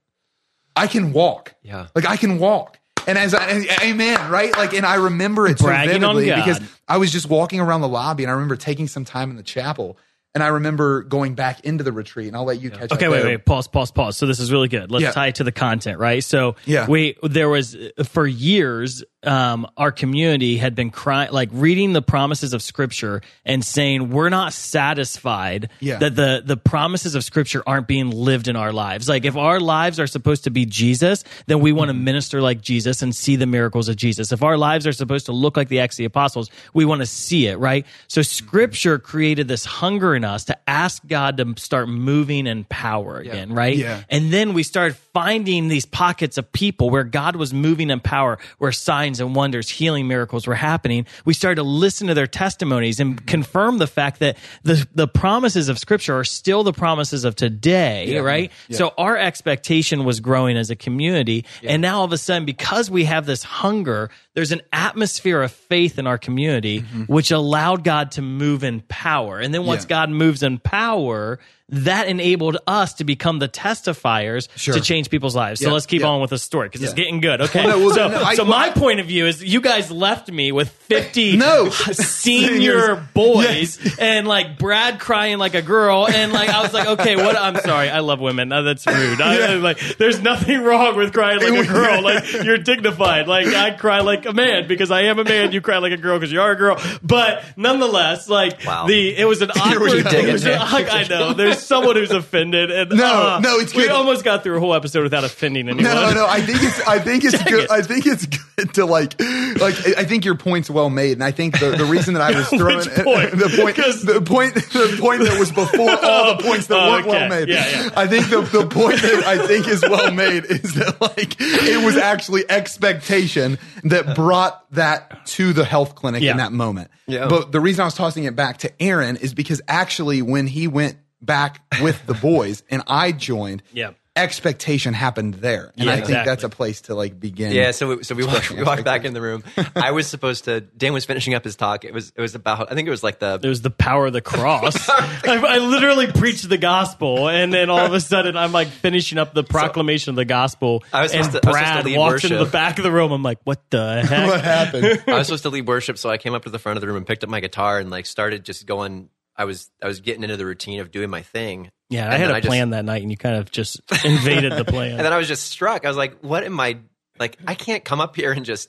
I 0.75 0.87
can 0.87 1.13
walk. 1.13 1.55
Yeah. 1.63 1.89
Like 1.95 2.07
I 2.07 2.17
can 2.17 2.39
walk. 2.39 2.79
And 3.07 3.19
as 3.19 3.35
I, 3.35 3.45
and- 3.49 3.67
amen, 3.83 4.31
right? 4.31 4.51
Like, 4.57 4.73
and 4.73 4.87
I 4.87 4.95
remember 4.95 5.47
it 5.47 5.59
so 5.59 5.67
vividly 5.67 6.25
because 6.31 6.61
I 6.89 6.97
was 6.97 7.13
just 7.13 7.29
walking 7.29 7.61
around 7.61 7.83
the 7.83 7.89
lobby 7.89 8.25
and 8.25 8.31
I 8.31 8.35
remember 8.35 8.57
taking 8.57 8.89
some 8.89 9.05
time 9.05 9.29
in 9.31 9.37
the 9.37 9.43
chapel 9.43 9.99
and 10.35 10.43
I 10.43 10.49
remember 10.49 11.03
going 11.03 11.35
back 11.35 11.61
into 11.65 11.85
the 11.85 11.93
retreat 11.93 12.29
and 12.29 12.37
I'll 12.37 12.45
let 12.45 12.61
you 12.61 12.71
catch 12.71 12.85
up 12.91 12.93
Okay, 12.93 13.09
wait, 13.09 13.19
there. 13.23 13.27
wait, 13.27 13.45
pause, 13.47 13.69
pause, 13.69 13.91
pause. 13.91 14.17
So 14.17 14.27
this 14.27 14.39
is 14.41 14.51
really 14.53 14.69
good. 14.69 14.91
Let's 14.91 15.03
Yeah. 15.03 15.13
tie 15.13 15.29
it 15.29 15.37
to 15.37 15.45
the 15.45 15.53
content, 15.53 15.99
right? 15.99 16.23
So 16.25 16.57
Yeah. 16.65 16.87
we 16.89 17.17
there 17.23 17.49
was 17.49 17.75
uh, 17.77 18.05
for 18.05 18.27
years, 18.27 19.05
um, 19.27 19.67
our 19.77 19.93
community 19.93 20.57
had 20.57 20.75
been 20.75 20.91
crying, 20.91 21.33
like 21.33 21.49
reading 21.53 21.93
the 21.93 22.03
promises 22.03 22.53
of 22.53 22.63
Scripture 22.63 23.23
and 23.45 23.65
saying 23.65 24.11
we're 24.11 24.29
not 24.29 24.53
satisfied 24.53 25.69
Yeah. 25.81 25.99
that 25.99 26.15
the 26.15 26.43
the 26.45 26.57
promises 26.57 27.15
of 27.15 27.25
Scripture 27.25 27.63
aren't 27.67 27.87
being 27.87 28.11
lived 28.11 28.49
in 28.49 28.57
our 28.57 28.73
lives. 28.73 29.09
Like 29.09 29.25
if 29.25 29.37
our 29.37 29.59
lives 29.61 29.99
are 30.01 30.07
supposed 30.07 30.45
to 30.45 30.51
be 30.51 30.65
Jesus, 30.65 31.25
then 31.47 31.61
we 31.61 31.73
want 31.73 31.89
to 31.89 31.95
minister 31.95 32.41
like 32.41 32.61
Jesus 32.61 33.03
and 33.03 33.15
see 33.15 33.37
the 33.37 33.47
miracles 33.47 33.89
of 33.89 33.97
Jesus. 33.97 34.33
If 34.33 34.43
our 34.43 34.57
lives 34.57 34.87
are 34.87 34.93
supposed 34.93 35.27
to 35.27 35.33
look 35.33 35.57
like 35.57 35.69
the 35.69 35.81
Acts 35.81 35.97
of 35.97 35.99
the 35.99 36.05
Apostles, 36.05 36.51
we 36.73 36.85
want 36.85 37.01
to 37.01 37.07
see 37.07 37.47
it, 37.47 37.59
right? 37.59 37.85
So 38.09 38.23
Scripture 38.23 38.99
created 38.99 39.49
this 39.49 39.65
hunger 39.65 40.15
in 40.15 40.25
us 40.25 40.45
to 40.45 40.57
ask 40.69 41.07
God 41.07 41.37
to 41.39 41.55
start 41.59 41.89
moving 41.89 42.47
in 42.47 42.65
power 42.65 43.19
again, 43.19 43.53
right? 43.53 43.77
Yeah. 43.77 44.03
And 44.09 44.33
then 44.33 44.55
we 44.55 44.63
started 44.63 44.97
finding 45.13 45.69
these 45.69 45.87
pockets 45.87 46.39
of 46.39 46.53
people 46.53 46.91
where 46.91 47.05
God 47.05 47.37
was 47.37 47.53
moving 47.53 47.91
in 47.91 48.01
power, 48.01 48.39
where 48.59 48.73
signs 48.73 49.16
and 49.21 49.35
wonders, 49.35 49.69
healing 49.69 50.07
miracles 50.09 50.47
were 50.47 50.55
happening. 50.55 51.07
We 51.25 51.35
started 51.35 51.57
to 51.57 51.63
listen 51.63 52.07
to 52.09 52.15
their 52.15 52.27
testimonies 52.27 53.01
and 53.01 53.25
confirm 53.27 53.79
the 53.79 53.87
fact 53.87 54.21
that 54.21 54.37
the, 54.63 54.87
the 54.95 55.09
promises 55.09 55.69
of 55.69 55.79
scripture 55.79 56.19
are 56.19 56.25
still 56.25 56.63
the 56.63 56.73
promises 56.73 57.25
of 57.25 57.37
today, 57.37 58.13
right? 58.19 58.53
So 58.77 58.93
our 58.99 59.17
expectation 59.17 60.05
was 60.05 60.21
growing 60.21 60.57
as 60.57 60.71
a 60.71 60.77
community. 60.77 61.45
And 61.73 61.83
now 61.83 61.99
all 61.99 62.05
of 62.05 62.13
a 62.13 62.19
sudden, 62.19 62.45
because 62.45 62.91
we 62.91 63.05
have 63.05 63.27
this 63.27 63.43
hunger, 63.43 64.11
there's 64.37 64.53
an 64.53 64.61
atmosphere 64.73 65.43
of 65.43 65.51
faith 65.51 65.99
in 65.99 66.07
our 66.07 66.19
community, 66.19 66.81
which 67.09 67.33
allowed 67.33 67.83
God 67.83 68.13
to 68.13 68.23
move 68.23 68.63
in 68.63 68.83
power. 68.83 69.41
And 69.41 69.53
then 69.53 69.65
once 69.67 69.83
Yeah. 69.85 69.89
God 69.89 70.11
moves 70.11 70.45
in 70.45 70.59
power, 70.59 71.41
that 71.71 72.07
enabled 72.07 72.59
us 72.69 72.95
to 72.95 73.03
become 73.05 73.41
the 73.41 73.49
testifiers 73.49 74.47
Sure. 74.55 74.75
to 74.75 74.81
change 74.81 75.11
people's 75.11 75.35
lives. 75.35 75.59
So 75.61 75.67
Yeah, 75.67 75.73
let's 75.73 75.87
keep 75.87 76.03
yeah. 76.03 76.07
on 76.09 76.21
with 76.21 76.31
the 76.31 76.39
story 76.39 76.69
because 76.69 76.81
it's 76.83 76.93
getting 76.93 77.21
good. 77.21 77.41
Okay. 77.47 77.65
Well, 77.67 77.79
no, 77.81 77.87
well, 77.87 77.95
so 77.97 78.09
no, 78.09 78.23
I- 78.23 78.35
so 78.37 78.45
well, 78.45 78.53
my 78.53 78.67
I- 78.67 78.71
point 78.71 79.01
of 79.01 79.07
view 79.07 79.27
is 79.27 79.43
you 79.43 79.61
guys 79.61 79.91
left 79.91 80.31
me 80.31 80.53
with 80.53 80.69
50 80.71 81.37
No. 81.39 81.71
senior 81.71 82.97
boys 83.15 83.79
and 83.99 84.29
like 84.29 84.59
Brad 84.59 84.99
crying 85.01 85.39
like 85.39 85.55
a 85.55 85.63
girl. 85.63 86.07
And 86.07 86.33
like, 86.33 86.49
I 86.51 86.63
was 86.63 86.73
like, 86.73 86.87
okay, 86.87 87.17
what? 87.17 87.37
I'm 87.37 87.57
sorry. 87.57 87.89
I 87.91 87.99
love 88.01 88.21
women. 88.21 88.53
Uh, 88.53 88.63
That's 88.63 88.87
rude. 88.87 89.21
I, 89.21 89.55
like, 89.55 89.79
there's 89.99 90.21
nothing 90.21 90.63
wrong 90.63 90.97
with 90.97 91.13
crying 91.13 91.41
like 91.41 91.67
a 91.67 91.73
girl. 91.73 92.03
Like, 92.03 92.33
you're 92.33 92.59
dignified. 92.59 93.27
Like, 93.27 93.47
I 93.49 93.71
cry 93.73 94.01
like 94.01 94.26
a 94.27 94.33
man 94.33 94.67
because 94.69 94.91
I 94.91 95.03
am 95.03 95.19
a 95.19 95.25
man. 95.25 95.53
You 95.53 95.61
cry 95.61 95.79
like 95.79 95.93
a 95.93 95.97
girl 95.97 96.19
because 96.19 96.33
you 96.33 96.41
are 96.41 96.51
a 96.53 96.57
girl. 96.57 96.79
But 97.03 97.43
nonetheless, 97.57 98.29
like, 98.29 98.65
Wow. 98.67 98.87
the, 98.87 99.17
it 99.17 99.25
was 99.27 99.43
an 99.43 99.51
awkward, 99.57 100.07
it 100.07 100.33
was 100.33 100.45
it, 100.45 100.53
an- 100.53 100.61
I 100.63 101.07
know. 101.09 101.33
There's 101.33 101.61
someone 101.61 101.97
who's 101.97 102.11
offended. 102.11 102.71
And, 102.71 102.91
No, 102.91 103.05
uh, 103.37 103.41
no, 103.41 103.59
it's 103.59 103.75
We 103.75 103.89
almost 103.89 104.25
got 104.25 104.43
through 104.43 104.57
a 104.57 104.61
whole 104.61 104.75
episode 104.75 105.03
without 105.03 105.25
offending 105.25 105.69
anyone. 105.69 105.85
No, 105.85 106.13
no, 106.13 106.27
I 106.29 106.41
think 106.41 106.63
it's 106.63 106.81
I 106.87 106.99
think 106.99 107.25
it's 107.25 107.43
good. 107.51 107.71
I 107.71 107.83
think 107.83 108.07
it's 108.07 108.27
good 108.27 108.75
to 108.75 108.85
like 108.87 109.21
like 109.21 109.75
I 109.97 110.05
think 110.05 110.25
your 110.25 110.35
point's 110.37 110.69
well 110.71 110.91
made, 110.91 111.13
and 111.13 111.25
I 111.25 111.31
think 111.31 111.59
the, 111.61 111.71
the 111.77 111.85
reason 111.85 112.15
that 112.15 112.23
I 112.23 112.37
was 112.37 112.49
throwing 112.51 112.79
point? 112.81 113.31
the 113.33 113.53
point 113.57 113.77
the 113.77 114.23
point 114.25 114.55
the 114.55 114.97
point 115.01 115.21
that 115.23 115.39
was 115.39 115.53
before 115.53 115.91
all 115.91 116.37
the 116.37 116.43
points 116.43 116.67
that 116.69 116.77
Oh, 116.79 116.91
weren't 116.93 117.07
well 117.07 117.29
made. 117.29 117.49
Yeah, 117.49 117.69
yeah. 117.69 117.91
I 117.97 118.07
think 118.07 118.29
the 118.31 118.41
the 118.41 118.67
point 118.67 119.01
that 119.03 119.25
I 119.27 119.47
think 119.47 119.69
is 119.69 119.83
well 119.83 120.11
made 120.13 120.45
is 120.47 120.75
that 120.75 121.01
like 121.01 121.37
it 121.39 121.85
was 121.85 121.97
actually 121.97 122.45
expectation 122.51 123.59
that 123.85 124.16
brought 124.17 124.71
that 124.73 125.27
to 125.27 125.53
the 125.53 125.65
health 125.65 125.95
clinic 125.95 126.23
Yeah. 126.23 126.33
in 126.33 126.37
that 126.39 126.53
moment. 126.53 126.91
Yeah. 127.07 127.29
But 127.29 127.53
the 127.53 127.61
reason 127.61 127.83
I 127.83 127.85
was 127.85 127.95
tossing 127.95 128.25
it 128.25 128.35
back 128.35 128.59
to 128.59 128.83
Aaron 128.83 129.17
is 129.17 129.35
because 129.35 129.63
actually 129.69 130.23
when 130.23 130.47
he 130.49 130.67
went 130.67 130.97
back 131.23 131.61
with 131.83 132.05
the 132.07 132.15
boys 132.15 132.63
and 132.71 132.83
I 132.89 133.13
joined, 133.13 133.63
Yeah. 133.73 133.91
Expectation 134.17 134.95
happened 134.95 135.35
there, 135.35 135.73
and 135.77 135.85
Yeah, 135.87 135.93
I 135.93 135.97
think 135.97 136.09
exactly. 136.09 136.31
that's 136.31 136.45
a 136.45 136.49
place 136.49 136.81
to 136.83 136.95
like 136.95 137.21
begin. 137.21 137.53
Yeah, 137.53 137.71
so 137.71 137.97
we, 137.97 138.03
so 138.03 138.15
we 138.15 138.25
walked, 138.27 138.51
we 138.51 138.63
walked 138.63 138.85
back 138.85 139.05
in 139.05 139.13
the 139.15 139.21
room. 139.21 139.45
I 139.77 139.91
was 139.93 140.07
supposed 140.07 140.45
to. 140.45 140.61
Dan 140.63 140.93
was 140.93 141.05
finishing 141.05 141.35
up 141.35 141.45
his 141.45 141.55
talk. 141.57 141.85
It 141.85 141.93
was 141.93 142.13
it 142.17 142.21
was 142.21 142.35
about. 142.35 142.73
I 142.73 142.75
think 142.75 142.89
it 142.89 142.91
was 142.91 143.03
like 143.03 143.19
the 143.19 143.39
It 143.43 143.49
was 143.49 143.63
the 143.63 143.71
power 143.71 144.07
of 144.07 144.13
the 144.13 144.21
cross. 144.23 144.89
I, 144.91 145.15
I 145.27 145.59
literally 145.59 146.07
preached 146.11 146.49
the 146.49 146.59
gospel, 146.59 147.29
and 147.29 147.53
then 147.53 147.71
all 147.71 147.79
of 147.85 147.93
a 147.93 148.01
sudden, 148.01 148.37
I'm 148.37 148.53
like 148.53 148.69
finishing 148.69 149.19
up 149.19 149.35
the 149.35 149.45
proclamation 149.45 150.11
of 150.11 150.17
the 150.17 150.25
gospel. 150.25 150.83
I 150.93 151.03
was 151.03 151.13
and 151.13 151.25
supposed 151.25 151.43
to- 151.45 151.49
I 151.49 151.51
was 151.53 151.59
supposed 151.59 151.73
Brad 151.75 151.85
to 151.85 151.89
lead 151.91 151.99
walks 151.99 152.25
into 152.25 152.39
the 152.39 152.47
back 152.51 152.79
of 152.79 152.85
the 152.85 152.93
room. 152.93 153.13
I'm 153.13 153.23
like, 153.23 153.39
what 153.45 153.63
the 153.71 154.03
heck? 154.09 154.29
what 154.29 154.41
happened? 154.43 155.03
I 155.09 155.19
was 155.19 155.27
supposed 155.27 155.43
to 155.45 155.51
lead 155.51 155.67
worship, 155.67 155.99
so 155.99 156.09
I 156.11 156.17
came 156.19 156.35
up 156.35 156.45
to 156.45 156.51
the 156.51 156.59
front 156.59 156.77
of 156.79 156.81
the 156.81 156.87
room 156.87 156.97
and 156.97 157.07
picked 157.07 157.23
up 157.25 157.31
my 157.31 157.41
guitar 157.41 157.79
and 157.79 157.91
like 157.91 158.07
started 158.07 158.45
just 158.45 158.67
going. 158.67 159.11
I 159.39 159.45
was 159.45 159.71
I 159.83 159.87
was 159.87 160.01
getting 160.01 160.23
into 160.23 160.39
the 160.39 160.47
routine 160.47 160.81
of 160.81 160.91
doing 160.91 161.11
my 161.11 161.21
thing. 161.21 161.71
Yeah, 161.89 162.05
And 162.05 162.15
I 162.15 162.17
had 162.17 162.29
then 162.31 162.37
a 162.37 162.41
just- 162.41 162.49
plan 162.49 162.71
that 162.71 162.85
night, 162.85 163.03
and 163.03 163.11
you 163.11 163.17
kind 163.17 163.37
of 163.37 163.51
just 163.51 163.81
invaded 164.05 164.53
the 164.53 164.65
plan. 164.65 164.93
And 164.93 165.01
then 165.01 165.13
I 165.13 165.19
was 165.19 165.29
just 165.29 165.49
struck. 165.51 165.85
I 165.85 165.89
was 165.89 165.97
like, 165.97 166.19
"What 166.21 166.43
am 166.45 166.59
I 166.59 166.79
like? 167.19 167.39
I 167.47 167.55
can't 167.55 167.85
come 167.85 168.01
up 168.01 168.17
here 168.17 168.33
and 168.33 168.45
just 168.45 168.69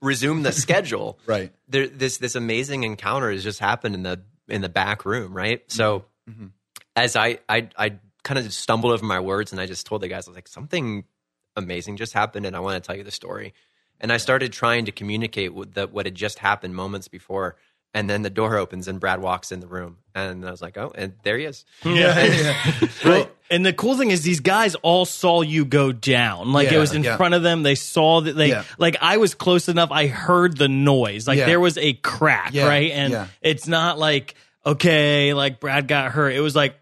resume 0.00 0.42
the 0.42 0.52
schedule." 0.52 1.18
Right. 1.26 1.52
There, 1.68 1.86
this 1.88 2.18
this 2.18 2.34
amazing 2.34 2.84
encounter 2.84 3.30
has 3.30 3.42
just 3.42 3.58
happened 3.60 3.94
in 3.94 4.02
the 4.02 4.22
in 4.48 4.62
the 4.62 4.68
back 4.68 5.04
room, 5.04 5.34
right? 5.36 5.62
So 5.70 6.04
Mm-hmm. 6.30 6.46
as 6.96 7.14
I 7.16 7.38
I 7.48 7.68
I 7.78 7.92
kind 8.24 8.38
of 8.38 8.52
stumbled 8.52 8.92
over 8.92 9.04
my 9.04 9.20
words 9.20 9.52
and 9.52 9.60
I 9.60 9.66
just 9.66 9.86
told 9.86 10.00
the 10.02 10.08
guys 10.08 10.26
I 10.26 10.30
was 10.32 10.36
like, 10.36 10.48
something 10.48 11.04
amazing 11.54 11.96
just 11.98 12.12
happened, 12.12 12.46
and 12.46 12.56
I 12.56 12.60
want 12.60 12.82
to 12.82 12.86
tell 12.86 12.96
you 12.96 13.04
the 13.04 13.10
story. 13.12 13.54
And 14.00 14.12
I 14.12 14.16
started 14.16 14.52
trying 14.52 14.86
to 14.86 14.92
communicate 14.92 15.54
with 15.54 15.72
the, 15.74 15.86
what 15.86 16.04
had 16.06 16.14
just 16.14 16.38
happened 16.40 16.74
moments 16.74 17.08
before. 17.08 17.56
And 17.96 18.10
then 18.10 18.20
the 18.20 18.28
door 18.28 18.56
opens 18.58 18.88
and 18.88 19.00
Brad 19.00 19.22
walks 19.22 19.52
in 19.52 19.60
the 19.60 19.66
room, 19.66 19.96
and 20.14 20.46
I 20.46 20.50
was 20.50 20.60
like, 20.60 20.76
"Oh, 20.76 20.92
and 20.94 21.14
there 21.22 21.38
he 21.38 21.46
is." 21.46 21.64
yeah. 21.82 22.54
Right. 23.04 23.32
And 23.50 23.64
the 23.64 23.72
cool 23.72 23.96
thing 23.96 24.10
is, 24.10 24.22
these 24.22 24.40
guys 24.40 24.74
all 24.74 25.06
saw 25.06 25.40
you 25.40 25.64
go 25.64 25.92
down. 25.92 26.52
Like 26.52 26.70
it 26.70 26.76
was 26.78 26.92
in 26.92 27.04
yeah. 27.04 27.16
front 27.16 27.32
of 27.34 27.42
them. 27.42 27.62
They 27.62 27.74
saw 27.74 28.20
that 28.20 28.34
they, 28.36 28.50
Yeah. 28.50 28.64
like 28.76 28.96
I 29.00 29.16
was 29.16 29.34
close 29.34 29.68
enough. 29.70 29.90
I 29.92 30.08
heard 30.08 30.58
the 30.58 30.68
noise. 30.68 31.26
Like 31.26 31.38
Yeah. 31.38 31.46
there 31.46 31.60
was 31.60 31.78
a 31.78 31.94
crack, 31.94 32.50
Yeah, 32.52 32.66
right? 32.66 32.90
And 32.90 33.12
yeah. 33.14 33.26
it's 33.40 33.66
not 33.66 33.98
like, 33.98 34.34
okay, 34.66 35.32
like 35.32 35.58
Brad 35.60 35.88
got 35.88 36.10
hurt. 36.12 36.34
It 36.34 36.40
was 36.40 36.54
like, 36.56 36.76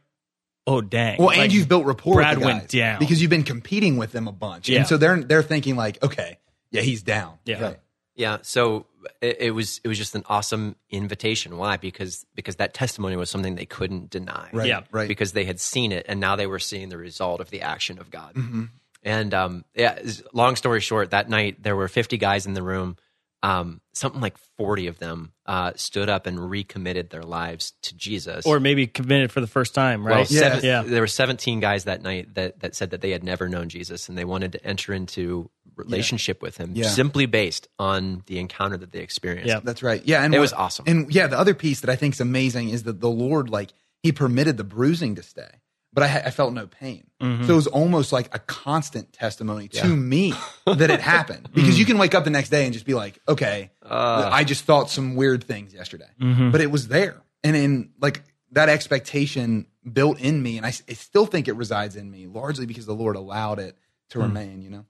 oh, 0.67 0.81
dang. 0.81 1.19
Well, 1.19 1.29
Like, 1.29 1.39
and 1.39 1.53
you've 1.53 1.69
built 1.69 1.87
rapport. 1.87 2.15
Brad 2.15 2.39
with 2.39 2.41
the 2.41 2.47
went 2.47 2.69
down. 2.71 2.99
because 2.99 3.21
you've 3.23 3.31
been 3.31 3.45
competing 3.45 3.99
with 3.99 4.11
them 4.11 4.27
a 4.27 4.33
bunch, 4.33 4.69
Yeah. 4.69 4.79
and 4.81 4.89
so 4.89 4.97
they're 4.97 5.23
they're 5.23 5.43
thinking 5.45 5.77
like, 5.77 6.03
okay, 6.03 6.39
yeah, 6.73 6.81
he's 6.81 7.03
down. 7.03 7.35
Yeah. 7.45 7.63
Right. 7.63 7.79
Yeah, 8.17 8.39
so 8.43 8.87
it, 9.21 9.37
it 9.41 9.51
was 9.53 9.81
it 9.85 9.89
was 9.89 9.99
just 9.99 10.15
an 10.15 10.25
awesome 10.27 10.77
invitation. 10.91 11.57
Why? 11.57 11.77
Because 11.77 12.25
because 12.35 12.57
that 12.57 12.75
testimony 12.75 13.17
was 13.17 13.31
something 13.31 13.55
they 13.55 13.67
couldn't 13.67 14.11
deny. 14.11 14.49
Right. 14.53 14.69
Yeah. 14.69 14.83
Right. 14.91 15.09
Because 15.09 15.33
they 15.33 15.45
had 15.45 15.61
seen 15.61 15.93
it, 15.93 16.07
and 16.09 16.21
now 16.21 16.37
they 16.37 16.47
were 16.47 16.59
seeing 16.59 16.89
the 16.89 16.99
result 16.99 17.41
of 17.41 17.51
the 17.51 17.63
action 17.63 17.99
of 17.99 18.11
God. 18.11 18.35
Mm-hmm. 18.35 18.65
And 19.05 19.35
um, 19.35 19.65
yeah, 19.75 19.99
long 20.33 20.57
story 20.57 20.81
short, 20.81 21.11
that 21.11 21.29
night 21.29 21.63
there 21.63 21.77
were 21.77 21.89
50 21.89 22.17
guys 22.17 22.47
in 22.47 22.55
the 22.55 22.63
room. 22.63 22.97
Um, 23.45 23.81
something 23.93 24.23
like 24.23 24.39
40 24.57 24.87
of 24.87 24.99
them 24.99 25.33
uh, 25.45 25.73
stood 25.77 26.09
up 26.09 26.27
and 26.27 26.49
recommitted 26.51 27.11
their 27.11 27.23
lives 27.23 27.75
to 27.83 27.95
Jesus. 27.95 28.47
or 28.47 28.59
maybe 28.59 28.87
committed 28.87 29.31
for 29.31 29.43
the 29.43 29.47
first 29.47 29.75
time, 29.75 30.03
Well, 30.03 30.15
right? 30.15 30.31
Yeah. 30.31 30.41
seven, 30.41 30.65
Yeah. 30.65 30.83
there 30.83 31.03
were 31.03 31.07
17 31.07 31.61
guys 31.61 31.85
that 31.85 32.01
night 32.03 32.35
that, 32.37 32.61
that 32.61 32.75
said 32.75 32.91
that 32.91 33.03
they 33.03 33.11
had 33.11 33.23
never 33.23 33.49
known 33.49 33.69
Jesus 33.69 34.09
and 34.09 34.17
they 34.17 34.25
wanted 34.25 34.53
to 34.53 34.65
enter 34.67 34.95
into 34.95 35.51
relationship 35.77 36.41
with 36.41 36.57
him 36.57 36.73
Yeah. 36.75 36.89
simply 36.89 37.27
based 37.27 37.69
on 37.79 38.23
the 38.27 38.39
encounter 38.39 38.77
that 38.79 38.93
they 38.93 39.01
experienced. 39.01 39.49
Yeah. 39.49 39.61
That's 39.63 39.83
right. 39.83 40.01
Yeah, 40.07 40.25
and 40.25 40.35
It 40.35 40.39
what- 40.39 40.43
was 40.45 40.53
awesome. 40.55 40.85
And 40.89 41.13
yeah, 41.15 41.27
the 41.27 41.39
other 41.39 41.53
piece 41.55 41.81
that 41.81 41.91
I 41.91 41.97
think 41.97 42.15
is 42.15 42.21
amazing 42.21 42.71
is 42.71 42.85
that 42.85 43.01
the 43.01 43.11
Lord, 43.11 43.51
like, 43.51 43.71
He 44.03 44.13
permitted 44.13 44.59
the 44.59 44.65
bruising 44.65 45.15
to 45.15 45.23
stay, 45.23 45.49
but 45.95 46.03
I, 46.05 46.25
I 46.27 46.31
felt 46.31 46.53
no 46.53 46.67
pain. 46.67 47.07
Mm-hmm. 47.23 47.45
So 47.47 47.53
it 47.53 47.57
was 47.57 47.67
almost 47.69 48.13
like 48.13 48.35
a 48.35 48.39
constant 48.41 49.13
testimony 49.13 49.69
to 49.69 49.87
me 49.87 50.35
that 50.67 50.91
it 50.91 51.01
happened. 51.01 51.49
Mm. 51.51 51.55
Because 51.55 51.79
you 51.79 51.87
can 51.87 51.97
wake 51.99 52.15
up 52.15 52.25
the 52.25 52.31
next 52.31 52.49
day 52.51 52.65
and 52.65 52.73
just 52.75 52.85
be 52.85 52.95
like, 52.95 53.19
okay, 53.29 53.71
I 53.89 54.43
just 54.45 54.65
thought 54.65 54.91
some 54.91 55.15
weird 55.15 55.45
things 55.45 55.73
yesterday, 55.73 56.11
Mm-hmm. 56.21 56.51
but 56.51 56.61
it 56.61 56.71
was 56.71 56.89
there, 56.89 57.23
and 57.45 57.55
in 57.57 57.91
like 58.01 58.23
that 58.53 58.69
expectation 58.69 59.67
built 59.91 60.21
in 60.21 60.43
me, 60.43 60.57
and 60.57 60.67
I 60.67 60.71
still 60.71 61.27
think 61.27 61.47
it 61.49 61.55
resides 61.57 61.97
in 61.97 62.11
me 62.11 62.27
largely 62.27 62.67
because 62.67 62.87
the 62.87 62.95
Lord 62.95 63.17
allowed 63.17 63.59
it 63.61 63.77
to 64.11 64.19
Hmm. 64.19 64.25
remain. 64.27 64.63
You 64.63 64.71
know. 64.71 64.85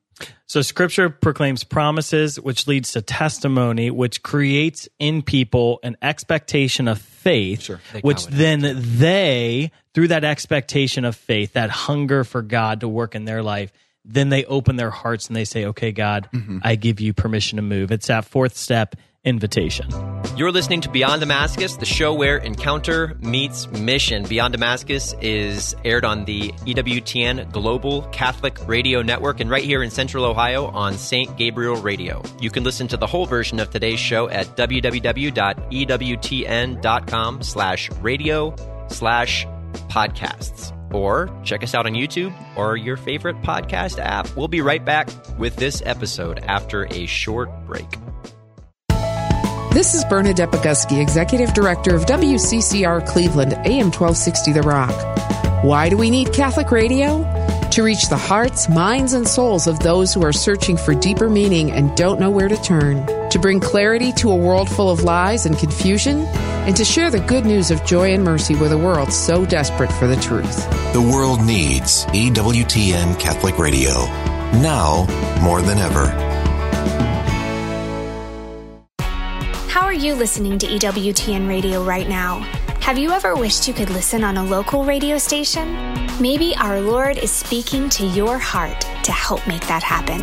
So 0.47 0.63
scripture 0.63 1.11
proclaims 1.11 1.65
promises, 1.65 2.39
which 2.41 2.67
leads 2.67 2.93
to 2.93 3.03
testimony, 3.03 3.91
which 3.91 4.23
creates 4.23 4.89
in 4.99 5.23
people 5.23 5.81
an 5.83 5.97
expectation 6.03 6.87
of 6.89 7.01
faith, 7.01 7.63
Sure. 7.63 7.81
which 8.03 8.27
then 8.27 8.61
they, 8.99 9.71
through 9.95 10.09
that 10.09 10.23
expectation 10.25 11.05
of 11.05 11.17
faith, 11.17 11.55
that 11.55 11.71
hunger 11.71 12.23
for 12.25 12.43
God 12.43 12.81
to 12.81 12.89
work 12.89 13.15
in 13.15 13.25
their 13.25 13.43
life, 13.43 13.73
then 14.05 14.29
they 14.29 14.45
open 14.45 14.77
their 14.77 14.91
hearts 14.91 15.29
and 15.29 15.35
they 15.37 15.47
say, 15.47 15.65
okay, 15.67 15.91
God, 15.91 16.29
I 16.63 16.77
give 16.77 17.01
you 17.01 17.15
permission 17.15 17.57
to 17.57 17.63
move. 17.63 17.91
It's 17.91 18.09
that 18.09 18.27
fourth 18.27 18.57
step 18.57 18.97
invitation. 19.25 19.89
You're 20.37 20.51
listening 20.51 20.81
to 20.81 20.89
Beyond 20.89 21.21
Damascus, 21.21 21.77
the 21.77 21.87
show 21.87 22.13
where 22.13 22.39
encounter 22.39 23.17
meets 23.21 23.69
mission. 23.69 24.25
Beyond 24.25 24.53
Damascus 24.53 25.15
is 25.21 25.77
aired 25.85 26.05
on 26.05 26.25
the 26.25 26.51
EWTN 26.67 27.53
Global 27.53 28.03
Catholic 28.09 28.59
Radio 28.67 29.01
Network 29.03 29.39
and 29.41 29.49
right 29.49 29.63
here 29.63 29.85
in 29.85 29.91
Central 29.91 30.25
Ohio 30.25 30.67
on 30.67 30.95
St. 30.95 31.37
Gabriel 31.37 31.77
Radio. 31.77 32.21
You 32.41 32.51
can 32.51 32.65
listen 32.65 32.89
to 32.89 32.97
the 32.97 33.07
whole 33.07 33.27
version 33.27 33.61
of 33.61 33.71
today's 33.71 34.01
show 34.01 34.29
at 34.29 34.47
www.ewtn.com 34.57 35.43
slash 37.43 37.91
radio 38.01 38.87
slash 38.89 39.47
podcasts. 39.89 40.73
Or 40.93 41.29
check 41.45 41.63
us 41.65 41.75
out 41.75 41.87
on 41.87 41.93
YouTube 41.93 42.33
or 42.57 42.77
your 42.77 42.97
favorite 42.97 43.41
podcast 43.43 43.99
app. 43.99 44.37
We'll 44.37 44.49
be 44.49 44.61
right 44.61 44.85
back 44.85 45.09
with 45.39 45.57
this 45.57 45.83
episode 45.85 46.39
after 46.41 46.87
a 46.93 47.07
short 47.07 47.51
break. 47.67 47.87
This 49.75 49.93
is 49.93 50.05
Bernadette 50.05 50.53
Boguski, 50.53 51.01
Executive 51.01 51.53
Director 51.53 51.97
of 51.97 52.07
WCCR 52.07 53.05
Cleveland, 53.09 53.55
AM 53.55 53.91
1260 53.91 54.53
The 54.53 54.63
Rock. 54.63 54.95
Why 55.65 55.89
do 55.89 55.97
we 55.97 56.11
need 56.11 56.33
Catholic 56.33 56.71
radio? 56.71 57.25
To 57.73 57.83
reach 57.83 58.09
the 58.09 58.17
hearts, 58.17 58.69
minds, 58.69 59.15
and 59.15 59.27
souls 59.27 59.67
of 59.67 59.81
those 59.81 60.15
who 60.15 60.23
are 60.23 60.33
searching 60.33 60.77
for 60.77 60.95
deeper 60.95 61.29
meaning 61.29 61.73
and 61.73 61.97
don't 61.97 62.21
know 62.21 62.31
where 62.31 62.47
to 62.47 62.57
turn. 62.63 63.05
To 63.31 63.39
bring 63.41 63.59
clarity 63.59 64.13
to 64.13 64.31
a 64.31 64.37
world 64.37 64.71
full 64.71 64.91
of 64.91 65.03
lies 65.03 65.45
and 65.45 65.59
confusion. 65.59 66.21
And 66.69 66.77
to 66.77 66.85
share 66.85 67.11
the 67.11 67.19
good 67.19 67.45
news 67.45 67.73
of 67.73 67.85
joy 67.85 68.15
and 68.15 68.23
mercy 68.23 68.55
with 68.55 68.71
a 68.71 68.79
world 68.79 69.13
so 69.13 69.45
desperate 69.45 69.91
for 69.91 70.07
the 70.07 70.15
truth. 70.15 70.71
The 70.93 71.03
world 71.03 71.45
needs 71.45 72.05
EWTN 72.07 73.19
Catholic 73.19 73.59
Radio. 73.59 74.05
Now 74.63 75.05
more 75.43 75.63
than 75.63 75.79
ever. 75.79 76.24
You 80.05 80.15
listening 80.15 80.59
to 80.59 80.67
EWTN 80.67 81.49
radio 81.49 81.83
right 81.83 82.07
now? 82.07 82.41
Have 82.81 82.99
you 82.99 83.11
ever 83.11 83.35
wished 83.35 83.67
you 83.67 83.73
could 83.73 83.89
listen 83.89 84.23
on 84.23 84.37
a 84.37 84.45
local 84.45 84.85
radio 84.85 85.17
station? 85.17 85.73
Maybe 86.21 86.55
our 86.57 86.79
Lord 86.79 87.17
is 87.17 87.31
speaking 87.31 87.89
to 87.89 88.05
your 88.09 88.37
heart 88.37 88.83
to 89.03 89.13
help 89.13 89.47
make 89.49 89.67
that 89.67 89.83
happen. 89.83 90.21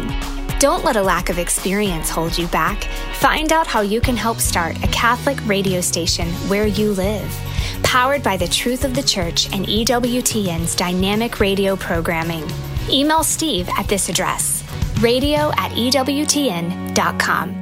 Don't 0.60 0.86
let 0.86 0.98
a 0.98 1.02
lack 1.02 1.30
of 1.30 1.40
experience 1.40 2.12
hold 2.12 2.38
you 2.38 2.46
back. 2.50 2.84
Find 3.16 3.52
out 3.52 3.66
how 3.66 3.82
you 3.82 4.02
can 4.02 4.16
help 4.16 4.40
start 4.40 4.78
a 4.84 4.88
Catholic 4.90 5.40
radio 5.48 5.82
station 5.82 6.28
where 6.48 6.68
you 6.68 6.92
live. 6.92 7.36
Powered 7.82 8.22
by 8.22 8.38
the 8.38 8.48
truth 8.48 8.86
of 8.86 8.94
the 8.94 9.02
church 9.02 9.52
and 9.52 9.66
EWTN's 9.66 10.76
dynamic 10.76 11.40
radio 11.40 11.76
programming. 11.76 12.48
Email 12.88 13.24
Steve 13.24 13.68
at 13.80 13.88
this 13.88 14.10
address 14.10 14.64
radio 15.02 15.52
at 15.58 15.72
EWTN.com. 15.72 17.61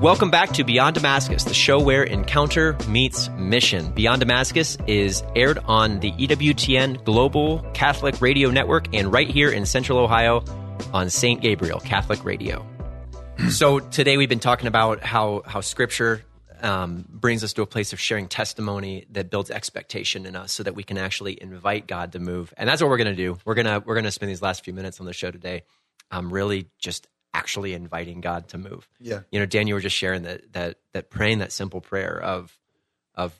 Welcome 0.00 0.30
back 0.30 0.52
to 0.52 0.64
Beyond 0.64 0.94
Damascus, 0.94 1.44
the 1.44 1.52
show 1.52 1.78
where 1.78 2.02
encounter 2.02 2.74
meets 2.88 3.28
mission. 3.36 3.92
Beyond 3.92 4.20
Damascus 4.20 4.78
is 4.86 5.22
aired 5.36 5.58
on 5.66 6.00
the 6.00 6.12
EWTN 6.12 7.04
Global 7.04 7.58
Catholic 7.74 8.18
Radio 8.22 8.50
Network 8.50 8.94
and 8.94 9.12
right 9.12 9.28
here 9.28 9.50
in 9.50 9.66
Central 9.66 9.98
Ohio 9.98 10.42
on 10.94 11.10
St. 11.10 11.42
Gabriel 11.42 11.80
Catholic 11.80 12.24
Radio. 12.24 12.64
so 13.50 13.78
today 13.78 14.16
we've 14.16 14.30
been 14.30 14.40
talking 14.40 14.68
about 14.68 15.02
how 15.02 15.42
how 15.44 15.60
Scripture 15.60 16.24
um, 16.62 17.04
brings 17.10 17.44
us 17.44 17.52
to 17.52 17.60
a 17.60 17.66
place 17.66 17.92
of 17.92 18.00
sharing 18.00 18.26
testimony 18.26 19.04
that 19.10 19.28
builds 19.28 19.50
expectation 19.50 20.24
in 20.24 20.34
us, 20.34 20.50
so 20.50 20.62
that 20.62 20.74
we 20.74 20.82
can 20.82 20.96
actually 20.96 21.40
invite 21.42 21.86
God 21.86 22.12
to 22.12 22.20
move. 22.20 22.54
And 22.56 22.66
that's 22.66 22.80
what 22.80 22.88
we're 22.88 22.96
going 22.96 23.14
to 23.14 23.22
do. 23.22 23.36
We're 23.44 23.54
gonna 23.54 23.82
we're 23.84 23.96
gonna 23.96 24.10
spend 24.10 24.30
these 24.30 24.40
last 24.40 24.64
few 24.64 24.72
minutes 24.72 24.98
on 24.98 25.04
the 25.04 25.12
show 25.12 25.30
today, 25.30 25.64
um, 26.10 26.32
really 26.32 26.70
just 26.78 27.06
actually 27.32 27.74
inviting 27.74 28.20
God 28.20 28.48
to 28.48 28.58
move 28.58 28.88
Yeah. 29.00 29.20
you 29.30 29.38
know 29.40 29.46
dan 29.46 29.66
you 29.66 29.74
were 29.74 29.80
just 29.80 29.96
sharing 29.96 30.22
that 30.22 30.52
that 30.52 30.78
that 30.92 31.10
praying 31.10 31.38
that 31.38 31.52
simple 31.52 31.80
prayer 31.80 32.20
of 32.20 32.56
of 33.14 33.32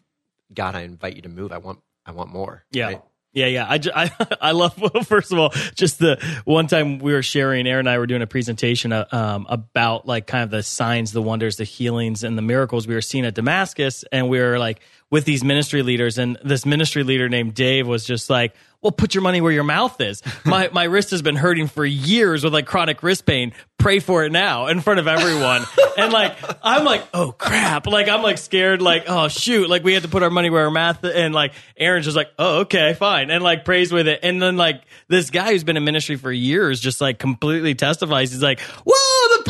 god 0.54 0.74
i 0.74 0.82
invite 0.82 1.16
you 1.16 1.22
to 1.22 1.28
move 1.28 1.52
i 1.52 1.58
want 1.58 1.80
i 2.06 2.10
want 2.12 2.30
more 2.30 2.64
Yeah. 2.72 2.86
right? 2.86 3.02
Yeah, 3.32 3.46
yeah. 3.46 3.64
I, 3.68 3.78
ju- 3.78 3.92
I, 3.94 4.10
I 4.40 4.50
love, 4.50 4.74
first 5.06 5.30
of 5.30 5.38
all, 5.38 5.50
just 5.76 6.00
the 6.00 6.18
one 6.44 6.66
time 6.66 6.98
we 6.98 7.12
were 7.12 7.22
sharing, 7.22 7.64
Aaron 7.68 7.86
and 7.86 7.88
I 7.88 7.98
were 7.98 8.08
doing 8.08 8.22
a 8.22 8.26
presentation 8.26 8.92
uh, 8.92 9.06
um, 9.12 9.46
about 9.48 10.04
like 10.04 10.26
kind 10.26 10.42
of 10.42 10.50
the 10.50 10.64
signs, 10.64 11.12
the 11.12 11.22
wonders, 11.22 11.54
the 11.54 11.62
healings, 11.62 12.24
and 12.24 12.36
the 12.36 12.42
miracles 12.42 12.88
we 12.88 12.94
were 12.96 13.00
seeing 13.00 13.24
at 13.24 13.34
Damascus. 13.36 14.04
And 14.10 14.28
we 14.28 14.40
were 14.40 14.58
like 14.58 14.80
with 15.10 15.26
these 15.26 15.44
ministry 15.44 15.84
leaders. 15.84 16.18
And 16.18 16.38
this 16.42 16.66
ministry 16.66 17.04
leader 17.04 17.28
named 17.28 17.54
Dave 17.54 17.86
was 17.86 18.04
just 18.04 18.30
like, 18.30 18.52
well, 18.82 18.92
put 18.92 19.14
your 19.14 19.22
money 19.22 19.40
where 19.40 19.52
your 19.52 19.64
mouth 19.64 20.00
is. 20.00 20.22
My, 20.44 20.70
my 20.72 20.84
wrist 20.84 21.10
has 21.10 21.20
been 21.20 21.36
hurting 21.36 21.66
for 21.66 21.84
years 21.84 22.42
with 22.44 22.54
like 22.54 22.66
chronic 22.66 23.02
wrist 23.02 23.26
pain. 23.26 23.52
Pray 23.78 23.98
for 23.98 24.24
it 24.24 24.32
now 24.32 24.68
in 24.68 24.80
front 24.80 25.00
of 25.00 25.06
everyone. 25.06 25.64
and 25.98 26.12
like, 26.12 26.36
I'm 26.62 26.84
like, 26.84 27.06
oh 27.12 27.32
crap. 27.32 27.86
Like, 27.86 28.08
I'm 28.08 28.22
like 28.22 28.38
scared, 28.38 28.80
like, 28.80 29.04
oh 29.06 29.28
shoot. 29.28 29.68
Like, 29.68 29.84
we 29.84 29.92
had 29.92 30.04
to 30.04 30.08
put 30.08 30.22
our 30.22 30.30
money 30.30 30.48
where 30.48 30.64
our 30.64 30.70
mouth. 30.70 31.04
And 31.04 31.34
like, 31.34 31.52
Aaron's 31.76 32.06
just 32.06 32.16
like, 32.16 32.30
oh, 32.38 32.60
okay, 32.60 32.94
fine. 32.94 33.30
And 33.30 33.44
like, 33.44 33.64
prays 33.64 33.92
with 33.92 34.08
it. 34.08 34.20
And 34.22 34.40
then 34.40 34.56
like, 34.56 34.82
this 35.08 35.28
guy 35.30 35.52
who's 35.52 35.64
been 35.64 35.76
in 35.76 35.84
ministry 35.84 36.16
for 36.16 36.32
years 36.32 36.80
just 36.80 37.00
like 37.00 37.18
completely 37.18 37.74
testifies. 37.74 38.32
He's 38.32 38.42
like, 38.42 38.60
whoa, 38.60 39.36
the 39.36 39.44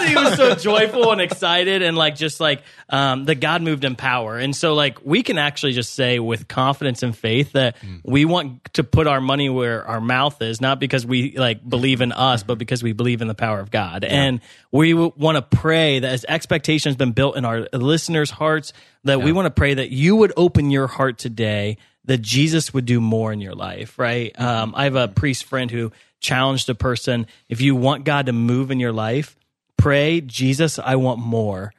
pain's 0.00 0.18
he 0.18 0.24
was 0.24 0.36
so 0.36 0.54
joyful 0.54 1.12
and 1.12 1.20
excited 1.20 1.82
and 1.82 1.96
like, 1.96 2.16
just 2.16 2.40
like, 2.40 2.62
um, 2.88 3.24
the 3.24 3.34
God 3.34 3.62
moved 3.62 3.84
in 3.84 3.96
power. 3.96 4.36
And 4.38 4.54
so 4.54 4.74
like, 4.74 4.98
we 5.04 5.22
can 5.22 5.38
actually 5.38 5.72
just 5.72 5.92
say 5.94 6.18
with 6.18 6.48
confidence 6.48 7.02
and 7.02 7.16
faith 7.16 7.52
that 7.52 7.76
we 8.04 8.24
want 8.24 8.72
to 8.74 8.84
put 8.84 9.06
our 9.06 9.20
money 9.20 9.48
where 9.48 9.86
our 9.86 10.00
mouth 10.00 10.40
is, 10.42 10.60
not 10.60 10.80
because 10.80 11.06
we 11.06 11.36
like 11.36 11.66
believe 11.68 12.00
in 12.00 12.12
us, 12.12 12.42
but 12.42 12.58
because 12.58 12.82
we 12.82 12.92
believe 12.92 13.22
in 13.22 13.28
the 13.28 13.34
power 13.34 13.60
of 13.60 13.70
God. 13.70 14.04
And 14.04 14.40
we 14.72 14.94
want 14.94 15.36
to 15.36 15.42
pray 15.56 15.98
that 15.98 16.10
as 16.10 16.24
expectation 16.28 16.90
has 16.90 16.96
been 16.96 17.12
built 17.12 17.36
in 17.36 17.44
our 17.44 17.68
listeners' 17.72 18.30
hearts, 18.30 18.72
that 19.04 19.22
we 19.22 19.32
want 19.32 19.46
to 19.46 19.50
pray 19.50 19.74
that 19.74 19.90
you 19.90 20.16
would 20.16 20.32
open 20.36 20.70
your 20.70 20.86
heart 20.86 21.18
today, 21.18 21.78
that 22.04 22.22
Jesus 22.22 22.74
would 22.74 22.86
do 22.86 23.00
more 23.00 23.32
in 23.32 23.40
your 23.40 23.54
life, 23.54 23.98
right? 23.98 24.38
Um, 24.38 24.74
I 24.76 24.84
have 24.84 24.96
a 24.96 25.08
priest 25.08 25.44
friend 25.44 25.70
who 25.70 25.92
challenged 26.20 26.68
a 26.68 26.74
person 26.74 27.26
if 27.48 27.60
you 27.60 27.74
want 27.74 28.04
God 28.04 28.26
to 28.26 28.32
move 28.32 28.70
in 28.70 28.78
your 28.80 28.92
life, 28.92 29.36
pray, 29.80 30.20
Jesus, 30.20 30.78
I 30.78 30.96
want 30.96 31.20
more 31.20 31.72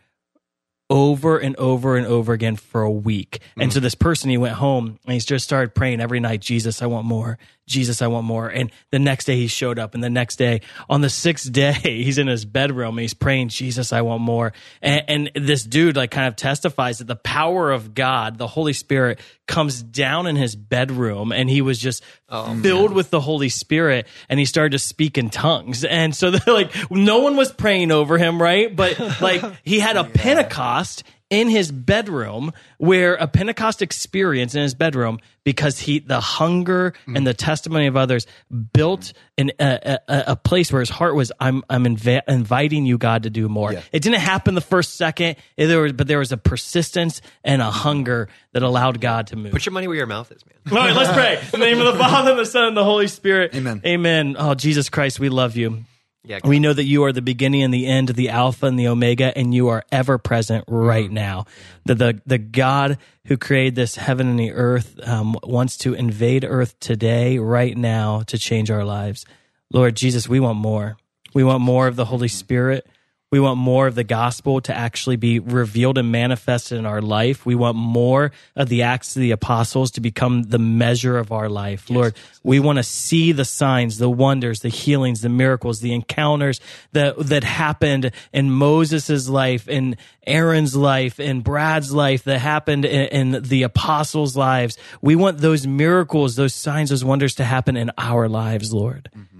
over 0.89 1.37
and 1.37 1.55
over 1.55 1.95
and 1.95 2.05
over 2.05 2.33
again 2.33 2.57
for 2.57 2.81
a 2.81 2.91
week. 2.91 3.39
And 3.55 3.71
mm. 3.71 3.73
so 3.73 3.79
this 3.79 3.95
person, 3.95 4.29
he 4.29 4.37
went 4.37 4.55
home 4.55 4.99
and 5.05 5.13
he 5.13 5.19
just 5.19 5.45
started 5.45 5.73
praying 5.73 6.01
every 6.01 6.19
night, 6.19 6.41
Jesus, 6.41 6.81
I 6.81 6.87
want 6.87 7.05
more. 7.05 7.37
Jesus, 7.71 8.01
I 8.01 8.07
want 8.07 8.25
more. 8.25 8.47
And 8.47 8.71
the 8.91 8.99
next 8.99 9.25
day 9.25 9.35
he 9.35 9.47
showed 9.47 9.79
up. 9.79 9.95
And 9.95 10.03
the 10.03 10.09
next 10.09 10.35
day, 10.35 10.61
on 10.89 11.01
the 11.01 11.09
sixth 11.09 11.51
day, 11.51 11.71
he's 11.83 12.17
in 12.17 12.27
his 12.27 12.45
bedroom 12.45 12.97
and 12.97 13.01
he's 13.01 13.13
praying, 13.13 13.49
Jesus, 13.49 13.93
I 13.93 14.01
want 14.01 14.21
more. 14.21 14.53
And, 14.81 15.03
and 15.07 15.45
this 15.45 15.63
dude 15.63 15.95
like 15.95 16.11
kind 16.11 16.27
of 16.27 16.35
testifies 16.35 16.99
that 16.99 17.07
the 17.07 17.15
power 17.15 17.71
of 17.71 17.93
God, 17.93 18.37
the 18.37 18.47
Holy 18.47 18.73
Spirit 18.73 19.19
comes 19.47 19.81
down 19.81 20.27
in 20.27 20.35
his 20.35 20.55
bedroom 20.55 21.31
and 21.31 21.49
he 21.49 21.61
was 21.61 21.79
just 21.79 22.03
oh, 22.29 22.55
filled 22.61 22.93
with 22.93 23.09
the 23.09 23.19
Holy 23.19 23.49
Spirit 23.49 24.07
and 24.29 24.39
he 24.39 24.45
started 24.45 24.71
to 24.71 24.79
speak 24.79 25.17
in 25.17 25.29
tongues. 25.29 25.85
And 25.91 26.15
so 26.15 26.29
like, 26.47 26.73
no 26.89 27.19
one 27.19 27.35
was 27.35 27.51
praying 27.51 27.91
over 27.91 28.17
him, 28.17 28.41
right? 28.41 28.73
But 28.73 28.97
like 29.21 29.43
he 29.63 29.79
had 29.79 29.97
a 29.97 30.05
Pentecost 30.05 31.03
in 31.31 31.47
his 31.47 31.71
bedroom 31.71 32.51
where 32.77 33.15
a 33.15 33.27
Pentecost 33.27 33.81
experience 33.81 34.53
in 34.53 34.61
his 34.61 34.75
bedroom 34.75 35.17
because 35.43 35.79
he 35.79 35.99
the 35.99 36.19
hunger 36.19 36.93
and 37.07 37.15
mm-hmm. 37.15 37.23
the 37.23 37.33
testimony 37.33 37.87
of 37.87 37.95
others 37.95 38.27
built 38.73 39.13
an, 39.37 39.51
a, 39.57 39.99
a, 40.07 40.23
a 40.27 40.35
place 40.35 40.71
where 40.71 40.81
his 40.81 40.89
heart 40.89 41.15
was 41.15 41.31
I'm 41.39 41.63
I'm 41.69 41.85
inv- 41.85 42.21
inviting 42.27 42.85
you 42.85 42.97
God 42.97 43.23
to 43.23 43.29
do 43.29 43.47
more. 43.47 43.71
Yeah. 43.73 43.81
It 43.93 44.03
didn't 44.03 44.19
happen 44.19 44.53
the 44.53 44.61
first 44.61 44.95
second, 44.95 45.37
there 45.55 45.79
was, 45.79 45.93
but 45.93 46.07
there 46.07 46.19
was 46.19 46.33
a 46.33 46.37
persistence 46.37 47.21
and 47.45 47.61
a 47.61 47.71
hunger 47.71 48.27
that 48.51 48.61
allowed 48.61 48.99
God 48.99 49.27
to 49.27 49.37
move. 49.37 49.53
Put 49.53 49.65
your 49.65 49.73
money 49.73 49.87
where 49.87 49.97
your 49.97 50.07
mouth 50.07 50.31
is, 50.31 50.43
man. 50.45 50.77
All 50.77 50.85
right, 50.85 50.95
let's 50.95 51.13
pray. 51.13 51.39
In 51.53 51.59
the 51.61 51.65
name 51.65 51.79
of 51.79 51.93
the 51.93 51.97
Father, 51.97 52.35
the 52.35 52.45
Son, 52.45 52.65
and 52.65 52.77
the 52.77 52.83
Holy 52.83 53.07
Spirit. 53.07 53.55
Amen. 53.55 53.81
Amen. 53.85 54.35
Oh, 54.37 54.53
Jesus 54.53 54.89
Christ, 54.89 55.19
we 55.19 55.29
love 55.29 55.55
you. 55.55 55.85
Yeah, 56.23 56.39
We 56.43 56.59
know 56.59 56.71
that 56.71 56.83
you 56.83 57.03
are 57.05 57.11
the 57.11 57.21
beginning 57.21 57.63
and 57.63 57.73
the 57.73 57.87
end, 57.87 58.09
the 58.09 58.29
Alpha 58.29 58.67
and 58.67 58.77
the 58.77 58.87
Omega, 58.87 59.35
and 59.35 59.55
you 59.55 59.69
are 59.69 59.83
ever 59.91 60.19
present 60.19 60.65
right 60.67 61.09
now. 61.09 61.45
That 61.85 61.97
the, 61.97 62.21
the 62.27 62.37
God 62.37 62.99
who 63.25 63.37
created 63.37 63.73
this 63.73 63.95
heaven 63.95 64.27
and 64.27 64.39
the 64.39 64.51
earth 64.51 64.99
um, 65.07 65.35
wants 65.41 65.77
to 65.77 65.95
invade 65.95 66.45
earth 66.45 66.79
today, 66.79 67.39
right 67.39 67.75
now, 67.75 68.21
to 68.27 68.37
change 68.37 68.69
our 68.69 68.85
lives. 68.85 69.25
Lord 69.73 69.95
Jesus, 69.95 70.29
we 70.29 70.39
want 70.39 70.59
more. 70.59 70.97
We 71.33 71.43
want 71.43 71.61
more 71.61 71.87
of 71.87 71.95
the 71.95 72.05
Holy 72.05 72.27
Spirit. 72.27 72.85
We 73.31 73.39
want 73.39 73.57
more 73.57 73.87
of 73.87 73.95
the 73.95 74.03
gospel 74.03 74.59
to 74.59 74.75
actually 74.75 75.15
be 75.15 75.39
revealed 75.39 75.97
and 75.97 76.11
manifested 76.11 76.77
in 76.77 76.85
our 76.85 77.01
life. 77.01 77.45
We 77.45 77.55
want 77.55 77.77
more 77.77 78.33
of 78.57 78.67
the 78.67 78.81
acts 78.81 79.15
of 79.15 79.21
the 79.21 79.31
apostles 79.31 79.91
to 79.91 80.01
become 80.01 80.43
the 80.43 80.59
measure 80.59 81.17
of 81.17 81.31
our 81.31 81.47
life. 81.47 81.89
Lord, 81.89 82.13
we 82.43 82.59
want 82.59 82.77
to 82.79 82.83
see 82.83 83.31
the 83.31 83.45
signs, 83.45 83.99
the 83.99 84.09
wonders, 84.09 84.59
the 84.59 84.67
healings, 84.67 85.21
the 85.21 85.29
miracles, 85.29 85.79
the 85.79 85.93
encounters 85.93 86.59
that, 86.91 87.17
that 87.19 87.45
happened 87.45 88.11
in 88.33 88.51
Moses' 88.51 89.29
life, 89.29 89.69
in 89.69 89.95
Aaron's 90.27 90.75
life, 90.75 91.17
in 91.17 91.39
Brad's 91.39 91.93
life, 91.93 92.25
that 92.25 92.39
happened 92.39 92.83
in, 92.83 93.33
in 93.33 93.43
the 93.43 93.63
apostles' 93.63 94.35
lives. 94.35 94.77
We 95.01 95.15
want 95.15 95.37
those 95.37 95.65
miracles, 95.65 96.35
those 96.35 96.53
signs, 96.53 96.89
those 96.89 97.05
wonders 97.05 97.35
to 97.35 97.45
happen 97.45 97.77
in 97.77 97.91
our 97.97 98.27
lives, 98.27 98.73
Lord. 98.73 99.09
Mm-hmm. 99.15 99.39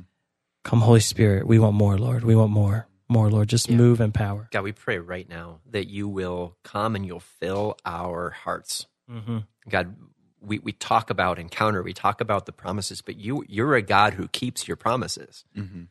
Come, 0.63 0.79
Holy 0.79 1.01
Spirit. 1.01 1.45
We 1.45 1.59
want 1.59 1.75
more, 1.75 1.97
Lord. 1.97 2.23
We 2.23 2.37
want 2.37 2.51
more. 2.51 2.87
More, 3.12 3.30
Lord. 3.30 3.49
Just 3.49 3.70
move 3.70 3.99
in 3.99 4.14
power. 4.14 4.47
God, 4.51 4.64
we 4.64 4.72
pray 4.72 4.97
right 4.97 5.28
now 5.28 5.59
that 5.70 5.89
you 5.89 6.07
will 6.07 6.55
come 6.64 6.95
and 6.95 7.05
you'll 7.05 7.20
fill 7.20 7.78
our 7.86 8.30
hearts. 8.30 8.86
Mm-hmm. 9.12 9.39
God, 9.68 9.97
we, 10.39 10.59
we 10.59 10.72
talk 10.72 11.09
about 11.09 11.38
encounter, 11.38 11.84
we 11.84 11.91
talk 11.91 12.22
about 12.22 12.45
the 12.45 12.53
promises, 12.53 13.01
but 13.01 13.18
you 13.18 13.43
you're 13.49 13.76
a 13.76 13.82
God 13.82 14.14
who 14.14 14.30
keeps 14.30 14.66
your 14.66 14.78
promises. 14.78 15.43
Mm-hmm. 15.57 15.84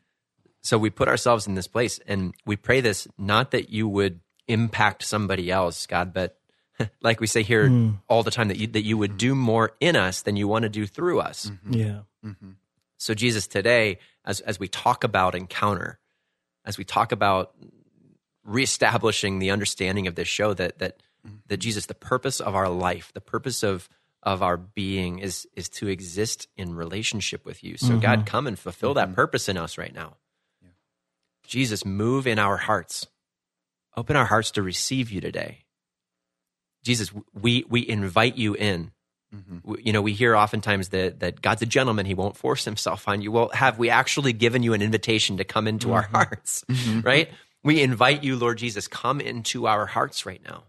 So 0.63 0.79
we 0.79 0.89
put 0.89 1.07
ourselves 1.07 1.45
in 1.45 1.53
this 1.53 1.67
place 1.67 1.99
and 2.07 2.33
we 2.47 2.55
pray 2.55 2.81
this 2.81 3.07
not 3.19 3.51
that 3.51 3.69
you 3.69 3.87
would 3.87 4.19
impact 4.47 5.03
somebody 5.03 5.51
else, 5.51 5.85
God, 5.85 6.15
but 6.15 6.39
like 7.03 7.19
we 7.19 7.27
say 7.27 7.43
here 7.43 7.69
mm. 7.69 7.99
all 8.09 8.23
the 8.23 8.31
time 8.31 8.47
that 8.47 8.57
you 8.57 8.65
that 8.65 8.83
you 8.83 8.97
would 8.97 9.11
mm-hmm. 9.11 9.17
do 9.17 9.35
more 9.35 9.73
in 9.79 9.95
us 9.95 10.23
than 10.23 10.37
you 10.37 10.47
want 10.47 10.63
to 10.63 10.69
do 10.69 10.87
through 10.87 11.19
us. 11.19 11.51
Yeah. 11.69 11.99
So, 13.01 13.15
Jesus, 13.15 13.47
today, 13.47 13.97
as, 14.25 14.41
as 14.41 14.59
we 14.59 14.67
talk 14.67 15.03
about 15.03 15.33
encounter, 15.33 15.97
as 16.65 16.77
we 16.77 16.83
talk 16.83 17.11
about 17.11 17.53
reestablishing 18.43 19.39
the 19.39 19.51
understanding 19.51 20.07
of 20.07 20.15
this 20.15 20.27
show, 20.27 20.53
that, 20.53 20.79
that, 20.79 21.01
mm-hmm. 21.25 21.37
that 21.47 21.57
Jesus, 21.57 21.85
the 21.85 21.93
purpose 21.93 22.39
of 22.39 22.55
our 22.55 22.69
life, 22.69 23.11
the 23.13 23.21
purpose 23.21 23.63
of, 23.63 23.89
of 24.23 24.41
our 24.41 24.57
being 24.57 25.19
is, 25.19 25.47
is 25.55 25.69
to 25.69 25.87
exist 25.87 26.47
in 26.57 26.75
relationship 26.75 27.45
with 27.45 27.63
you. 27.63 27.77
So, 27.77 27.97
God, 27.97 28.19
mm-hmm. 28.19 28.27
come 28.27 28.47
and 28.47 28.57
fulfill 28.57 28.93
that 28.95 29.07
mm-hmm. 29.07 29.15
purpose 29.15 29.49
in 29.49 29.57
us 29.57 29.77
right 29.77 29.93
now. 29.93 30.17
Jesus, 31.45 31.83
move 31.83 32.27
in 32.27 32.39
our 32.39 32.57
hearts. 32.57 33.07
Open 33.97 34.15
our 34.15 34.25
hearts 34.25 34.51
to 34.51 34.61
receive 34.61 35.11
you 35.11 35.19
today. 35.19 35.65
Jesus, 36.83 37.11
we, 37.33 37.65
we 37.69 37.87
invite 37.87 38.37
you 38.37 38.55
in. 38.55 38.91
Mm-hmm. 39.33 39.59
W- 39.59 39.83
You 39.85 39.93
know, 39.93 40.01
we 40.01 40.13
hear 40.13 40.35
oftentimes 40.35 40.89
that, 40.89 41.19
that 41.19 41.41
God's 41.41 41.61
a 41.61 41.65
gentleman. 41.65 42.05
He 42.05 42.13
won't 42.13 42.37
force 42.37 42.65
himself 42.65 43.07
on 43.07 43.21
you. 43.21 43.31
Well, 43.31 43.49
have 43.53 43.79
we 43.79 43.89
actually 43.89 44.33
given 44.33 44.63
you 44.63 44.73
an 44.73 44.81
invitation 44.81 45.37
to 45.37 45.43
come 45.43 45.67
into 45.67 45.93
our 45.93 46.03
mm-hmm. 46.03 46.15
hearts? 46.15 46.65
Mm-hmm. 46.71 47.01
Right? 47.01 47.29
We 47.63 47.81
invite 47.81 48.23
you, 48.23 48.37
Lord 48.37 48.57
Jesus, 48.57 48.87
come 48.87 49.21
into 49.21 49.67
our 49.67 49.85
hearts 49.85 50.25
right 50.25 50.41
now. 50.43 50.63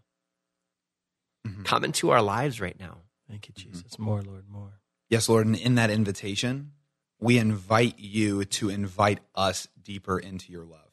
Come 1.65 1.85
into 1.85 2.11
our 2.11 2.23
lives 2.23 2.61
right 2.61 2.79
now. 2.79 2.99
Thank 3.29 3.49
you, 3.49 3.55
Jesus. 3.55 3.99
More, 3.99 4.23
Lord, 4.23 4.45
more. 4.49 4.81
Yes, 5.09 5.29
Lord. 5.29 5.47
And 5.47 5.57
in 5.57 5.75
that 5.77 5.91
invitation, 5.91 6.73
we 7.21 7.39
invite 7.39 7.99
you 7.99 8.45
to 8.45 8.69
invite 8.69 9.21
us 9.35 9.69
deeper 9.83 10.19
into 10.19 10.53
your 10.53 10.65
love. 10.65 10.91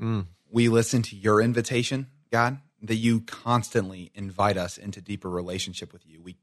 Mm. 0.00 0.26
We 0.50 0.68
listen 0.68 1.02
to 1.02 1.16
your 1.16 1.40
invitation, 1.40 2.08
God, 2.30 2.58
that 2.82 2.96
you 2.96 3.20
constantly 3.20 4.10
invite 4.14 4.56
us 4.56 4.78
into 4.78 5.00
deeper 5.00 5.28
relationship 5.28 5.92
with 5.92 6.06
you. 6.06 6.20
We 6.20 6.36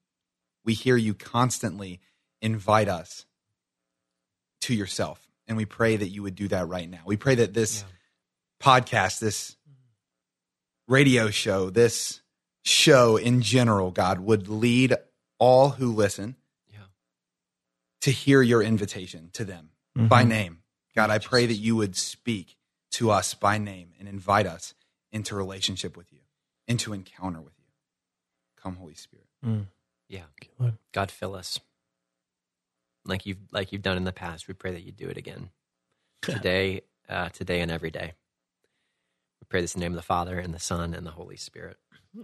we 0.65 0.73
hear 0.73 0.97
you 0.97 1.13
constantly 1.13 2.01
invite 2.41 2.89
us 2.89 3.25
to 4.61 4.73
yourself. 4.73 5.25
And 5.47 5.55
we 5.55 5.65
pray 5.65 5.95
that 5.95 6.09
you 6.09 6.23
would 6.23 6.35
do 6.35 6.47
that 6.49 6.67
right 6.67 6.89
now. 6.89 7.01
We 7.05 7.17
pray 7.17 7.35
that 7.35 7.53
this 7.53 7.85
podcast, 8.61 9.19
this 9.19 9.55
radio 10.87 11.29
show, 11.29 11.69
this 11.69 12.21
show 12.63 13.17
in 13.17 13.41
general, 13.41 13.91
God, 13.91 14.19
would 14.19 14.47
lead 14.47 14.95
all 15.37 15.69
who 15.69 15.93
listen 15.93 16.35
Yeah. 16.73 16.79
to 18.01 18.11
hear 18.11 18.41
your 18.41 18.63
invitation 18.63 19.29
to 19.33 19.45
them 19.45 19.69
mm-hmm. 19.95 20.07
by 20.07 20.23
name. 20.23 20.63
God, 20.95 21.11
I 21.11 21.19
pray 21.19 21.45
that 21.45 21.53
you 21.53 21.75
would 21.75 21.95
speak 21.95 22.57
to 22.91 23.11
us 23.11 23.33
by 23.33 23.57
name 23.57 23.89
and 23.99 24.07
invite 24.07 24.47
us 24.47 24.73
into 25.11 25.35
relationship 25.35 25.95
with 25.95 26.11
you, 26.11 26.19
into 26.67 26.93
encounter 26.93 27.41
with 27.41 27.53
you. 27.59 27.65
Come, 28.61 28.77
Holy 28.77 28.95
Spirit. 28.95 29.27
Mm. 29.45 29.67
Yeah. 30.07 30.23
Lord. 30.59 30.73
God, 30.91 31.11
fill 31.11 31.35
us. 31.35 31.59
Like 33.05 33.25
you've 33.25 33.37
like 33.51 33.71
you've 33.71 33.81
done 33.81 33.97
in 33.97 34.03
the 34.03 34.11
past. 34.11 34.47
We 34.47 34.53
pray 34.53 34.71
that 34.71 34.83
you 34.83 34.91
do 34.91 35.07
it 35.07 35.17
again. 35.17 35.49
Today, 36.21 36.81
uh, 37.07 37.29
today 37.29 37.61
and 37.61 37.69
every 37.69 37.91
day. 37.91 38.13
We 39.41 39.45
pray 39.47 39.61
this 39.61 39.75
in 39.75 39.79
the 39.79 39.85
name 39.85 39.91
of 39.91 39.97
the 39.97 40.01
Father 40.01 40.39
and 40.39 40.53
the 40.53 40.59
Son 40.59 40.95
and 40.95 41.05
the 41.05 41.11
Holy 41.11 41.37
Spirit. 41.37 41.77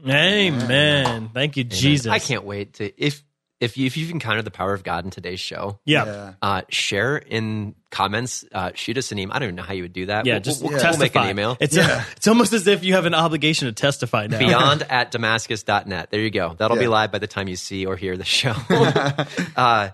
Amen. 0.07 1.29
Thank 1.33 1.57
you, 1.57 1.63
Amen. 1.63 1.77
Jesus. 1.77 2.11
I 2.11 2.17
can't 2.17 2.43
wait 2.43 2.73
to 2.75 3.03
if 3.03 3.21
if 3.61 3.77
you, 3.77 3.85
if 3.85 3.95
you've 3.95 4.11
encountered 4.11 4.43
the 4.43 4.51
power 4.51 4.73
of 4.73 4.83
God 4.83 5.05
in 5.05 5.11
today's 5.11 5.39
show, 5.39 5.79
Yeah. 5.85 6.05
Yeah. 6.05 6.33
uh, 6.41 6.61
share 6.69 7.15
in 7.17 7.75
comments. 7.91 8.43
Uh, 8.51 8.71
shoot 8.75 8.97
us 8.97 9.11
an 9.13 9.19
email. 9.19 9.35
I 9.35 9.39
don't 9.39 9.47
even 9.49 9.55
know 9.55 9.63
how 9.63 9.73
you 9.73 9.83
would 9.83 9.93
do 9.93 10.07
that. 10.07 10.25
Yeah, 10.25 10.33
We'll- 10.35 10.41
just 10.41 10.63
we'll, 10.63 10.71
we'll 10.73 10.97
make 10.97 11.15
an 11.15 11.29
email. 11.29 11.55
It's 11.59 11.77
it's 12.17 12.27
almost 12.27 12.51
as 12.53 12.67
if 12.67 12.83
you 12.83 12.93
have 12.95 13.05
an 13.05 13.13
obligation 13.13 13.67
to 13.67 13.71
testify 13.73 14.27
now. 14.27 14.39
beyond 14.39 14.81
at 14.89 15.11
damascus.net 15.11 16.09
there 16.11 16.21
you 16.21 16.29
go 16.31 16.55
that'll 16.57 16.77
be 16.77 16.87
live 16.87 17.11
by 17.11 17.19
the 17.19 17.27
time 17.27 17.47
you 17.47 17.55
see 17.55 17.85
or 17.85 17.95
hear 17.95 18.17
the 18.17 18.25
show 18.25 18.53
uh, 19.55 19.89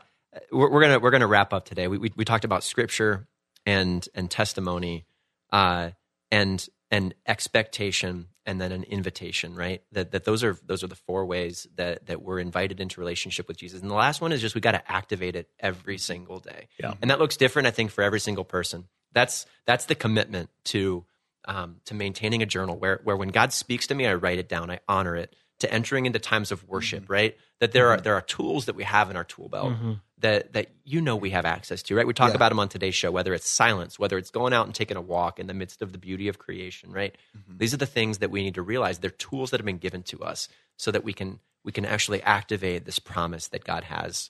we're, 0.51 0.71
we're 0.71 0.81
gonna 0.81 0.99
we're 0.99 1.11
gonna 1.11 1.27
wrap 1.27 1.53
up 1.53 1.65
today 1.65 1.87
we, 1.87 1.97
we, 1.97 2.11
we 2.15 2.25
talked 2.25 2.45
about 2.45 2.63
scripture 2.63 3.27
and 3.65 4.07
and 4.15 4.29
testimony 4.31 5.05
uh, 5.51 5.89
and 6.31 6.67
and 6.91 7.13
expectation 7.25 8.27
and 8.47 8.59
then 8.59 8.71
an 8.71 8.83
invitation 8.83 9.53
right 9.53 9.83
that 9.91 10.09
that 10.11 10.23
those 10.23 10.43
are 10.43 10.57
those 10.65 10.83
are 10.83 10.87
the 10.87 10.95
four 10.95 11.25
ways 11.25 11.67
that 11.75 12.07
that 12.07 12.21
we're 12.23 12.39
invited 12.39 12.79
into 12.79 12.99
relationship 12.99 13.47
with 13.47 13.57
jesus 13.57 13.81
and 13.81 13.91
the 13.91 13.95
last 13.95 14.21
one 14.21 14.31
is 14.31 14.41
just 14.41 14.55
we 14.55 14.61
got 14.61 14.71
to 14.71 14.91
activate 14.91 15.35
it 15.35 15.47
every 15.59 15.97
single 15.99 16.39
day 16.39 16.67
Yeah. 16.79 16.93
and 17.01 17.11
that 17.11 17.19
looks 17.19 17.37
different 17.37 17.67
i 17.67 17.71
think 17.71 17.91
for 17.91 18.03
every 18.03 18.19
single 18.19 18.45
person 18.45 18.85
that's 19.13 19.45
that's 19.65 19.85
the 19.85 19.95
commitment 19.95 20.49
to 20.65 21.05
um, 21.45 21.77
to 21.85 21.93
maintaining 21.93 22.41
a 22.41 22.45
journal 22.45 22.77
where 22.77 22.99
where 23.05 23.15
when 23.15 23.29
God 23.29 23.53
speaks 23.53 23.87
to 23.87 23.95
me, 23.95 24.05
I 24.05 24.15
write 24.15 24.37
it 24.37 24.49
down, 24.49 24.69
I 24.69 24.79
honor 24.87 25.15
it. 25.15 25.33
To 25.61 25.73
entering 25.73 26.05
into 26.05 26.19
times 26.19 26.51
of 26.51 26.67
worship, 26.67 27.03
mm-hmm. 27.03 27.13
right? 27.13 27.37
That 27.59 27.71
there 27.71 27.89
are 27.89 27.95
mm-hmm. 27.95 28.03
there 28.03 28.13
are 28.13 28.21
tools 28.21 28.65
that 28.65 28.75
we 28.75 28.83
have 28.83 29.09
in 29.09 29.15
our 29.15 29.23
tool 29.23 29.49
belt 29.49 29.73
mm-hmm. 29.73 29.93
that 30.19 30.53
that 30.53 30.67
you 30.83 31.01
know 31.01 31.15
we 31.15 31.31
have 31.31 31.45
access 31.45 31.81
to, 31.83 31.95
right? 31.95 32.05
We 32.05 32.13
talk 32.13 32.29
Yeah. 32.29 32.35
about 32.35 32.49
them 32.49 32.59
on 32.59 32.69
today's 32.69 32.93
show, 32.93 33.11
whether 33.11 33.33
it's 33.33 33.49
silence, 33.49 33.97
whether 33.97 34.17
it's 34.19 34.29
going 34.29 34.53
out 34.53 34.67
and 34.67 34.75
taking 34.75 34.97
a 34.97 35.01
walk 35.01 35.39
in 35.39 35.47
the 35.47 35.55
midst 35.55 35.81
of 35.81 35.93
the 35.93 35.97
beauty 35.97 36.27
of 36.27 36.37
creation, 36.37 36.91
right? 36.91 37.15
These 37.57 37.73
are 37.73 37.77
the 37.77 37.87
things 37.87 38.19
that 38.19 38.29
we 38.29 38.43
need 38.43 38.53
to 38.55 38.61
realize. 38.61 38.99
They're 38.99 39.09
tools 39.09 39.49
that 39.49 39.59
have 39.59 39.65
been 39.65 39.79
given 39.79 40.03
to 40.03 40.23
us 40.23 40.47
so 40.77 40.91
that 40.91 41.03
we 41.03 41.13
can 41.13 41.39
we 41.63 41.71
can 41.71 41.85
actually 41.85 42.21
activate 42.21 42.85
this 42.85 42.99
promise 42.99 43.47
that 43.47 43.63
God 43.63 43.85
has 43.85 44.29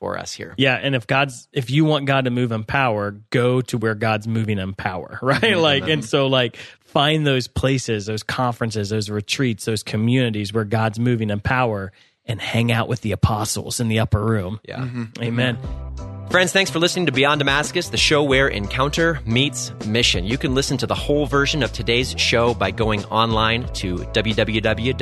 for 0.00 0.18
us 0.18 0.32
here. 0.32 0.54
Yeah, 0.56 0.74
and 0.74 0.94
if 0.94 1.06
God's 1.06 1.48
if 1.52 1.70
you 1.70 1.84
want 1.84 2.06
God 2.06 2.24
to 2.24 2.30
move 2.30 2.52
in 2.52 2.64
power, 2.64 3.12
go 3.30 3.60
to 3.62 3.78
where 3.78 3.94
God's 3.94 4.28
moving 4.28 4.58
in 4.58 4.74
power, 4.74 5.18
right? 5.22 5.40
Mm-hmm, 5.40 5.54
mm-hmm. 5.54 5.60
Like 5.60 5.88
and 5.88 6.04
so 6.04 6.26
like 6.26 6.56
find 6.80 7.26
those 7.26 7.48
places, 7.48 8.06
those 8.06 8.22
conferences, 8.22 8.90
those 8.90 9.10
retreats, 9.10 9.64
those 9.64 9.82
communities 9.82 10.52
where 10.52 10.64
God's 10.64 10.98
moving 10.98 11.30
in 11.30 11.40
power 11.40 11.92
and 12.24 12.40
hang 12.40 12.70
out 12.70 12.88
with 12.88 13.00
the 13.00 13.12
apostles 13.12 13.80
in 13.80 13.88
the 13.88 14.00
upper 14.00 14.22
room. 14.22 14.60
Yeah. 14.64 14.80
Mm-hmm. 14.80 15.22
Amen. 15.22 15.56
Mm-hmm. 15.56 16.17
Friends, 16.30 16.52
thanks 16.52 16.70
for 16.70 16.78
listening 16.78 17.06
to 17.06 17.12
Beyond 17.12 17.38
Damascus, 17.38 17.88
the 17.88 17.96
show 17.96 18.22
where 18.22 18.48
encounter 18.48 19.18
meets 19.24 19.72
mission. 19.86 20.26
You 20.26 20.36
can 20.36 20.54
listen 20.54 20.76
to 20.76 20.86
the 20.86 20.94
whole 20.94 21.24
version 21.24 21.62
of 21.62 21.72
today's 21.72 22.14
show 22.18 22.52
by 22.52 22.70
going 22.70 23.02
online 23.06 23.66
to 23.74 23.96
www.ewtn.com 23.96 24.94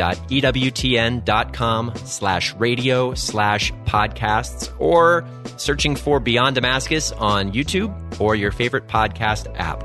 slash 2.04 2.54
radio 2.54 3.12
slash 3.14 3.72
podcasts 3.86 4.72
or 4.78 5.26
searching 5.56 5.96
for 5.96 6.20
Beyond 6.20 6.54
Damascus 6.54 7.10
on 7.10 7.50
YouTube 7.50 8.20
or 8.20 8.36
your 8.36 8.52
favorite 8.52 8.86
podcast 8.86 9.52
app. 9.58 9.82